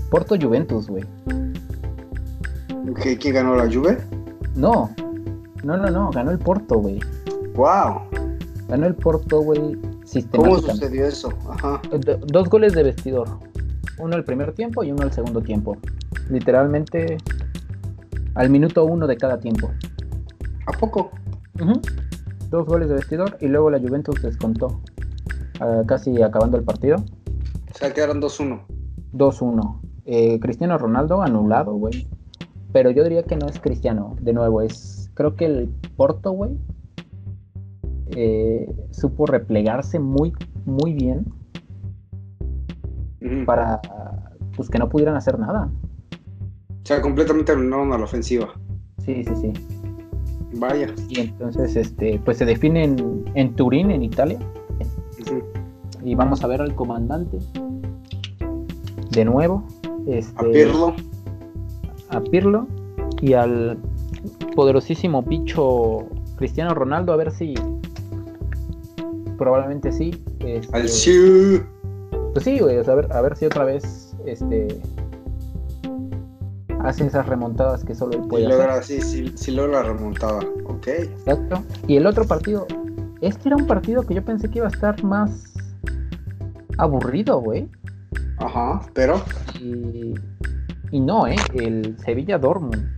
Porto 0.09 0.35
Juventus, 0.39 0.87
güey. 0.87 1.03
¿Quién 3.19 3.33
ganó 3.33 3.55
la 3.55 3.71
Juve? 3.71 3.97
No, 4.55 4.89
no, 5.63 5.77
no, 5.77 5.89
no, 5.89 6.11
ganó 6.11 6.31
el 6.31 6.39
Porto, 6.39 6.79
güey. 6.79 6.99
Wow. 7.55 8.01
Ganó 8.69 8.87
el 8.87 8.95
Porto, 8.95 9.41
güey. 9.41 9.77
¿Cómo 10.31 10.59
sucedió 10.59 11.05
eso? 11.05 11.33
Ajá. 11.49 11.81
dos 12.27 12.49
goles 12.49 12.73
de 12.73 12.83
vestidor. 12.83 13.27
Uno 13.99 14.15
al 14.15 14.23
primer 14.23 14.53
tiempo 14.53 14.83
y 14.83 14.91
uno 14.91 15.03
al 15.03 15.11
segundo 15.11 15.41
tiempo. 15.41 15.77
Literalmente 16.29 17.17
al 18.35 18.49
minuto 18.49 18.85
uno 18.85 19.07
de 19.07 19.17
cada 19.17 19.39
tiempo. 19.39 19.71
¿A 20.65 20.71
poco? 20.71 21.11
Dos 22.49 22.65
goles 22.65 22.87
de 22.87 22.95
vestidor 22.95 23.37
y 23.41 23.47
luego 23.47 23.69
la 23.69 23.79
Juventus 23.79 24.21
descontó. 24.21 24.79
Ah, 25.59 25.81
casi 25.85 26.21
acabando 26.21 26.57
el 26.57 26.63
partido. 26.63 26.97
O 26.97 27.77
sea, 27.77 27.93
quedaron 27.93 28.21
2-1. 28.21 28.61
2-1. 29.13 29.86
Eh, 30.07 30.39
Cristiano 30.39 30.77
Ronaldo 30.77 31.21
anulado, 31.21 31.73
güey. 31.73 32.07
Pero 32.73 32.89
yo 32.91 33.03
diría 33.03 33.23
que 33.23 33.35
no 33.35 33.45
es 33.47 33.59
Cristiano, 33.59 34.15
de 34.21 34.33
nuevo, 34.33 34.61
es. 34.61 35.11
Creo 35.13 35.35
que 35.35 35.45
el 35.45 35.69
Porto, 35.95 36.31
güey. 36.31 36.57
Eh, 38.11 38.73
supo 38.91 39.25
replegarse 39.25 39.99
muy, 39.99 40.33
muy 40.65 40.93
bien. 40.93 41.25
Para 43.45 43.81
pues 44.57 44.69
que 44.69 44.79
no 44.79 44.89
pudieran 44.89 45.15
hacer 45.15 45.39
nada. 45.39 45.69
O 46.83 46.85
sea, 46.85 47.01
completamente 47.01 47.51
anularon 47.51 47.93
a 47.93 47.97
la 47.97 48.05
ofensiva. 48.05 48.53
Sí, 49.05 49.23
sí, 49.23 49.35
sí. 49.35 49.53
Vaya. 50.55 50.93
Y 51.09 51.21
entonces, 51.21 51.75
este, 51.75 52.19
pues 52.25 52.37
se 52.37 52.45
define 52.45 52.83
en, 52.83 53.55
Turín, 53.55 53.91
en 53.91 54.03
Italia. 54.03 54.39
Y 56.03 56.15
vamos 56.15 56.43
a 56.43 56.47
ver 56.47 56.61
al 56.61 56.73
comandante. 56.75 57.37
De 59.11 59.25
nuevo. 59.25 59.63
Este, 60.07 60.39
a 60.39 60.51
Pirlo. 60.51 60.95
A 62.09 62.21
Pirlo. 62.21 62.67
Y 63.21 63.33
al 63.33 63.77
poderosísimo 64.55 65.21
bicho 65.23 66.05
Cristiano 66.37 66.73
Ronaldo, 66.73 67.13
a 67.13 67.15
ver 67.15 67.31
si. 67.31 67.55
Probablemente 69.37 69.91
sí. 69.91 70.23
Este, 70.39 70.75
al 70.75 70.89
sí. 70.89 71.61
Pues 72.33 72.45
sí, 72.45 72.59
güey, 72.59 72.77
a 72.77 72.95
ver, 72.95 73.11
a 73.11 73.21
ver 73.21 73.35
si 73.35 73.45
otra 73.45 73.63
vez 73.63 74.15
este 74.25 74.67
hace 76.83 77.05
esas 77.05 77.25
remontadas 77.27 77.83
que 77.83 77.95
solo 77.95 78.13
él 78.13 78.27
puede 78.27 78.47
logra, 78.47 78.75
hacer. 78.75 79.01
Sí, 79.01 79.31
sí, 79.35 79.51
logra 79.51 79.81
la 79.81 79.93
remontada, 79.93 80.39
ok. 80.65 80.87
Exacto. 80.87 81.63
Y 81.87 81.97
el 81.97 82.05
otro 82.05 82.25
partido, 82.25 82.67
este 83.21 83.49
era 83.49 83.57
un 83.57 83.67
partido 83.67 84.03
que 84.03 84.13
yo 84.13 84.23
pensé 84.23 84.49
que 84.49 84.59
iba 84.59 84.67
a 84.67 84.71
estar 84.71 85.03
más 85.03 85.53
aburrido, 86.77 87.41
güey. 87.41 87.67
Ajá, 88.37 88.81
pero. 88.93 89.23
Y, 89.59 90.13
y 90.91 90.99
no, 90.99 91.27
¿eh? 91.27 91.35
El 91.55 91.97
Sevilla 91.99 92.37
Dortmund. 92.37 92.95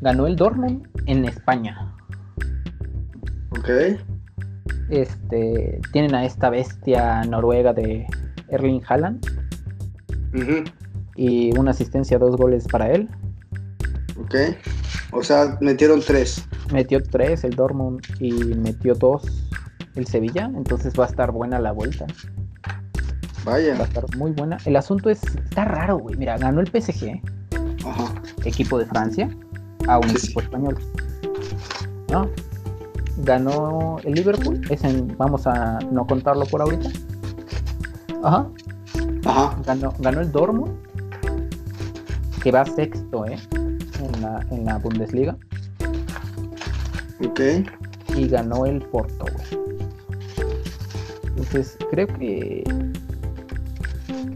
Ganó 0.00 0.26
el 0.26 0.36
Dortmund 0.36 0.86
en 1.06 1.24
España. 1.24 1.94
Ok. 3.50 3.68
Este, 4.90 5.80
tienen 5.92 6.14
a 6.14 6.24
esta 6.24 6.50
bestia 6.50 7.22
noruega 7.24 7.72
de 7.72 8.06
Erling 8.48 8.82
Haaland. 8.86 9.26
Y 11.16 11.58
una 11.58 11.72
asistencia, 11.72 12.18
dos 12.18 12.36
goles 12.36 12.68
para 12.68 12.92
él. 12.92 13.08
Ok. 14.20 14.34
O 15.12 15.22
sea, 15.22 15.58
metieron 15.60 16.00
tres. 16.00 16.46
Metió 16.72 17.02
tres 17.02 17.44
el 17.44 17.56
Dortmund 17.56 18.00
y 18.20 18.32
metió 18.32 18.94
dos 18.94 19.24
el 19.96 20.06
Sevilla. 20.06 20.50
Entonces 20.54 20.92
va 20.98 21.04
a 21.04 21.08
estar 21.08 21.32
buena 21.32 21.58
la 21.58 21.72
vuelta. 21.72 22.06
Vaya. 23.48 23.74
Va 23.76 23.84
a 23.84 23.86
estar 23.86 24.16
muy 24.16 24.32
buena. 24.32 24.58
El 24.64 24.76
asunto 24.76 25.08
es, 25.08 25.22
está 25.24 25.64
raro, 25.64 25.98
güey. 25.98 26.16
Mira, 26.16 26.36
ganó 26.36 26.60
el 26.60 26.66
PSG. 26.66 27.20
Ajá. 27.86 28.14
Equipo 28.44 28.78
de 28.78 28.86
Francia. 28.86 29.30
A 29.86 29.98
un 29.98 30.10
equipo 30.10 30.40
español. 30.40 30.76
¿No? 32.10 32.28
Ganó 33.18 33.98
el 34.04 34.14
Liverpool. 34.14 34.60
vamos 35.16 35.46
a 35.46 35.78
no 35.90 36.06
contarlo 36.06 36.44
por 36.46 36.60
ahorita. 36.60 36.90
Ajá. 38.22 38.46
Ajá. 39.24 39.56
Ganó, 39.64 39.94
ganó 39.98 40.20
el 40.20 40.30
Dortmund 40.30 40.88
que 42.42 42.52
va 42.52 42.64
sexto, 42.64 43.26
¿eh? 43.26 43.38
En 43.52 44.22
la, 44.22 44.46
en 44.50 44.64
la 44.64 44.78
Bundesliga. 44.78 45.36
Ok. 47.24 47.40
Y 48.14 48.28
ganó 48.28 48.66
el 48.66 48.80
Porto, 48.82 49.24
Entonces, 51.36 51.76
creo 51.90 52.06
que 52.06 52.64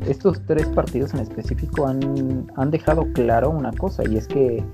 estos 0.07 0.41
tres 0.47 0.67
partidos 0.69 1.15
en 1.15 1.21
específico 1.21 1.87
han, 1.87 2.51
han 2.57 2.71
dejado 2.71 3.07
claro 3.13 3.51
una 3.51 3.73
cosa, 3.73 4.03
y 4.09 4.17
es 4.17 4.27
que 4.27 4.65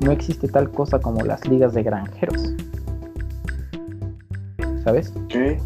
no 0.00 0.12
existe 0.12 0.48
tal 0.48 0.70
cosa 0.70 1.00
como 1.00 1.24
las 1.24 1.46
ligas 1.48 1.74
de 1.74 1.82
granjeros. 1.82 2.54
¿Sabes? 4.84 5.12
¿Qué? 5.28 5.60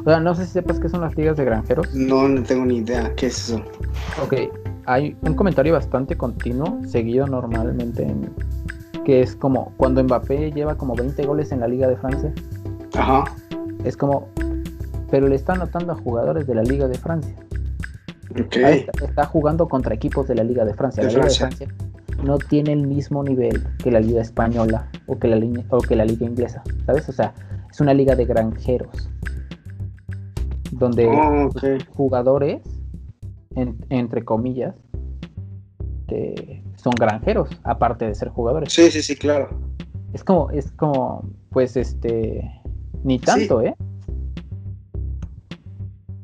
O 0.00 0.08
sea, 0.08 0.20
no 0.20 0.34
sé 0.34 0.46
si 0.46 0.52
sepas 0.52 0.78
qué 0.78 0.88
son 0.88 1.00
las 1.00 1.16
ligas 1.16 1.36
de 1.36 1.44
granjeros. 1.44 1.92
No, 1.94 2.28
no 2.28 2.42
tengo 2.42 2.64
ni 2.64 2.78
idea. 2.78 3.12
¿Qué 3.16 3.26
es 3.26 3.48
eso? 3.48 3.62
Ok, 4.22 4.34
hay 4.86 5.16
un 5.22 5.34
comentario 5.34 5.72
bastante 5.72 6.16
continuo, 6.16 6.80
seguido 6.86 7.26
normalmente, 7.26 8.04
en, 8.04 8.30
que 9.04 9.20
es 9.20 9.36
como 9.36 9.72
cuando 9.76 10.02
Mbappé 10.02 10.52
lleva 10.52 10.76
como 10.76 10.94
20 10.94 11.24
goles 11.26 11.52
en 11.52 11.60
la 11.60 11.68
Liga 11.68 11.88
de 11.88 11.96
Francia. 11.96 12.32
Ajá. 12.94 13.24
Es 13.84 13.96
como, 13.96 14.28
pero 15.10 15.28
le 15.28 15.36
está 15.36 15.52
anotando 15.52 15.92
a 15.92 15.96
jugadores 15.96 16.46
de 16.46 16.54
la 16.54 16.62
Liga 16.62 16.88
de 16.88 16.98
Francia. 16.98 17.34
Okay. 18.30 18.86
Está, 19.02 19.24
jugando 19.24 19.68
contra 19.68 19.94
equipos 19.94 20.28
de 20.28 20.34
la 20.34 20.44
Liga 20.44 20.64
de 20.64 20.74
Francia. 20.74 21.02
la 21.02 21.08
Liga 21.10 21.24
de 21.24 21.30
Francia 21.30 21.68
no 22.24 22.38
tiene 22.38 22.72
el 22.72 22.86
mismo 22.86 23.22
nivel 23.22 23.62
que 23.82 23.90
la 23.90 24.00
Liga 24.00 24.22
Española 24.22 24.88
o 25.06 25.18
que 25.18 25.28
la, 25.28 25.38
o 25.70 25.78
que 25.78 25.96
la 25.96 26.04
Liga 26.04 26.26
Inglesa, 26.26 26.62
¿sabes? 26.86 27.08
O 27.08 27.12
sea, 27.12 27.34
es 27.70 27.80
una 27.80 27.94
liga 27.94 28.16
de 28.16 28.24
granjeros. 28.24 29.10
Donde 30.72 31.06
oh, 31.06 31.50
jugadores 31.94 32.62
entre 33.56 34.24
comillas, 34.24 34.74
son 36.76 36.92
granjeros, 36.98 37.48
aparte 37.64 38.06
de 38.06 38.14
ser 38.14 38.28
jugadores. 38.28 38.72
Sí, 38.72 38.90
sí, 38.90 39.02
sí, 39.02 39.16
claro. 39.16 39.48
Es 40.12 40.22
como, 40.22 40.50
es 40.50 40.70
como, 40.72 41.28
pues, 41.50 41.76
este, 41.76 42.48
ni 43.02 43.18
tanto, 43.18 43.62
¿eh? 43.62 43.74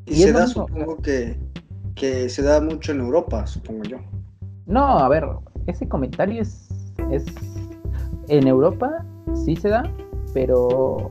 Y, 0.06 0.16
se 0.16 0.32
da, 0.32 0.46
supongo 0.46 0.98
que, 0.98 1.38
que 1.94 2.28
se 2.28 2.42
da 2.42 2.60
mucho 2.60 2.92
en 2.92 3.00
Europa, 3.00 3.46
supongo 3.46 3.82
yo. 3.84 3.98
No, 4.66 4.98
a 4.98 5.08
ver, 5.08 5.26
ese 5.66 5.88
comentario 5.88 6.42
es, 6.42 6.68
es, 7.10 7.26
en 8.28 8.46
Europa 8.46 9.04
sí 9.34 9.56
se 9.56 9.68
da, 9.68 9.84
pero, 10.32 11.10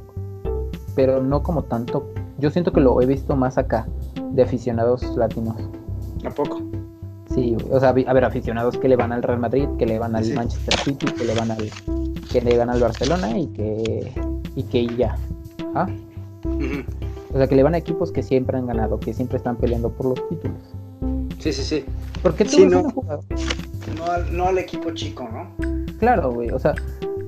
pero 0.96 1.22
no 1.22 1.44
como 1.44 1.64
tanto. 1.64 2.12
Yo 2.40 2.50
siento 2.50 2.72
que 2.72 2.82
lo 2.82 3.02
he 3.02 3.06
visto 3.06 3.36
más 3.36 3.58
acá, 3.58 3.88
de 4.32 4.44
aficionados 4.44 5.04
latinos. 5.16 5.56
¿A 6.26 6.30
poco? 6.30 6.62
Sí, 7.34 7.56
o 7.70 7.80
sea, 7.80 7.90
a 7.90 7.94
ver, 7.94 8.26
aficionados 8.26 8.78
que 8.78 8.90
le 8.90 8.96
van 8.96 9.14
al 9.14 9.24
Real 9.24 9.40
Madrid, 9.40 9.68
que 9.78 9.86
le 9.86 10.00
van 10.00 10.16
al 10.16 10.34
Manchester 10.34 10.78
City, 10.80 11.06
que 11.06 11.24
le 11.24 11.34
van 11.34 11.52
al 11.52 11.70
que 12.32 12.42
le 12.42 12.58
van 12.58 12.70
al 12.70 12.80
Barcelona 12.80 13.38
y 13.38 13.48
que 13.48 14.12
y 14.56 14.64
que 14.64 14.88
ya. 14.88 15.16
¿Ah? 15.74 15.88
O 17.34 17.38
sea, 17.38 17.48
que 17.48 17.56
le 17.56 17.64
van 17.64 17.76
a 17.76 17.78
equipos 17.78 18.12
que 18.12 18.24
siempre 18.24 18.58
han 18.58 18.68
ganado, 18.68 19.00
que 19.00 19.14
siempre 19.14 19.38
están 19.38 19.56
peleando 19.56 19.90
por 19.90 20.08
los 20.08 20.30
títulos. 20.30 20.71
Sí, 21.42 21.52
sí, 21.52 21.64
sí. 21.64 21.86
Porque 22.22 22.46
tú 22.46 22.52
sí, 22.52 22.66
no, 22.68 22.84
no, 24.32 24.46
al, 24.46 24.58
equipo 24.60 24.92
chico, 24.92 25.28
¿no? 25.28 25.52
Claro, 25.98 26.32
güey, 26.32 26.52
o 26.52 26.60
sea, 26.60 26.76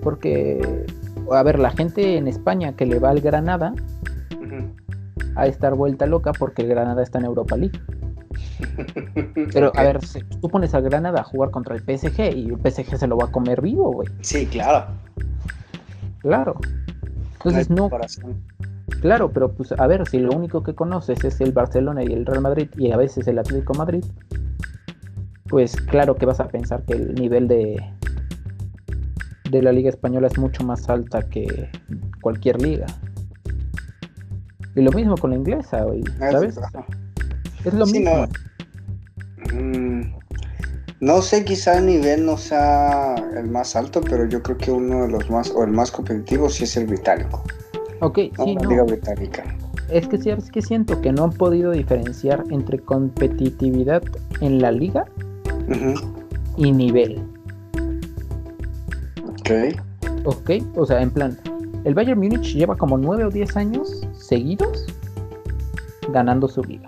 porque 0.03 0.85
a 1.31 1.41
ver, 1.43 1.57
la 1.57 1.71
gente 1.71 2.17
en 2.17 2.27
España 2.27 2.75
que 2.75 2.85
le 2.85 2.99
va 2.99 3.09
al 3.09 3.21
Granada 3.21 3.73
a 5.35 5.47
estar 5.47 5.73
vuelta 5.73 6.05
loca 6.05 6.31
porque 6.31 6.61
el 6.61 6.67
Granada 6.67 7.01
está 7.01 7.17
en 7.17 7.25
Europa 7.25 7.57
League. 7.57 7.79
Pero 9.51 9.71
a 9.75 9.83
ver, 9.83 9.99
tú 10.41 10.47
pones 10.47 10.75
a 10.75 10.79
Granada 10.79 11.21
a 11.21 11.23
jugar 11.23 11.49
contra 11.49 11.75
el 11.75 11.81
PSG 11.81 12.35
y 12.35 12.49
el 12.49 12.57
PSG 12.57 12.97
se 12.97 13.07
lo 13.07 13.17
va 13.17 13.25
a 13.25 13.31
comer 13.31 13.61
vivo, 13.61 13.91
güey. 13.91 14.09
Sí, 14.21 14.45
claro. 14.45 14.93
Claro. 16.19 16.55
Entonces 17.33 17.69
no. 17.69 17.89
Claro, 19.01 19.31
pero 19.31 19.51
pues 19.53 19.71
a 19.73 19.87
ver, 19.87 20.07
si 20.07 20.19
lo 20.19 20.31
único 20.31 20.63
que 20.63 20.73
conoces 20.73 21.23
es 21.23 21.41
el 21.41 21.51
Barcelona 21.51 22.03
y 22.03 22.13
el 22.13 22.25
Real 22.25 22.41
Madrid 22.41 22.69
y 22.77 22.91
a 22.91 22.97
veces 22.97 23.27
el 23.27 23.39
Atlético 23.39 23.73
Madrid, 23.73 24.03
pues 25.49 25.75
claro 25.75 26.15
que 26.15 26.25
vas 26.25 26.39
a 26.39 26.47
pensar 26.47 26.83
que 26.83 26.93
el 26.93 27.15
nivel 27.15 27.47
de 27.47 27.77
de 29.53 29.61
la 29.61 29.71
liga 29.71 29.89
española 29.89 30.27
es 30.27 30.37
mucho 30.37 30.63
más 30.63 30.89
alta 30.89 31.21
que 31.29 31.69
cualquier 32.21 32.61
liga. 32.61 32.87
Y 34.75 34.81
lo 34.81 34.91
mismo 34.91 35.15
con 35.15 35.29
la 35.29 35.37
inglesa, 35.37 35.85
ah, 36.19 36.31
¿sabes? 36.31 36.59
Es 37.63 37.73
lo 37.73 37.85
mismo. 37.85 38.27
Mm, 39.53 40.01
no. 40.99 41.21
sé, 41.21 41.45
quizá 41.45 41.77
el 41.77 41.85
nivel 41.85 42.25
no 42.25 42.37
sea 42.37 43.15
el 43.37 43.47
más 43.47 43.75
alto, 43.75 44.01
pero 44.01 44.25
yo 44.25 44.41
creo 44.41 44.57
que 44.57 44.71
uno 44.71 45.03
de 45.03 45.09
los 45.09 45.29
más, 45.29 45.51
o 45.51 45.63
el 45.63 45.71
más 45.71 45.91
competitivo 45.91 46.49
sí 46.49 46.63
es 46.63 46.75
el 46.75 46.87
británico. 46.87 47.43
Ok, 48.01 48.17
sí, 48.17 48.55
la 48.61 48.69
liga 48.69 48.83
británica. 48.83 49.43
Es 49.89 50.07
que 50.07 50.17
sí, 50.17 50.29
es 50.29 50.49
que 50.51 50.61
siento 50.61 50.99
que 51.01 51.11
no 51.11 51.25
han 51.25 51.31
podido 51.31 51.71
diferenciar 51.71 52.43
entre 52.49 52.79
competitividad 52.79 54.03
en 54.41 54.61
la 54.61 54.71
liga 54.71 55.05
y 56.57 56.71
nivel. 56.71 57.21
Ok. 59.27 59.51
Ok, 60.25 60.51
o 60.75 60.85
sea, 60.85 61.01
en 61.01 61.11
plan, 61.11 61.37
el 61.83 61.93
Bayern 61.93 62.19
Múnich 62.19 62.53
lleva 62.53 62.75
como 62.75 62.97
9 62.97 63.25
o 63.25 63.29
10 63.29 63.57
años 63.57 64.07
seguidos 64.13 64.85
ganando 66.09 66.47
su 66.47 66.63
liga. 66.63 66.87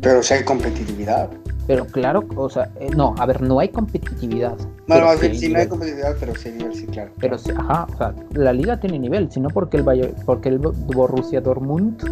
Pero 0.00 0.22
si 0.22 0.34
hay 0.34 0.44
competitividad. 0.44 1.30
Pero 1.66 1.84
claro, 1.86 2.24
o 2.36 2.48
sea, 2.48 2.70
eh, 2.78 2.90
no, 2.94 3.14
a 3.18 3.26
ver, 3.26 3.42
no 3.42 3.58
hay 3.58 3.68
competitividad. 3.70 4.56
Bueno, 4.86 5.08
sí, 5.18 5.48
no 5.48 5.58
hay 5.58 5.66
competitividad, 5.66 6.16
pero 6.20 6.34
sí 6.36 6.48
hay 6.48 6.54
nivel, 6.54 6.74
sí, 6.74 6.86
claro. 6.86 7.10
Pero 7.18 7.38
sí, 7.38 7.50
ajá, 7.56 7.86
o 7.92 7.96
sea, 7.96 8.14
la 8.32 8.52
liga 8.52 8.78
tiene 8.78 8.98
nivel, 8.98 9.30
sino 9.32 9.48
porque 9.48 9.78
el 9.78 9.82
Bayern, 9.82 10.14
porque 10.24 10.48
el 10.48 10.58
Borussia 10.58 11.40
Dortmund 11.40 12.02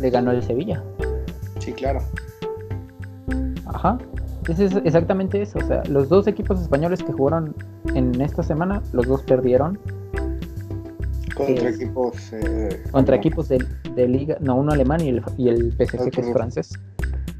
le 0.00 0.10
ganó 0.10 0.32
el 0.32 0.42
Sevilla. 0.42 0.82
Sí, 1.60 1.72
claro. 1.72 2.00
Ajá. 3.66 3.98
Es 4.48 4.60
exactamente 4.60 5.40
eso. 5.40 5.58
O 5.58 5.66
sea, 5.66 5.82
los 5.88 6.08
dos 6.08 6.26
equipos 6.26 6.60
españoles 6.60 7.02
que 7.02 7.12
jugaron 7.12 7.54
en 7.94 8.20
esta 8.20 8.42
semana, 8.42 8.82
los 8.92 9.06
dos 9.06 9.22
perdieron. 9.22 9.78
Contra 11.34 11.70
equipos. 11.70 12.32
Eh, 12.32 12.82
contra 12.90 13.16
equipos 13.16 13.48
de, 13.48 13.58
liga. 13.96 14.36
No, 14.40 14.56
uno 14.56 14.72
alemán 14.72 15.00
y 15.00 15.08
el, 15.08 15.22
y 15.38 15.48
el 15.48 15.72
PSG 15.72 16.10
que 16.10 16.20
es 16.20 16.32
francés. 16.32 16.78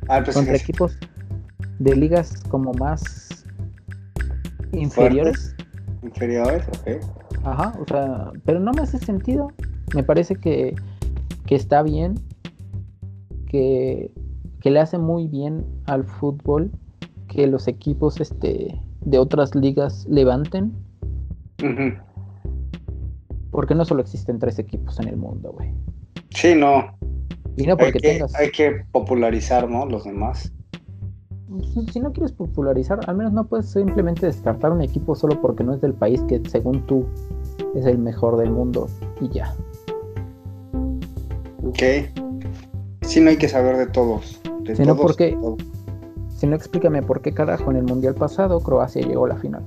Ah, 0.09 0.18
el 0.18 0.32
Contra 0.32 0.57
equipos 0.57 0.98
de 1.78 1.96
ligas 1.96 2.42
como 2.48 2.72
más 2.74 3.46
inferiores. 4.72 5.55
Inferiores, 6.02 6.64
ok. 6.68 7.44
Ajá, 7.44 7.74
o 7.80 7.86
sea, 7.86 8.32
pero 8.44 8.61
no 8.61 8.72
me 8.72 8.82
hace 8.82 8.98
sentido. 8.98 9.48
Me 9.94 10.02
parece 10.02 10.36
que, 10.36 10.74
que 11.46 11.55
está 11.55 11.82
bien, 11.82 12.14
que, 13.48 14.11
que 14.61 14.70
le 14.70 14.80
hace 14.80 14.98
muy 14.98 15.26
bien 15.26 15.64
al 15.86 16.05
fútbol 16.05 16.70
que 17.28 17.46
los 17.46 17.68
equipos 17.68 18.20
este, 18.20 18.80
de 19.00 19.18
otras 19.18 19.55
ligas 19.55 20.07
levanten. 20.09 20.72
Porque 23.50 23.74
no 23.74 23.84
solo 23.84 24.02
existen 24.02 24.38
tres 24.38 24.59
equipos 24.59 24.98
en 25.00 25.09
el 25.09 25.16
mundo, 25.16 25.52
güey. 25.52 25.72
Sí, 26.30 26.55
no. 26.55 26.96
Y 27.57 27.66
no 27.66 27.76
porque 27.76 27.86
hay 27.86 27.92
que, 27.92 28.00
tengas... 28.00 28.34
Hay 28.34 28.50
que 28.50 28.84
popularizar, 28.92 29.68
¿no? 29.68 29.86
Los 29.86 30.05
demás. 30.05 30.52
Si 31.92 32.00
no 32.00 32.12
quieres 32.12 32.32
popularizar, 32.32 32.98
al 33.07 33.16
menos 33.16 33.32
no 33.32 33.46
puedes 33.46 33.70
simplemente 33.70 34.26
descartar 34.26 34.72
un 34.72 34.82
equipo 34.82 35.14
solo 35.14 35.40
porque 35.40 35.62
no 35.62 35.74
es 35.74 35.80
del 35.80 35.94
país 35.94 36.20
que 36.22 36.40
según 36.48 36.84
tú 36.86 37.07
es 37.76 37.86
el 37.86 37.98
mejor 37.98 38.36
del 38.38 38.50
mundo 38.50 38.88
y 39.20 39.28
ya. 39.28 39.55
Ok. 41.64 41.82
Sí, 43.02 43.20
no 43.20 43.30
hay 43.30 43.36
que 43.36 43.48
saber 43.48 43.76
de 43.76 43.86
todos. 43.86 44.40
De 44.62 44.74
todos, 44.74 44.98
porque 44.98 45.36
si 46.36 46.46
no, 46.46 46.57
explícame 46.57 47.02
por 47.02 47.20
qué 47.20 47.32
carajo 47.32 47.70
en 47.70 47.76
el 47.76 47.84
mundial 47.84 48.14
pasado 48.14 48.61
Croacia 48.61 49.02
llegó 49.02 49.26
a 49.26 49.28
la 49.28 49.36
final. 49.36 49.62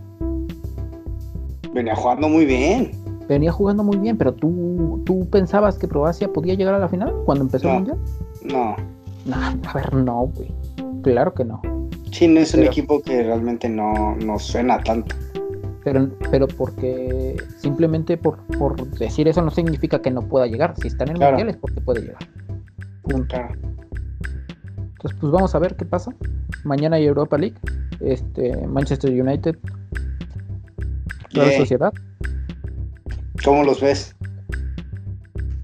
Venía 1.73 1.95
jugando 1.95 2.27
muy 2.27 2.45
bien. 2.45 2.91
Venía 3.28 3.51
jugando 3.51 3.84
muy 3.84 3.97
bien, 3.97 4.17
pero 4.17 4.34
tú, 4.34 5.01
tú 5.05 5.28
pensabas 5.30 5.78
que 5.78 5.88
Croacia 5.88 6.32
podía 6.32 6.53
llegar 6.53 6.73
a 6.73 6.80
la 6.80 6.88
final 6.88 7.13
cuando 7.25 7.43
empezó 7.43 7.67
el 7.69 7.73
mundial. 7.75 7.97
No. 8.43 8.75
No, 9.25 9.36
a 9.36 9.73
ver, 9.73 9.93
no, 9.93 10.32
güey. 10.34 10.53
Claro 11.03 11.34
que 11.34 11.43
no. 11.43 11.61
Sí, 12.11 12.28
no 12.28 12.39
es 12.39 12.53
un 12.53 12.63
equipo 12.63 13.01
que 13.01 13.23
realmente 13.23 13.67
no, 13.67 14.15
no 14.15 14.39
suena 14.39 14.82
tanto. 14.82 15.15
Pero, 15.84 16.09
pero 16.32 16.47
porque 16.47 17.38
simplemente 17.57 18.17
por, 18.17 18.39
decir 18.97 19.28
eso 19.28 19.41
no 19.41 19.51
significa 19.51 20.01
que 20.01 20.11
no 20.11 20.21
pueda 20.21 20.47
llegar. 20.47 20.73
Si 20.82 20.88
está 20.88 21.03
en 21.03 21.11
el 21.11 21.19
mundial 21.19 21.49
es 21.49 21.57
porque 21.57 21.82
puede 21.82 22.01
llegar. 22.01 22.28
Punto. 23.03 23.36
Entonces, 24.97 25.17
pues 25.19 25.32
vamos 25.32 25.53
a 25.53 25.59
ver 25.59 25.75
qué 25.75 25.86
pasa. 25.86 26.13
Mañana 26.63 26.95
hay 26.95 27.05
Europa 27.05 27.38
League. 27.38 27.57
Este, 27.99 28.65
Manchester 28.67 29.11
United. 29.11 29.57
Real 31.32 31.51
Sociedad. 31.53 31.93
¿Cómo 33.43 33.63
los 33.63 33.81
ves? 33.81 34.15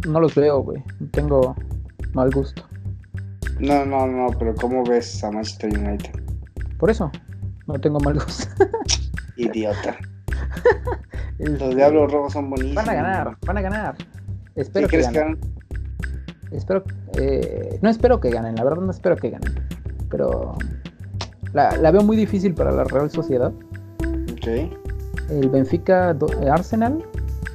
No 0.07 0.19
los 0.19 0.35
veo, 0.35 0.61
güey. 0.61 0.83
Tengo 1.11 1.55
mal 2.13 2.29
gusto. 2.31 2.63
No, 3.59 3.85
no, 3.85 4.07
no, 4.07 4.27
pero 4.37 4.55
¿cómo 4.55 4.83
ves 4.83 5.23
a 5.23 5.31
Manchester 5.31 5.77
United? 5.77 6.11
Por 6.77 6.89
eso, 6.89 7.11
no 7.67 7.79
tengo 7.79 7.99
mal 7.99 8.15
gusto. 8.15 8.47
Idiota. 9.37 9.97
Los 11.39 11.75
Diablos 11.75 12.11
Rojos 12.11 12.33
son 12.33 12.49
bonitos. 12.49 12.75
Van 12.75 12.89
a 12.89 12.93
ganar, 12.93 13.37
van 13.45 13.57
a 13.57 13.61
ganar. 13.61 13.95
Espero 14.55 14.87
que 14.87 15.01
ganen. 15.01 15.39
Espero, 16.51 16.83
eh, 17.17 17.79
no 17.81 17.89
espero 17.89 18.19
que 18.19 18.29
ganen, 18.29 18.55
la 18.55 18.63
verdad 18.63 18.81
no 18.81 18.91
espero 18.91 19.15
que 19.15 19.31
ganen. 19.31 19.53
Pero 20.09 20.55
la, 21.53 21.75
la 21.77 21.91
veo 21.91 22.03
muy 22.03 22.15
difícil 22.15 22.53
para 22.53 22.71
la 22.71 22.83
Real 22.83 23.09
Sociedad. 23.09 23.51
Ok. 24.31 24.47
El 25.29 25.49
Benfica 25.49 26.15
eh, 26.41 26.49
Arsenal, 26.49 27.03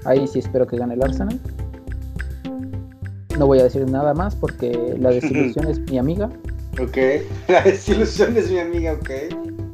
ahí 0.05 0.27
sí 0.27 0.39
espero 0.39 0.67
que 0.67 0.77
gane 0.77 0.95
el 0.95 1.03
Arsenal. 1.03 1.39
No 3.39 3.47
voy 3.47 3.61
a 3.61 3.65
decir 3.65 3.89
nada 3.89 4.15
más 4.15 4.35
porque 4.35 4.97
la 4.99 5.11
desilusión 5.11 5.67
es 5.69 5.79
mi 5.91 5.99
amiga. 5.99 6.29
Ok, 6.81 6.97
la 7.49 7.63
desilusión 7.63 8.37
es 8.37 8.51
mi 8.51 8.59
amiga, 8.59 8.93
ok. 8.93 9.11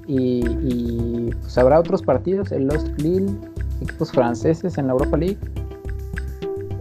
Y, 0.06 0.44
y 0.60 1.30
pues 1.40 1.56
habrá 1.56 1.80
otros 1.80 2.02
partidos, 2.02 2.52
el 2.52 2.66
Lost 2.66 2.88
Lille, 3.00 3.32
equipos 3.80 4.12
franceses 4.12 4.76
en 4.78 4.86
la 4.86 4.92
Europa 4.92 5.16
League 5.16 5.38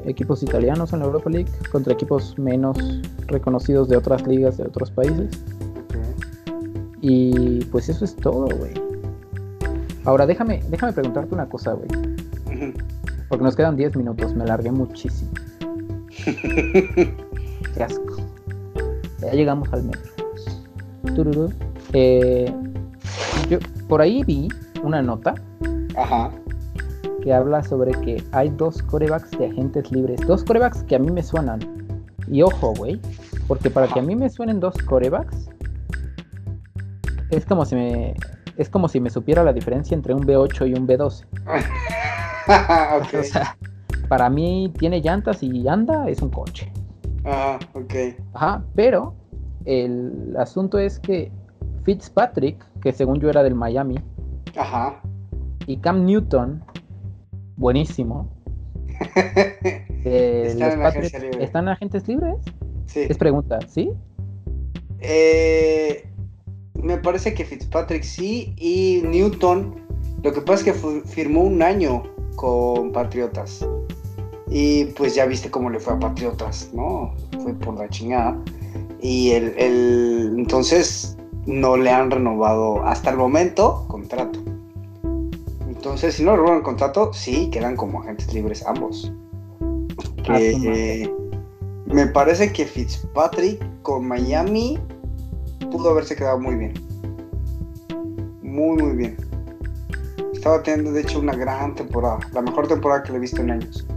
equipos 0.05 0.43
italianos 0.43 0.93
en 0.93 0.99
la 0.99 1.05
Europa 1.05 1.29
League 1.29 1.49
contra 1.71 1.93
equipos 1.93 2.37
menos 2.37 2.77
reconocidos 3.27 3.87
de 3.89 3.97
otras 3.97 4.25
ligas 4.27 4.57
de 4.57 4.63
otros 4.63 4.91
países. 4.91 5.29
Y 7.01 7.65
pues 7.65 7.89
eso 7.89 8.05
es 8.05 8.15
todo, 8.15 8.47
güey. 8.57 8.73
Ahora 10.05 10.25
déjame, 10.25 10.61
déjame 10.69 10.93
preguntarte 10.93 11.33
una 11.33 11.47
cosa, 11.47 11.73
güey. 11.73 12.12
Porque 13.33 13.45
nos 13.45 13.55
quedan 13.55 13.75
10 13.75 13.95
minutos, 13.95 14.35
me 14.35 14.45
largué 14.45 14.71
muchísimo. 14.71 15.31
Qué 16.23 17.83
asco. 17.83 18.17
Ya 19.21 19.31
llegamos 19.31 19.73
al 19.73 19.85
metro. 19.85 21.49
Eh, 21.93 22.53
yo 23.49 23.57
por 23.87 24.01
ahí 24.01 24.23
vi 24.23 24.49
una 24.83 25.01
nota 25.01 25.33
Ajá 25.97 26.29
que 27.23 27.33
habla 27.33 27.63
sobre 27.63 27.93
que 28.01 28.23
hay 28.33 28.49
dos 28.49 28.83
corebacks 28.83 29.31
de 29.31 29.47
agentes 29.47 29.91
libres. 29.91 30.21
Dos 30.27 30.43
corebacks 30.43 30.83
que 30.83 30.95
a 30.95 30.99
mí 30.99 31.09
me 31.09 31.23
suenan. 31.23 31.59
Y 32.27 32.43
ojo, 32.43 32.75
güey. 32.77 33.01
Porque 33.47 33.71
para 33.71 33.87
que 33.87 33.99
a 33.99 34.03
mí 34.03 34.15
me 34.15 34.29
suenen 34.29 34.59
dos 34.59 34.75
corebacks, 34.77 35.49
es 37.31 37.47
como 37.47 37.65
si 37.65 37.73
me. 37.73 38.13
Es 38.57 38.69
como 38.69 38.87
si 38.87 38.99
me 38.99 39.09
supiera 39.09 39.43
la 39.43 39.53
diferencia 39.53 39.95
entre 39.95 40.13
un 40.13 40.23
B8 40.23 40.69
y 40.69 40.75
un 40.75 40.87
B12. 40.87 41.25
O 43.19 43.23
sea, 43.23 43.57
para 44.07 44.29
mí 44.29 44.71
tiene 44.77 45.01
llantas 45.01 45.41
y 45.43 45.67
anda, 45.67 46.07
es 46.07 46.21
un 46.21 46.29
coche. 46.29 46.71
Ah, 47.25 47.57
ok. 47.73 47.93
Ajá, 48.33 48.63
pero 48.75 49.13
el 49.65 50.35
asunto 50.37 50.77
es 50.77 50.99
que 50.99 51.31
Fitzpatrick, 51.83 52.63
que 52.81 52.91
según 52.91 53.19
yo 53.19 53.29
era 53.29 53.43
del 53.43 53.55
Miami, 53.55 53.95
Ajá. 54.55 55.01
y 55.67 55.77
Cam 55.77 56.05
Newton, 56.05 56.63
buenísimo. 57.57 58.29
Eh, 60.05 60.53
¿Están, 61.39 61.69
agentes 61.69 62.05
libres? 62.09 62.35
Sí. 62.87 63.05
Es 63.07 63.17
pregunta, 63.17 63.59
¿sí? 63.69 63.89
Eh, 64.99 66.05
me 66.73 66.97
parece 66.97 67.33
que 67.33 67.45
Fitzpatrick 67.45 68.03
sí 68.03 68.53
y 68.57 69.01
Newton. 69.07 69.75
Lo 70.21 70.33
que 70.33 70.41
pasa 70.41 70.69
es 70.69 70.81
que 70.83 71.03
firmó 71.05 71.43
un 71.43 71.61
año 71.61 72.03
con 72.35 72.91
Patriotas. 72.91 73.65
Y 74.49 74.85
pues 74.85 75.15
ya 75.15 75.25
viste 75.25 75.49
cómo 75.49 75.69
le 75.69 75.79
fue 75.79 75.93
a 75.93 75.99
Patriotas, 75.99 76.69
¿no? 76.73 77.13
Fue 77.41 77.53
por 77.53 77.77
la 77.77 77.89
chingada. 77.89 78.37
Y 79.01 79.31
el, 79.31 79.53
el 79.57 80.35
entonces 80.37 81.17
no 81.45 81.77
le 81.77 81.89
han 81.89 82.09
renovado 82.11 82.83
hasta 82.85 83.09
el 83.09 83.17
momento 83.17 83.85
contrato 83.87 84.39
Entonces, 85.67 86.15
si 86.15 86.23
no 86.23 86.37
roban 86.37 86.61
contrato, 86.61 87.11
sí, 87.13 87.49
quedan 87.49 87.75
como 87.75 88.01
agentes 88.01 88.33
libres 88.33 88.65
ambos. 88.65 89.11
Ah, 90.29 90.39
me 91.85 92.07
parece 92.07 92.53
que 92.53 92.65
Fitzpatrick 92.65 93.61
con 93.81 94.07
Miami 94.07 94.79
pudo 95.69 95.89
haberse 95.89 96.15
quedado 96.15 96.39
muy 96.39 96.55
bien. 96.55 96.73
Muy, 98.41 98.81
muy 98.81 98.95
bien. 98.95 99.17
Estaba 100.43 100.61
teniendo, 100.61 100.91
de 100.91 100.99
hecho, 100.99 101.21
una 101.21 101.33
gran 101.33 101.73
temporada. 101.73 102.19
La 102.33 102.41
mejor 102.41 102.67
temporada 102.67 103.01
que 103.01 103.13
le 103.13 103.17
he 103.17 103.21
visto 103.21 103.39
en 103.39 103.51
años. 103.51 103.87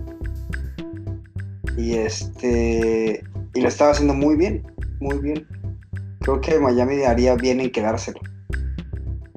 Y 1.77 1.95
este. 1.95 3.25
Y 3.53 3.61
lo 3.61 3.67
estaba 3.67 3.91
haciendo 3.91 4.15
muy 4.15 4.37
bien. 4.37 4.65
Muy 5.01 5.19
bien. 5.19 5.45
Creo 6.21 6.41
que 6.41 6.61
Miami 6.61 7.03
haría 7.03 7.35
bien 7.35 7.59
en 7.59 7.73
quedárselo. 7.73 8.21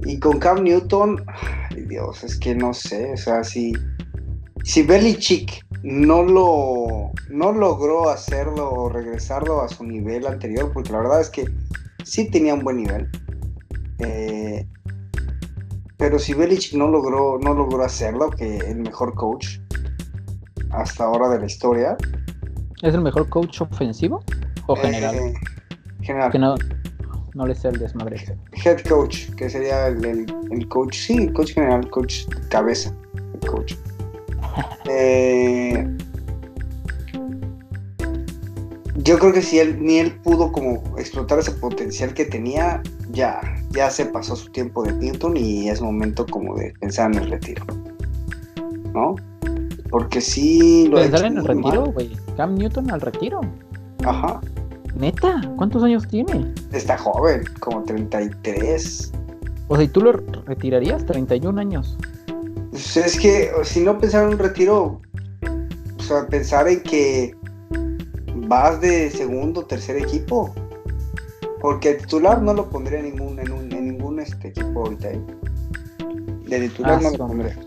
Y 0.04 0.20
con 0.20 0.38
Cam 0.38 0.62
Newton, 0.62 1.24
ay 1.70 1.84
Dios, 1.86 2.22
es 2.22 2.38
que 2.38 2.54
no 2.54 2.72
sé, 2.72 3.14
o 3.14 3.16
sea, 3.16 3.42
si, 3.42 3.72
si 4.62 4.84
Belichick 4.84 5.66
no 5.82 6.22
lo 6.22 7.10
no 7.28 7.50
logró 7.50 8.08
hacerlo 8.08 8.70
o 8.70 8.88
regresarlo 8.88 9.62
a 9.62 9.68
su 9.68 9.82
nivel 9.82 10.28
anterior, 10.28 10.70
porque 10.72 10.92
la 10.92 10.98
verdad 10.98 11.20
es 11.22 11.30
que 11.30 11.44
sí 12.04 12.30
tenía 12.30 12.54
un 12.54 12.62
buen 12.62 12.76
nivel. 12.76 13.10
Eh, 13.98 14.64
pero 16.00 16.18
si 16.18 16.32
Belichick 16.32 16.72
no 16.78 16.88
logró, 16.88 17.38
no 17.38 17.52
logró 17.52 17.84
hacerlo, 17.84 18.30
que 18.30 18.56
el 18.56 18.78
mejor 18.78 19.14
coach 19.14 19.58
hasta 20.70 21.04
ahora 21.04 21.28
de 21.28 21.40
la 21.40 21.46
historia. 21.46 21.96
¿Es 22.80 22.94
el 22.94 23.02
mejor 23.02 23.28
coach 23.28 23.60
ofensivo 23.60 24.24
o 24.66 24.76
eh, 24.78 24.80
general? 24.80 25.34
general. 26.00 26.32
Que 26.32 26.38
no, 26.38 26.54
no 27.34 27.46
le 27.46 27.54
sea 27.54 27.70
el 27.70 27.78
desmadre. 27.78 28.16
Head 28.64 28.80
coach, 28.88 29.28
que 29.34 29.50
sería 29.50 29.88
el, 29.88 30.26
el, 30.50 30.68
coach, 30.68 30.96
sí, 30.96 31.28
coach 31.34 31.52
general, 31.52 31.88
coach 31.90 32.24
cabeza, 32.48 32.92
el 33.34 33.48
coach. 33.48 33.74
Eh, 34.92 35.86
yo 38.96 39.18
creo 39.18 39.32
que 39.32 39.40
si 39.40 39.60
él 39.60 39.78
ni 39.80 39.98
él 39.98 40.18
pudo 40.22 40.50
como 40.50 40.82
explotar 40.98 41.38
ese 41.38 41.52
potencial 41.52 42.12
que 42.12 42.24
tenía, 42.24 42.82
ya, 43.10 43.40
ya 43.70 43.90
se 43.90 44.06
pasó 44.06 44.36
su 44.36 44.50
tiempo 44.50 44.82
de 44.82 44.92
Newton 44.92 45.36
y 45.36 45.68
es 45.68 45.80
momento 45.80 46.26
como 46.26 46.56
de 46.56 46.72
pensar 46.80 47.12
en 47.12 47.22
el 47.22 47.30
retiro. 47.30 47.64
¿No? 48.92 49.16
Porque 49.90 50.20
sí 50.20 50.88
lo 50.88 50.98
Pensar 50.98 51.24
en 51.24 51.38
el 51.38 51.44
retiro, 51.44 51.86
güey. 51.86 52.16
Cam 52.36 52.54
Newton 52.54 52.90
al 52.90 53.00
retiro. 53.00 53.40
Ajá. 54.04 54.40
¿Neta? 54.96 55.40
¿Cuántos 55.56 55.82
años 55.82 56.06
tiene? 56.08 56.52
Está 56.72 56.98
joven, 56.98 57.44
como 57.60 57.82
33. 57.84 59.12
O 59.68 59.76
sea, 59.76 59.84
¿y 59.84 59.88
tú 59.88 60.00
lo 60.00 60.12
retirarías? 60.46 61.06
31 61.06 61.60
años. 61.60 61.96
Pues 62.70 62.96
es 62.96 63.18
que 63.18 63.50
si 63.64 63.80
no 63.80 63.98
pensar 63.98 64.24
en 64.24 64.34
un 64.34 64.38
retiro, 64.38 65.00
o 65.98 66.02
sea, 66.02 66.26
pensar 66.26 66.68
en 66.68 66.82
que 66.82 67.34
vas 68.48 68.80
de 68.80 69.10
segundo, 69.10 69.64
tercer 69.64 69.96
equipo. 69.96 70.52
Porque 71.60 71.94
titular 71.94 72.40
no 72.40 72.54
lo 72.54 72.68
pondría 72.68 73.00
en 73.00 73.16
ningún, 73.16 73.38
en, 73.38 73.68
ningún 73.68 74.20
este 74.20 74.48
equipo 74.48 74.84
ahorita. 74.84 75.10
¿eh? 75.10 75.20
De 76.48 76.60
titular 76.60 76.98
ah, 76.98 77.00
no 77.02 77.10
lo 77.10 77.18
pondría. 77.18 77.58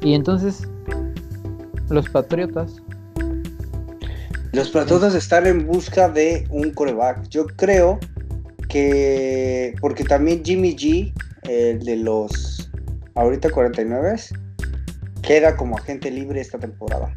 Y 0.00 0.14
entonces, 0.14 0.68
los 1.88 2.08
Patriotas. 2.08 2.82
Los 4.52 4.70
Patriotas 4.70 5.14
están 5.14 5.46
en 5.46 5.66
busca 5.66 6.08
de 6.08 6.46
un 6.50 6.70
coreback. 6.70 7.28
Yo 7.28 7.46
creo 7.46 7.98
que. 8.68 9.74
Porque 9.80 10.04
también 10.04 10.44
Jimmy 10.44 10.76
G, 10.76 11.12
el 11.48 11.80
de 11.80 11.96
los 11.96 12.70
ahorita 13.14 13.50
49, 13.50 14.16
queda 15.22 15.56
como 15.56 15.76
agente 15.76 16.10
libre 16.10 16.40
esta 16.40 16.58
temporada. 16.58 17.12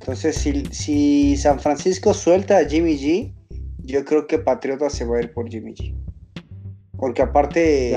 Entonces, 0.00 0.36
si, 0.70 1.36
San 1.36 1.58
Francisco 1.58 2.12
suelta 2.12 2.58
a 2.58 2.64
Jimmy 2.66 2.98
G, 2.98 3.32
yo 3.84 4.04
creo 4.04 4.26
que 4.26 4.38
Patriota 4.38 4.90
se 4.90 5.04
va 5.04 5.18
a 5.18 5.22
ir 5.22 5.32
por 5.32 5.48
Jimmy 5.48 5.74
G. 5.74 5.94
Porque 6.96 7.22
aparte, 7.22 7.96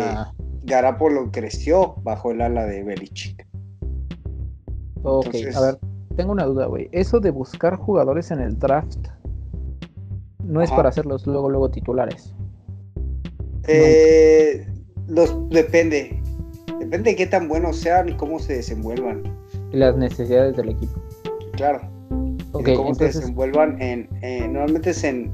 Garapolo 0.64 1.32
creció 1.32 1.96
bajo 2.04 2.32
el 2.32 2.42
ala 2.42 2.66
de 2.66 2.84
Belichick. 2.84 3.48
Ok, 5.04 5.36
a 5.56 5.62
ver, 5.62 5.78
tengo 6.16 6.32
una 6.32 6.46
duda, 6.46 6.66
güey. 6.66 6.90
Eso 6.92 7.20
de 7.20 7.32
buscar 7.32 7.76
jugadores 7.76 8.32
en 8.32 8.40
el 8.40 8.58
draft 8.58 9.08
no 10.44 10.62
es 10.62 10.72
para 10.72 10.90
hacerlos 10.90 11.26
luego, 11.28 11.50
luego 11.50 11.70
titulares. 11.70 12.34
Eh, 13.68 14.66
los, 15.08 15.50
depende. 15.50 16.22
Depende 16.80 17.12
de 17.12 17.16
qué 17.16 17.28
tan 17.28 17.48
buenos 17.48 17.78
sean 17.78 18.10
y 18.10 18.18
cómo 18.18 18.40
se 18.40 18.54
desenvuelvan. 18.54 19.24
Y 19.72 19.78
las 19.78 19.96
necesidades 19.98 20.56
del 20.56 20.70
equipo. 20.70 21.02
Claro 21.54 21.82
cómo 22.52 22.96
se 22.96 23.06
desenvuelvan 23.06 23.82
en, 23.82 24.08
normalmente 24.54 24.92
es 24.92 25.04
en 25.04 25.32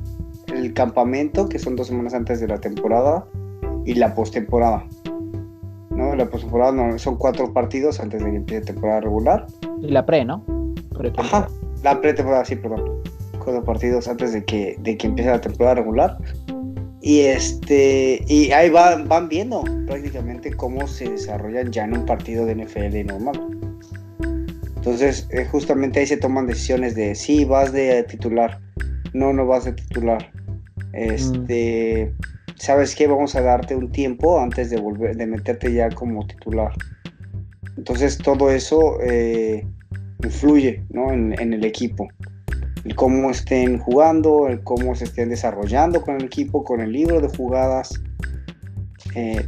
el 0.47 0.73
campamento, 0.73 1.47
que 1.47 1.59
son 1.59 1.75
dos 1.75 1.87
semanas 1.87 2.13
antes 2.13 2.39
de 2.39 2.47
la 2.47 2.59
temporada, 2.59 3.25
y 3.85 3.95
la 3.95 4.13
postemporada. 4.13 4.85
¿no? 5.89 6.15
La 6.15 6.29
postemporada 6.29 6.71
no, 6.71 6.97
son 6.97 7.17
cuatro 7.17 7.53
partidos 7.53 7.99
antes 7.99 8.23
de 8.23 8.31
que 8.31 8.37
empiece 8.37 8.61
la 8.61 8.65
temporada 8.65 9.01
regular. 9.01 9.47
Y 9.81 9.89
la 9.89 10.05
pre, 10.05 10.25
¿no? 10.25 10.43
Ajá, 11.17 11.47
la 11.83 11.99
pretemporada, 11.99 12.45
sí, 12.45 12.55
perdón. 12.55 13.03
Cuatro 13.43 13.63
partidos 13.63 14.07
antes 14.07 14.33
de 14.33 14.43
que, 14.43 14.77
de 14.79 14.97
que 14.97 15.07
empiece 15.07 15.29
la 15.29 15.41
temporada 15.41 15.75
regular. 15.75 16.17
Y 17.01 17.19
este 17.21 18.23
y 18.27 18.51
ahí 18.51 18.69
van, 18.69 19.09
van 19.09 19.27
viendo 19.27 19.63
prácticamente 19.85 20.53
cómo 20.53 20.87
se 20.87 21.09
desarrollan 21.09 21.69
ya 21.69 21.83
en 21.83 21.97
un 21.97 22.05
partido 22.05 22.45
de 22.45 22.55
NFL 22.55 23.05
normal. 23.05 23.41
Entonces, 24.77 25.27
eh, 25.31 25.45
justamente 25.45 25.99
ahí 25.99 26.07
se 26.07 26.17
toman 26.17 26.47
decisiones 26.47 26.95
de 26.95 27.15
si 27.15 27.43
vas 27.43 27.73
de 27.73 28.03
titular, 28.03 28.59
no, 29.14 29.34
no 29.34 29.45
vas 29.45 29.66
de 29.66 29.74
titular. 29.74 30.32
Este, 30.93 32.14
¿sabes 32.55 32.95
qué? 32.95 33.07
Vamos 33.07 33.36
a 33.36 33.41
darte 33.41 33.76
un 33.76 33.91
tiempo 33.91 34.39
antes 34.39 34.70
de 34.70 34.80
volver, 34.80 35.16
de 35.16 35.26
meterte 35.26 35.74
ya 35.74 35.89
como 35.89 36.26
titular. 36.28 36.72
Entonces, 37.78 38.18
todo 38.18 38.51
eso 38.51 38.99
eh, 39.01 39.66
influye 40.24 40.84
en, 40.93 41.53
el 41.53 41.66
equipo. 41.66 42.07
El 42.84 42.95
cómo 42.95 43.32
estén 43.32 43.80
jugando, 43.80 44.47
el 44.47 44.61
cómo 44.64 44.95
se 44.95 45.05
estén 45.05 45.30
desarrollando 45.30 46.01
con 46.01 46.16
el 46.16 46.26
equipo, 46.26 46.64
con 46.64 46.82
el 46.82 46.91
libro 46.91 47.22
de 47.22 47.30
jugadas. 47.30 48.01
Eh, 49.16 49.45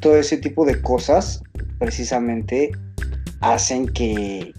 todo 0.00 0.16
ese 0.16 0.38
tipo 0.38 0.64
de 0.64 0.80
cosas 0.80 1.42
precisamente 1.78 2.72
hacen 3.40 3.86
que, 3.88 4.54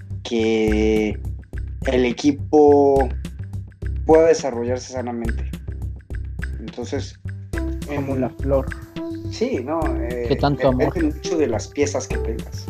el 1.92 2.06
equipo 2.06 3.10
pueda 4.06 4.28
desarrollarse 4.28 4.94
sanamente. 4.94 5.50
Entonces, 6.60 7.20
como 7.88 8.16
la 8.16 8.30
flor. 8.30 8.68
Sí, 9.30 9.62
¿no? 9.64 9.80
Eh, 9.98 10.26
¿Qué 10.28 10.36
tanto 10.36 10.70
amor? 10.70 11.02
mucho 11.02 11.38
de 11.38 11.48
las 11.48 11.68
piezas 11.68 12.08
que 12.08 12.18
tengas 12.18 12.66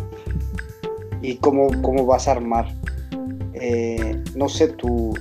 y 1.22 1.38
cómo, 1.38 1.70
cómo 1.82 2.06
vas 2.06 2.28
a 2.28 2.32
armar, 2.32 2.68
eh, 3.54 4.22
no 4.36 4.50
sé, 4.50 4.70
tu, 4.70 5.14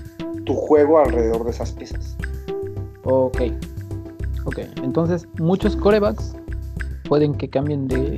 tu 0.44 0.54
juego 0.54 0.98
alrededor 0.98 1.44
de 1.44 1.50
esas 1.50 1.72
piezas. 1.72 2.16
Ok. 3.04 3.42
Ok, 4.44 4.58
entonces 4.82 5.28
muchos 5.38 5.76
corebacks 5.76 6.34
pueden 7.08 7.34
que 7.34 7.48
cambien 7.48 7.88
de 7.88 8.16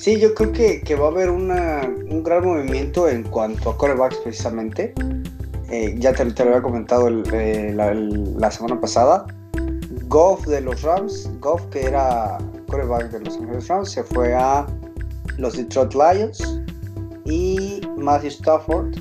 Sí, 0.00 0.18
yo 0.18 0.32
creo 0.34 0.52
que, 0.52 0.94
va 0.94 1.06
a 1.06 1.10
haber 1.10 1.28
un 1.28 2.22
gran 2.22 2.42
movimiento 2.42 3.06
en 3.06 3.22
cuanto 3.22 3.68
a 3.68 3.76
corebacks 3.76 4.16
precisamente. 4.24 4.94
Eh, 5.70 5.94
ya 5.98 6.12
te, 6.12 6.24
lo 6.24 6.32
había 6.50 6.62
comentado 6.62 7.08
eh, 7.08 7.72
la, 7.74 8.50
semana 8.50 8.80
pasada. 8.80 9.26
Goff 10.08 10.46
de 10.46 10.60
los 10.60 10.82
Rams, 10.82 11.30
Goff 11.40 11.64
que 11.66 11.84
era 11.84 12.38
coreback 12.68 13.10
de 13.10 13.20
los 13.20 13.36
Angeles 13.36 13.68
Rams, 13.68 13.90
se 13.90 14.02
fue 14.02 14.34
a 14.34 14.66
los 15.38 15.56
Detroit 15.56 15.94
Lions. 15.94 16.60
Y 17.24 17.80
Matthew 17.96 18.30
Stafford, 18.30 18.96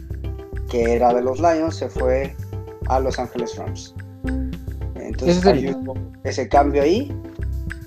que 0.69 0.93
era 0.93 1.13
de 1.13 1.21
los 1.21 1.39
Lions, 1.39 1.77
se 1.77 1.89
fue 1.89 2.35
a 2.87 2.99
Los 2.99 3.17
Angeles 3.17 3.55
Rams. 3.57 3.95
Entonces 4.95 5.45
hay 5.45 5.75
ese 6.23 6.47
cambio 6.47 6.83
ahí 6.83 7.11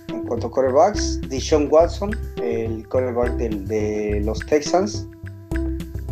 en 0.08 0.26
cuanto 0.26 0.48
a 0.48 0.50
corebacks. 0.50 1.20
Deshaun 1.28 1.68
Watson 1.70 2.10
el 2.42 2.88
quarterback 2.88 3.32
de, 3.36 4.20
los 4.24 4.40
Texans. 4.40 5.06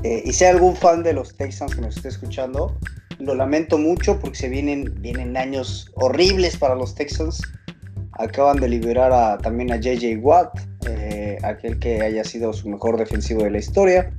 Eh, 0.03 0.23
y 0.25 0.33
si 0.33 0.45
algún 0.45 0.75
fan 0.77 1.03
de 1.03 1.13
los 1.13 1.37
Texans 1.37 1.75
que 1.75 1.83
nos 1.83 1.97
esté 1.97 2.09
escuchando, 2.09 2.75
lo 3.19 3.35
lamento 3.35 3.77
mucho 3.77 4.19
porque 4.19 4.39
se 4.39 4.49
vienen, 4.49 4.95
vienen 5.01 5.37
años 5.37 5.91
horribles 5.95 6.57
para 6.57 6.75
los 6.75 6.95
Texans. 6.95 7.43
Acaban 8.13 8.59
de 8.59 8.69
liberar 8.69 9.41
también 9.43 9.73
a 9.73 9.77
JJ 9.77 10.19
Watt, 10.21 10.59
eh, 10.89 11.39
aquel 11.43 11.79
que 11.79 12.01
haya 12.01 12.25
sido 12.25 12.53
su 12.53 12.69
mejor 12.69 12.99
defensivo 12.99 13.45
de 13.45 13.51
la 13.51 13.59
historia. 13.59 14.13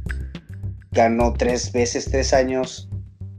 Ganó 0.91 1.34
tres 1.34 1.71
veces, 1.71 2.05
tres 2.05 2.34
años 2.34 2.89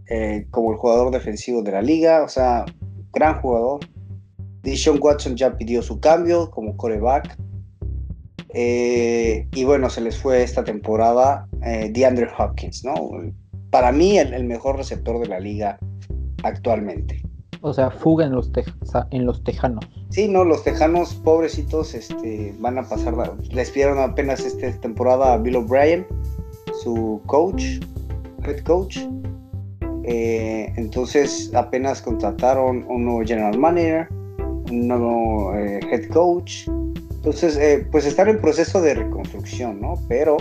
eh, 0.09 0.47
como 0.51 0.73
el 0.73 0.79
jugador 0.79 1.13
defensivo 1.13 1.63
de 1.63 1.73
la 1.73 1.83
liga. 1.83 2.23
O 2.23 2.29
sea, 2.29 2.65
gran 3.13 3.41
jugador. 3.41 3.81
Dishon 4.63 4.99
Watson 5.01 5.37
ya 5.37 5.57
pidió 5.57 5.83
su 5.83 6.01
cambio 6.01 6.51
como 6.51 6.77
coreback. 6.77 7.37
Eh, 8.55 9.47
y 9.53 9.65
bueno, 9.65 9.89
se 9.89 10.01
les 10.03 10.19
fue 10.19 10.43
esta 10.43 10.63
temporada 10.63 11.49
eh, 11.65 11.91
DeAndre 11.93 12.29
Hopkins, 12.37 12.85
¿no? 12.85 12.95
Para 13.71 13.93
mí, 13.93 14.19
el, 14.19 14.45
mejor 14.45 14.77
receptor 14.77 15.19
de 15.21 15.27
la 15.27 15.41
liga 15.41 15.79
actualmente. 16.43 17.23
O 17.63 17.73
sea, 17.73 17.91
fuga 17.91 18.27
en 18.27 18.33
los, 18.33 18.51
en 19.11 19.25
los 19.25 19.43
tejanos. 19.45 19.89
Sí, 20.11 20.29
no, 20.29 20.45
los 20.45 20.65
tejanos 20.65 21.15
pobrecitos 21.15 21.95
este, 21.95 22.55
van 22.59 22.77
a 22.77 22.83
pasar. 22.83 23.15
Les 23.51 23.71
pidieron 23.71 23.99
apenas 23.99 24.45
esta 24.45 24.71
temporada 24.81 25.33
a 25.33 25.39
Bill 25.39 25.57
O'Brien, 25.57 26.07
su 26.83 27.23
coach, 27.27 27.81
head 28.45 28.63
coach. 28.65 28.99
Eh, 30.05 30.73
entonces 30.77 31.51
apenas 31.55 32.03
contrataron 32.03 32.85
un 32.89 33.05
nuevo 33.05 33.23
general 33.25 33.57
manager, 33.57 34.09
un 34.71 34.89
nuevo 34.89 35.55
eh, 35.55 35.81
head 35.91 36.09
coach. 36.09 36.67
Entonces, 37.23 37.57
eh, 37.57 37.87
pues 37.93 38.05
están 38.05 38.29
en 38.29 38.41
proceso 38.41 38.83
de 38.83 38.95
reconstrucción, 38.95 39.81
¿no? 39.81 39.95
Pero, 40.09 40.37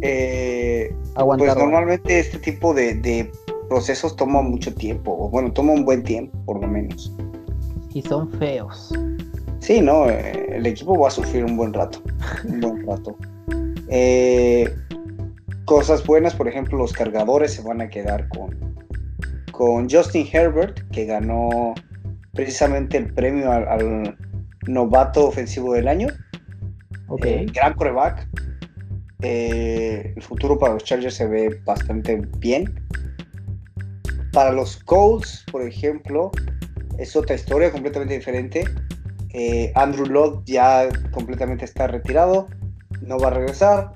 pues 0.00 1.56
normalmente 1.56 2.20
este 2.20 2.38
tipo 2.38 2.72
de, 2.72 3.28
procesos 3.68 4.14
toma 4.14 4.40
mucho 4.40 4.72
tiempo, 4.72 5.16
o 5.18 5.28
bueno, 5.28 5.52
toma 5.52 5.72
un 5.72 5.84
buen 5.84 6.04
tiempo, 6.04 6.38
por 6.44 6.60
lo 6.60 6.68
menos. 6.68 7.12
Y 7.92 8.02
son 8.02 8.30
feos. 8.38 8.92
Sí, 9.58 9.80
no, 9.80 10.08
el 10.08 10.64
equipo 10.64 10.96
va 10.96 11.08
a 11.08 11.10
sufrir 11.10 11.44
un 11.44 11.56
buen 11.56 11.72
rato, 11.72 12.00
un 12.44 12.60
buen 12.60 12.86
rato. 12.86 13.16
cosas 15.64 16.06
buenas, 16.06 16.36
por 16.36 16.46
ejemplo, 16.46 16.78
los 16.78 16.92
cargadores 16.92 17.52
se 17.52 17.62
van 17.62 17.80
a 17.80 17.88
quedar 17.88 18.28
con, 18.28 18.76
con 19.50 19.90
Justin 19.90 20.28
Herbert, 20.32 20.88
que 20.92 21.04
ganó 21.04 21.74
precisamente 22.32 22.96
el 22.96 23.12
premio 23.12 23.50
al, 23.50 24.16
novato 24.66 25.26
ofensivo 25.26 25.74
del 25.74 25.88
año. 25.88 26.08
Okay. 27.08 27.44
Eh, 27.44 27.46
gran 27.52 27.74
coreback. 27.74 28.28
Eh, 29.22 30.12
el 30.16 30.22
futuro 30.22 30.58
para 30.58 30.74
los 30.74 30.84
Chargers 30.84 31.14
se 31.14 31.26
ve 31.26 31.60
bastante 31.64 32.22
bien. 32.38 32.80
Para 34.32 34.52
los 34.52 34.76
Colts, 34.84 35.44
por 35.50 35.62
ejemplo, 35.62 36.30
es 36.98 37.14
otra 37.16 37.36
historia 37.36 37.70
completamente 37.70 38.14
diferente. 38.14 38.64
Eh, 39.30 39.72
Andrew 39.74 40.06
Locke 40.06 40.42
ya 40.46 40.88
completamente 41.12 41.64
está 41.64 41.86
retirado, 41.86 42.48
no 43.00 43.18
va 43.18 43.28
a 43.28 43.30
regresar. 43.30 43.92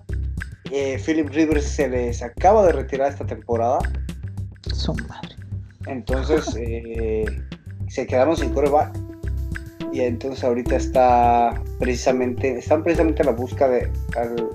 Philip 1.04 1.30
Rivers 1.30 1.64
se 1.64 1.88
les 1.88 2.22
acaba 2.22 2.66
de 2.66 2.72
retirar 2.72 3.10
esta 3.10 3.24
temporada. 3.24 3.78
Su 4.72 4.94
madre. 4.94 5.34
Entonces 5.86 6.44
se 7.88 8.06
quedaron 8.06 8.36
sin 8.36 8.50
coreback. 8.50 9.07
Y 9.92 10.00
entonces 10.00 10.44
ahorita 10.44 10.76
está 10.76 11.62
precisamente, 11.78 12.58
están 12.58 12.82
precisamente 12.82 13.22
a 13.22 13.26
la 13.26 13.32
búsqueda 13.32 13.68
de, 13.68 13.90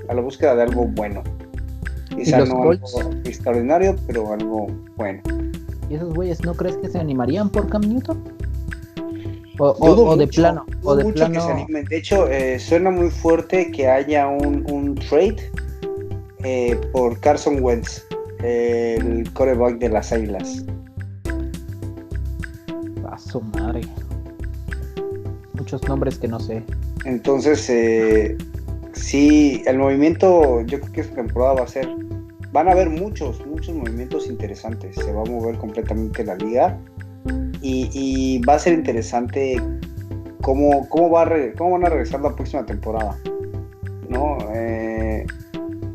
a 0.08 0.14
la 0.14 0.22
búsqueda 0.22 0.56
de 0.56 0.64
algo 0.64 0.86
bueno. 0.86 1.24
Quizá 2.16 2.46
no 2.46 2.72
algo 2.72 2.74
extraordinario, 3.26 3.96
pero 4.06 4.32
algo 4.34 4.68
bueno. 4.96 5.22
¿Y 5.90 5.96
esos 5.96 6.14
güeyes 6.14 6.44
no 6.44 6.54
crees 6.54 6.78
que 6.78 6.90
se 6.90 7.00
animarían 7.00 7.50
por 7.50 7.68
Cam 7.70 7.82
Newton? 7.82 8.24
O, 9.60 10.16
de 10.16 10.28
plano. 10.28 10.66
O 10.84 10.96
de, 10.96 11.06
plano... 11.14 11.42
se 11.42 11.52
animen. 11.52 11.86
de 11.86 11.98
hecho, 11.98 12.28
eh, 12.28 12.60
suena 12.60 12.90
muy 12.90 13.10
fuerte 13.10 13.72
que 13.72 13.88
haya 13.88 14.28
un, 14.28 14.96
trade 15.10 15.52
eh, 16.44 16.80
por 16.92 17.20
Carson 17.20 17.62
Wentz, 17.62 18.04
el 18.44 19.32
coreback 19.34 19.78
de 19.78 19.90
las 19.90 20.12
Águilas 20.12 20.64
su 23.18 23.42
madre. 23.42 23.82
Muchos 25.64 25.88
nombres 25.88 26.20
que 26.20 26.28
no 26.28 26.42
sé. 26.42 26.62
Entonces, 27.06 27.70
eh, 27.70 28.38
sí, 28.92 29.64
el 29.66 29.78
movimiento, 29.78 30.60
yo 30.64 30.82
creo 30.82 30.92
que 30.92 31.00
esta 31.00 31.16
temporada 31.16 31.54
va 31.54 31.64
a 31.64 31.68
ser. 31.68 31.88
Van 32.52 32.68
a 32.68 32.74
haber 32.74 32.90
muchos, 32.90 33.46
muchos 33.48 33.74
movimientos 33.74 34.28
interesantes. 34.28 34.94
Se 34.98 35.14
va 35.14 35.22
a 35.22 35.26
mover 35.26 35.58
completamente 35.58 36.26
la 36.26 36.36
liga. 36.36 36.78
Y, 37.62 38.42
va 38.46 38.56
a 38.56 38.60
ser 38.60 38.74
interesante 38.74 39.56
cómo, 40.42 40.90
cómo, 40.90 41.10
va 41.10 41.32
cómo 41.58 41.72
van 41.72 41.86
a 41.86 41.90
regresar 41.90 42.20
la 42.20 42.36
próxima 42.36 42.66
temporada. 42.66 43.18
¿No? 44.10 44.40
Eh, 44.54 45.26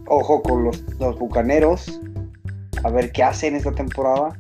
ojo 0.07 0.43
con 0.43 0.65
los, 0.65 0.83
los 0.99 1.19
bucaneros. 1.19 2.01
A 2.85 2.91
ver 2.91 3.13
qué 3.13 3.23
hacen 3.23 3.55
esta 3.55 3.73
temporada. 3.73 4.31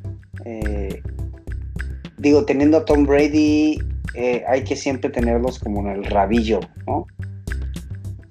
Eh, 0.47 1.03
digo, 2.17 2.47
teniendo 2.47 2.79
a 2.79 2.87
Tom 2.87 3.05
Brady, 3.05 3.79
eh, 4.21 4.43
hay 4.49 4.65
que 4.65 4.75
siempre 4.75 5.11
tenerlos 5.11 5.61
como 5.61 5.81
en 5.81 5.87
el 5.99 6.05
rabillo, 6.05 6.59
¿no? 6.89 7.07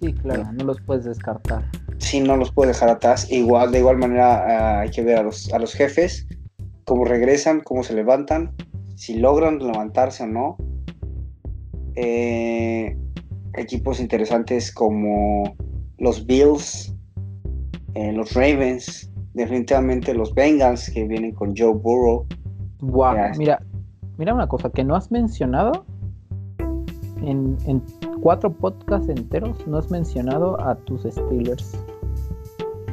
Sí, 0.01 0.11
claro, 0.11 0.51
no 0.51 0.65
los 0.65 0.81
puedes 0.81 1.05
descartar. 1.05 1.63
Sí, 1.97 2.19
no 2.19 2.35
los 2.35 2.51
puedes 2.51 2.75
dejar 2.75 2.89
atrás. 2.89 3.31
Igual, 3.31 3.71
de 3.71 3.79
igual 3.79 3.95
manera, 3.95 4.35
ah, 4.35 4.81
hay 4.81 4.89
que 4.89 5.01
ver 5.01 5.17
a 5.17 5.23
los, 5.23 5.53
a 5.53 5.59
los 5.59 5.73
jefes, 5.73 6.27
cómo 6.83 7.05
regresan, 7.05 7.61
cómo 7.61 7.83
se 7.83 7.93
levantan, 7.93 8.53
si 8.95 9.13
logran 9.17 9.59
levantarse 9.59 10.23
o 10.23 10.27
no. 10.27 10.57
Eh, 11.95 12.97
equipos 13.53 14.01
interesantes 14.01 14.73
como 14.73 15.55
los 15.99 16.25
Bills, 16.27 16.93
eh, 17.93 18.11
los 18.11 18.33
Ravens, 18.33 19.09
definitivamente 19.33 20.13
los 20.13 20.35
Bengals 20.35 20.89
que 20.89 21.05
vienen 21.07 21.31
con 21.31 21.55
Joe 21.55 21.73
Burrow. 21.73 22.27
Wow, 22.81 23.15
mira, 23.37 23.57
Mira 24.17 24.33
una 24.33 24.47
cosa 24.47 24.69
que 24.69 24.83
no 24.83 24.95
has 24.95 25.11
mencionado 25.11 25.85
en, 27.21 27.81
cuatro 28.21 28.51
podcasts 28.51 29.09
enteros, 29.09 29.65
no 29.67 29.77
has 29.77 29.91
mencionado 29.91 30.59
a 30.59 30.75
tus 30.75 31.03
Steelers. 31.03 31.77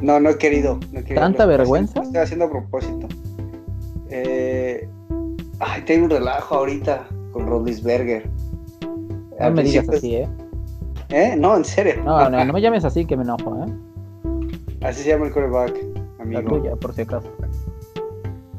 No, 0.01 0.19
no 0.19 0.29
he 0.29 0.37
querido. 0.37 0.79
¿Tanta 1.15 1.45
vergüenza? 1.45 2.01
Estoy 2.01 2.21
haciendo 2.21 2.45
a 2.45 2.49
propósito. 2.51 3.07
Eh, 4.09 4.87
ay, 5.59 5.81
tengo 5.85 6.05
un 6.05 6.11
relajo 6.11 6.55
ahorita 6.55 7.07
con 7.31 7.47
Rodlisberger. 7.47 8.29
No 9.39 9.51
me 9.51 9.63
digas 9.63 9.89
así, 9.89 10.15
¿eh? 10.15 10.29
¿Eh? 11.09 11.35
No, 11.37 11.55
en 11.55 11.65
serio. 11.65 12.03
No, 12.03 12.29
no, 12.29 12.45
no 12.45 12.53
me 12.53 12.61
llames 12.61 12.85
así 12.85 13.05
que 13.05 13.17
me 13.17 13.23
enojo, 13.23 13.65
¿eh? 13.65 13.73
Así 14.81 15.01
se 15.01 15.09
llama 15.09 15.25
el 15.27 15.33
coreback, 15.33 15.75
amigo. 16.19 16.41
La 16.41 16.47
tuya, 16.47 16.75
por 16.75 16.93
si 16.93 17.01
acaso. 17.01 17.27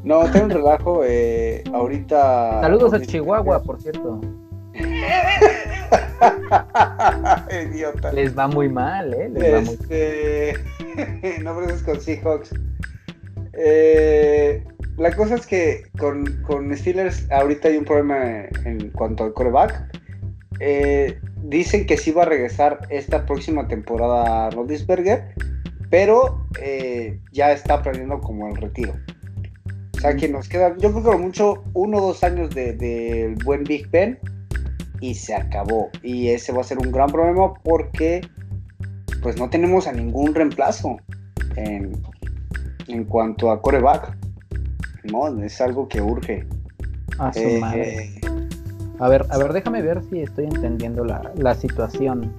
No, 0.06 0.30
tengo 0.30 0.44
un 0.44 0.50
relajo. 0.52 1.02
Eh, 1.04 1.64
ahorita. 1.72 2.60
Saludos 2.60 2.94
a 2.94 3.00
Chihuahua, 3.00 3.60
por 3.60 3.82
cierto. 3.82 4.20
Idiota. 7.50 8.12
Les 8.12 8.38
va 8.38 8.46
muy 8.46 8.68
mal, 8.68 9.12
¿eh? 9.12 9.28
Les 9.28 9.52
va 9.52 9.62
muy... 9.62 9.74
Este, 9.74 10.54
no 11.42 11.56
preses 11.56 11.82
con 11.82 12.00
Seahawks. 12.00 12.54
Eh, 13.54 14.62
la 14.96 15.10
cosa 15.10 15.34
es 15.34 15.44
que 15.44 15.82
con, 15.98 16.40
con, 16.42 16.72
Steelers 16.76 17.28
ahorita 17.32 17.66
hay 17.66 17.78
un 17.78 17.84
problema 17.84 18.44
en 18.64 18.90
cuanto 18.90 19.24
al 19.24 19.32
coreback. 19.32 19.92
Eh, 20.60 21.18
dicen 21.42 21.84
que 21.84 21.96
sí 21.96 22.12
va 22.12 22.22
a 22.22 22.26
regresar 22.26 22.78
esta 22.90 23.26
próxima 23.26 23.66
temporada 23.66 24.50
Rodisberger, 24.50 25.34
pero 25.90 26.46
eh, 26.62 27.18
ya 27.32 27.50
está 27.50 27.74
aprendiendo 27.74 28.20
como 28.20 28.48
el 28.48 28.56
retiro. 28.56 28.94
O 29.96 30.00
sea 30.00 30.14
que 30.14 30.28
nos 30.28 30.48
queda, 30.48 30.76
yo 30.78 30.92
creo 30.92 31.12
que 31.12 31.16
mucho 31.16 31.64
uno 31.72 31.98
o 31.98 32.08
dos 32.08 32.22
años 32.22 32.54
del 32.54 32.76
de, 32.76 33.34
buen 33.44 33.64
Big 33.64 33.90
Ben 33.90 34.18
y 35.00 35.14
se 35.14 35.34
acabó. 35.34 35.88
Y 36.02 36.28
ese 36.28 36.52
va 36.52 36.60
a 36.60 36.64
ser 36.64 36.78
un 36.78 36.92
gran 36.92 37.10
problema 37.10 37.54
porque 37.64 38.20
pues 39.22 39.38
no 39.38 39.48
tenemos 39.48 39.86
a 39.86 39.92
ningún 39.92 40.34
reemplazo 40.34 40.98
en, 41.56 41.96
cuanto 43.08 43.50
a 43.50 43.60
coreback. 43.60 44.16
No, 45.10 45.42
es 45.42 45.60
algo 45.60 45.88
que 45.88 46.02
urge. 46.02 46.46
A 47.18 47.32
su 47.32 47.40
eh, 47.40 47.58
madre. 47.58 48.20
A 48.98 49.08
ver, 49.08 49.24
a 49.30 49.38
ver, 49.38 49.52
déjame 49.52 49.82
ver 49.82 50.02
si 50.10 50.20
estoy 50.20 50.44
entendiendo 50.44 51.04
la, 51.04 51.32
la 51.36 51.54
situación 51.54 52.32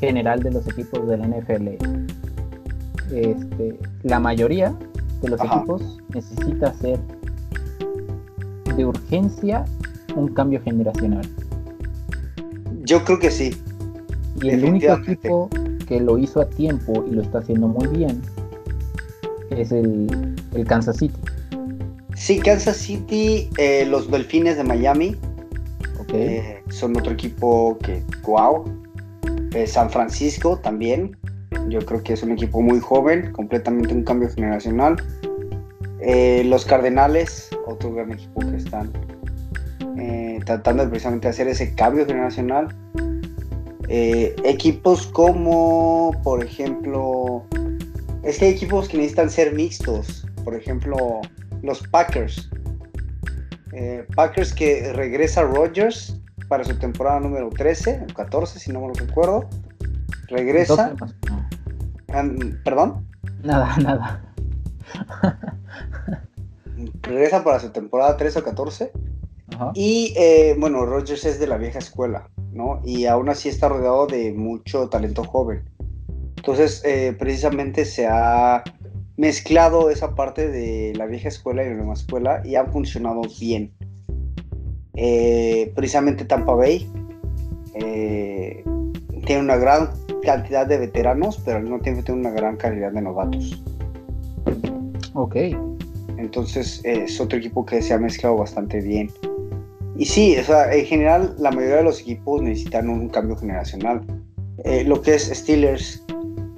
general 0.00 0.42
de 0.42 0.52
los 0.52 0.68
equipos 0.68 1.08
del 1.08 1.22
NFL. 1.22 1.68
Este, 3.10 3.78
la 4.02 4.20
mayoría 4.20 4.74
de 5.20 5.28
los 5.28 5.40
equipos 5.40 5.98
necesita 6.14 6.68
hacer 6.68 6.98
de 8.76 8.84
urgencia 8.84 9.64
un 10.14 10.28
cambio 10.28 10.60
generacional. 10.62 11.26
Yo 12.84 13.04
creo 13.04 13.18
que 13.18 13.30
sí. 13.30 13.50
Y 14.42 14.50
el 14.50 14.64
único 14.64 14.92
equipo 14.92 15.50
que 15.86 16.00
lo 16.00 16.18
hizo 16.18 16.40
a 16.40 16.48
tiempo 16.48 17.04
y 17.10 17.14
lo 17.14 17.22
está 17.22 17.38
haciendo 17.38 17.68
muy 17.68 17.88
bien 17.88 18.22
es 19.50 19.72
el, 19.72 20.36
Kansas 20.66 20.98
City. 20.98 21.18
Sí, 22.14 22.38
Kansas 22.38 22.76
City, 22.76 23.48
eh, 23.58 23.86
los 23.86 24.10
Delfines 24.10 24.56
de 24.56 24.64
Miami 24.64 25.16
eh, 26.12 26.62
son 26.70 26.96
otro 26.96 27.12
equipo 27.12 27.78
que, 27.82 28.02
wow. 28.22 28.64
Eh, 29.54 29.66
San 29.66 29.90
Francisco 29.90 30.58
también, 30.58 31.16
yo 31.68 31.84
creo 31.84 32.02
que 32.02 32.12
es 32.14 32.22
un 32.22 32.32
equipo 32.32 32.60
muy 32.60 32.80
joven, 32.80 33.32
completamente 33.32 33.94
un 33.94 34.04
cambio 34.04 34.28
generacional. 34.30 34.96
Eh, 36.00 36.44
los 36.44 36.64
Cardenales, 36.64 37.50
otro 37.66 37.92
gran 37.92 38.12
equipo 38.12 38.40
que 38.40 38.56
están 38.56 38.92
eh, 39.98 40.40
tratando 40.44 40.84
de 40.84 40.90
precisamente 40.90 41.28
hacer 41.28 41.48
ese 41.48 41.74
cambio 41.74 42.06
generacional. 42.06 42.68
Eh, 43.88 44.36
equipos 44.44 45.06
como, 45.06 46.12
por 46.22 46.44
ejemplo, 46.44 47.44
es 48.22 48.38
que 48.38 48.46
hay 48.46 48.52
equipos 48.52 48.88
que 48.88 48.98
necesitan 48.98 49.30
ser 49.30 49.54
mixtos. 49.54 50.26
Por 50.44 50.54
ejemplo, 50.54 51.20
los 51.62 51.82
Packers. 51.88 52.50
Eh, 53.72 54.04
Packers 54.14 54.52
que 54.52 54.92
regresa 54.92 55.42
Rodgers 55.42 56.16
para 56.48 56.64
su 56.64 56.78
temporada 56.78 57.20
número 57.20 57.50
13, 57.50 58.06
o 58.08 58.14
14, 58.14 58.58
si 58.58 58.72
no 58.72 58.80
me 58.80 58.88
lo 58.88 58.94
recuerdo. 58.94 59.48
Regresa. 60.28 60.94
¿Perdón? 62.64 63.06
Nada, 63.42 63.76
nada. 63.82 64.34
regresa 67.02 67.44
para 67.44 67.60
su 67.60 67.70
temporada 67.70 68.16
13 68.16 68.38
o 68.38 68.44
14. 68.44 68.92
Y 69.74 70.14
eh, 70.16 70.54
bueno, 70.58 70.86
Rodgers 70.86 71.24
es 71.24 71.40
de 71.40 71.46
la 71.46 71.56
vieja 71.56 71.78
escuela, 71.78 72.28
¿no? 72.52 72.80
Y 72.84 73.06
aún 73.06 73.28
así 73.28 73.48
está 73.48 73.68
rodeado 73.68 74.06
de 74.06 74.32
mucho 74.32 74.88
talento 74.88 75.24
joven. 75.24 75.64
Entonces, 76.36 76.82
eh, 76.84 77.16
precisamente 77.18 77.84
se 77.84 78.06
ha 78.06 78.62
mezclado 79.16 79.90
esa 79.90 80.14
parte 80.14 80.48
de 80.48 80.92
la 80.96 81.06
vieja 81.06 81.28
escuela 81.28 81.64
y 81.64 81.70
la 81.70 81.74
nueva 81.74 81.94
escuela 81.94 82.42
y 82.44 82.54
han 82.54 82.70
funcionado 82.70 83.22
bien. 83.40 83.72
Eh, 84.94 85.72
precisamente 85.74 86.24
Tampa 86.24 86.54
Bay 86.54 86.88
tiene 89.24 89.42
una 89.42 89.56
gran 89.56 89.90
cantidad 90.28 90.66
de 90.66 90.76
veteranos, 90.76 91.40
pero 91.42 91.56
al 91.56 91.62
mismo 91.62 91.80
tiempo 91.80 92.02
tiene 92.02 92.20
una 92.20 92.30
gran 92.30 92.58
calidad 92.58 92.92
de 92.92 93.00
novatos. 93.00 93.62
Ok. 95.14 95.36
Entonces 96.18 96.82
es 96.84 97.18
otro 97.18 97.38
equipo 97.38 97.64
que 97.64 97.80
se 97.80 97.94
ha 97.94 97.98
mezclado 97.98 98.36
bastante 98.36 98.82
bien. 98.82 99.10
Y 99.96 100.04
sí, 100.04 100.36
o 100.36 100.44
sea, 100.44 100.70
en 100.70 100.84
general 100.84 101.34
la 101.38 101.50
mayoría 101.50 101.76
de 101.76 101.84
los 101.84 102.02
equipos 102.02 102.42
necesitan 102.42 102.90
un 102.90 103.08
cambio 103.08 103.36
generacional. 103.36 104.02
Eh, 104.64 104.84
lo 104.84 105.00
que 105.00 105.14
es 105.14 105.30
Steelers, 105.32 106.04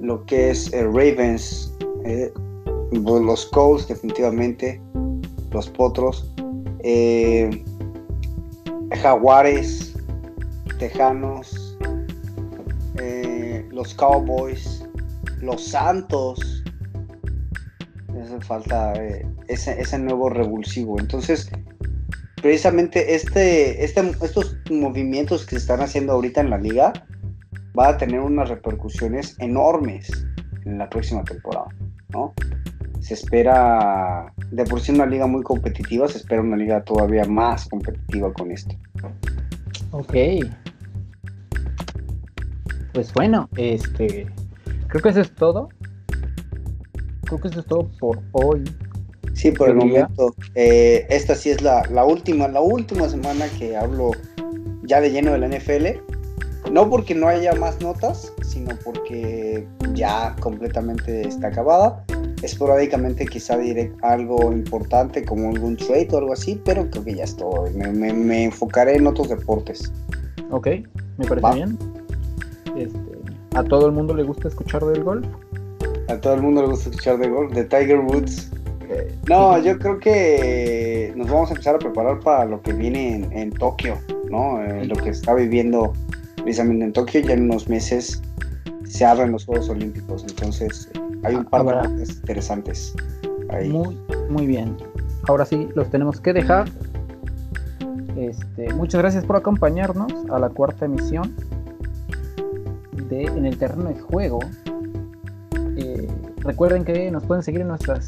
lo 0.01 0.25
que 0.25 0.49
es 0.49 0.73
eh, 0.73 0.83
Ravens, 0.83 1.73
eh, 2.03 2.29
los 2.91 3.45
Colts 3.45 3.87
definitivamente, 3.87 4.81
los 5.51 5.69
Potros, 5.69 6.29
Jaguares, 9.01 9.95
Tejanos, 10.77 11.70
los 13.81 13.95
Cowboys, 13.95 14.87
los 15.41 15.69
Santos, 15.69 16.63
hace 18.21 18.39
falta 18.41 18.93
eh, 18.93 19.25
ese, 19.47 19.97
nuevo 19.97 20.29
revulsivo. 20.29 20.99
Entonces, 20.99 21.49
precisamente 22.43 23.15
este, 23.15 23.83
este, 23.83 24.01
estos 24.21 24.55
movimientos 24.69 25.47
que 25.47 25.55
se 25.55 25.61
están 25.61 25.81
haciendo 25.81 26.13
ahorita 26.13 26.41
en 26.41 26.51
la 26.51 26.59
liga 26.59 26.93
va 27.77 27.89
a 27.89 27.97
tener 27.97 28.19
unas 28.19 28.49
repercusiones 28.49 29.35
enormes 29.39 30.11
en 30.65 30.77
la 30.77 30.87
próxima 30.87 31.23
temporada, 31.23 31.69
¿no? 32.09 32.35
Se 32.99 33.15
espera, 33.15 34.31
de 34.51 34.63
por 34.65 34.79
sí 34.79 34.91
una 34.91 35.07
liga 35.07 35.25
muy 35.25 35.41
competitiva, 35.41 36.07
se 36.07 36.19
espera 36.19 36.41
una 36.41 36.55
liga 36.55 36.83
todavía 36.83 37.25
más 37.25 37.67
competitiva 37.67 38.31
con 38.31 38.51
esto. 38.51 38.75
Ok. 39.89 40.13
Pues 42.93 43.13
bueno, 43.13 43.49
este, 43.55 44.27
creo 44.87 45.01
que 45.01 45.09
eso 45.09 45.21
es 45.21 45.33
todo 45.33 45.69
creo 47.31 47.41
que 47.41 47.47
eso 47.47 47.59
es 47.61 47.65
todo 47.65 47.89
por 47.99 48.19
hoy. 48.33 48.63
Sí, 49.33 49.51
por 49.51 49.69
el 49.69 49.75
momento. 49.75 50.35
Eh, 50.55 51.05
esta 51.09 51.35
sí 51.35 51.49
es 51.49 51.61
la, 51.61 51.83
última, 52.05 52.47
la 52.49 52.59
última 52.59 53.07
semana 53.07 53.47
que 53.57 53.77
hablo 53.77 54.11
ya 54.83 54.99
de 54.99 55.11
lleno 55.11 55.31
de 55.31 55.39
la 55.39 55.47
NFL. 55.47 56.01
No 56.71 56.89
porque 56.89 57.15
no 57.15 57.27
haya 57.27 57.53
más 57.55 57.81
notas, 57.81 58.33
sino 58.43 58.75
porque 58.83 59.65
ya 59.93 60.35
completamente 60.41 61.27
está 61.27 61.47
acabada. 61.47 62.03
Esporádicamente 62.43 63.25
quizá 63.25 63.57
diré 63.57 63.91
algo 64.01 64.51
importante 64.51 65.23
como 65.23 65.49
algún 65.49 65.77
trade 65.77 66.09
o 66.11 66.17
algo 66.17 66.33
así, 66.33 66.61
pero 66.65 66.89
creo 66.89 67.03
que 67.03 67.15
ya 67.15 67.23
estoy. 67.23 67.73
Me, 67.73 68.43
enfocaré 68.43 68.97
en 68.97 69.07
otros 69.07 69.29
deportes. 69.29 69.91
Ok, 70.51 70.67
me 71.17 71.25
parece 71.25 71.53
bien. 71.55 71.77
Este, 72.75 72.99
¿A 73.55 73.63
todo 73.63 73.87
el 73.87 73.91
mundo 73.91 74.15
le 74.15 74.23
gusta 74.23 74.47
escuchar 74.47 74.83
del 74.85 75.03
golf? 75.03 75.27
a 76.11 76.19
todo 76.19 76.33
el 76.33 76.41
mundo 76.41 76.61
le 76.61 76.67
gusta 76.67 76.89
escuchar 76.89 77.17
de 77.17 77.29
golf, 77.29 77.53
de 77.53 77.63
Tiger 77.63 77.99
Woods. 77.99 78.51
No, 79.29 79.57
yo 79.59 79.79
creo 79.79 79.99
que 79.99 81.13
nos 81.15 81.29
vamos 81.29 81.49
a 81.49 81.53
empezar 81.53 81.75
a 81.75 81.79
preparar 81.79 82.19
para 82.19 82.45
lo 82.45 82.61
que 82.61 82.73
viene 82.73 83.25
en, 83.31 83.51
Tokio, 83.51 83.97
¿no? 84.29 84.61
Eh, 84.61 84.85
lo 84.85 84.95
que 84.95 85.09
está 85.11 85.33
viviendo 85.33 85.93
precisamente 86.35 86.83
en 86.83 86.91
Tokio, 86.91 87.21
ya 87.21 87.33
en 87.33 87.43
unos 87.43 87.69
meses 87.69 88.21
se 88.83 89.05
abren 89.05 89.31
los 89.31 89.45
Juegos 89.45 89.69
Olímpicos, 89.69 90.25
entonces 90.27 90.89
hay 91.23 91.35
un 91.35 91.45
par 91.45 91.65
de 91.65 91.71
cosas 91.71 92.09
interesantes 92.17 92.93
ahí. 93.49 93.69
Muy, 93.69 93.97
muy 94.29 94.45
bien. 94.45 94.75
Ahora 95.29 95.45
sí, 95.45 95.69
los 95.75 95.89
tenemos 95.89 96.19
que 96.19 96.33
dejar. 96.33 96.67
Este, 98.17 98.73
muchas 98.73 99.01
gracias 99.01 99.23
por 99.23 99.37
acompañarnos 99.37 100.11
a 100.29 100.37
la 100.37 100.49
cuarta 100.49 100.83
emisión 100.83 101.33
de 103.09 103.23
En 103.23 103.45
el 103.45 103.57
terreno 103.57 103.89
de 103.89 103.99
juego, 103.99 104.39
Recuerden 106.43 106.83
que 106.83 107.11
nos 107.11 107.23
pueden 107.23 107.43
seguir 107.43 107.61
en 107.61 107.67
nuestras 107.67 108.07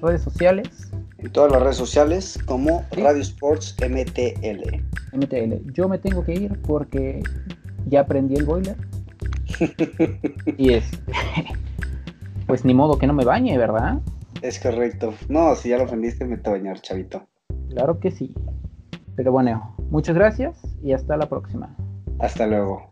redes 0.00 0.22
sociales. 0.22 0.90
En 1.18 1.30
todas 1.32 1.50
las 1.50 1.62
redes 1.62 1.76
sociales 1.76 2.38
como 2.46 2.84
Radio 2.92 3.22
Sports 3.22 3.76
MTL. 3.80 4.82
MTL. 5.12 5.72
Yo 5.72 5.88
me 5.88 5.98
tengo 5.98 6.24
que 6.24 6.32
ir 6.32 6.60
porque 6.62 7.22
ya 7.86 8.00
aprendí 8.00 8.36
el 8.36 8.44
boiler. 8.44 8.76
y 10.56 10.74
es. 10.74 10.84
pues 12.46 12.64
ni 12.64 12.72
modo 12.72 12.98
que 12.98 13.06
no 13.08 13.14
me 13.14 13.24
bañe, 13.24 13.58
¿verdad? 13.58 13.98
Es 14.42 14.60
correcto. 14.60 15.14
No, 15.28 15.56
si 15.56 15.70
ya 15.70 15.78
lo 15.78 15.84
aprendiste, 15.84 16.24
me 16.24 16.36
te 16.36 16.50
bañar, 16.50 16.80
chavito. 16.80 17.26
Claro 17.70 17.98
que 17.98 18.12
sí. 18.12 18.34
Pero 19.16 19.32
bueno, 19.32 19.74
muchas 19.90 20.14
gracias 20.14 20.56
y 20.82 20.92
hasta 20.92 21.16
la 21.16 21.28
próxima. 21.28 21.76
Hasta 22.20 22.46
luego. 22.46 22.88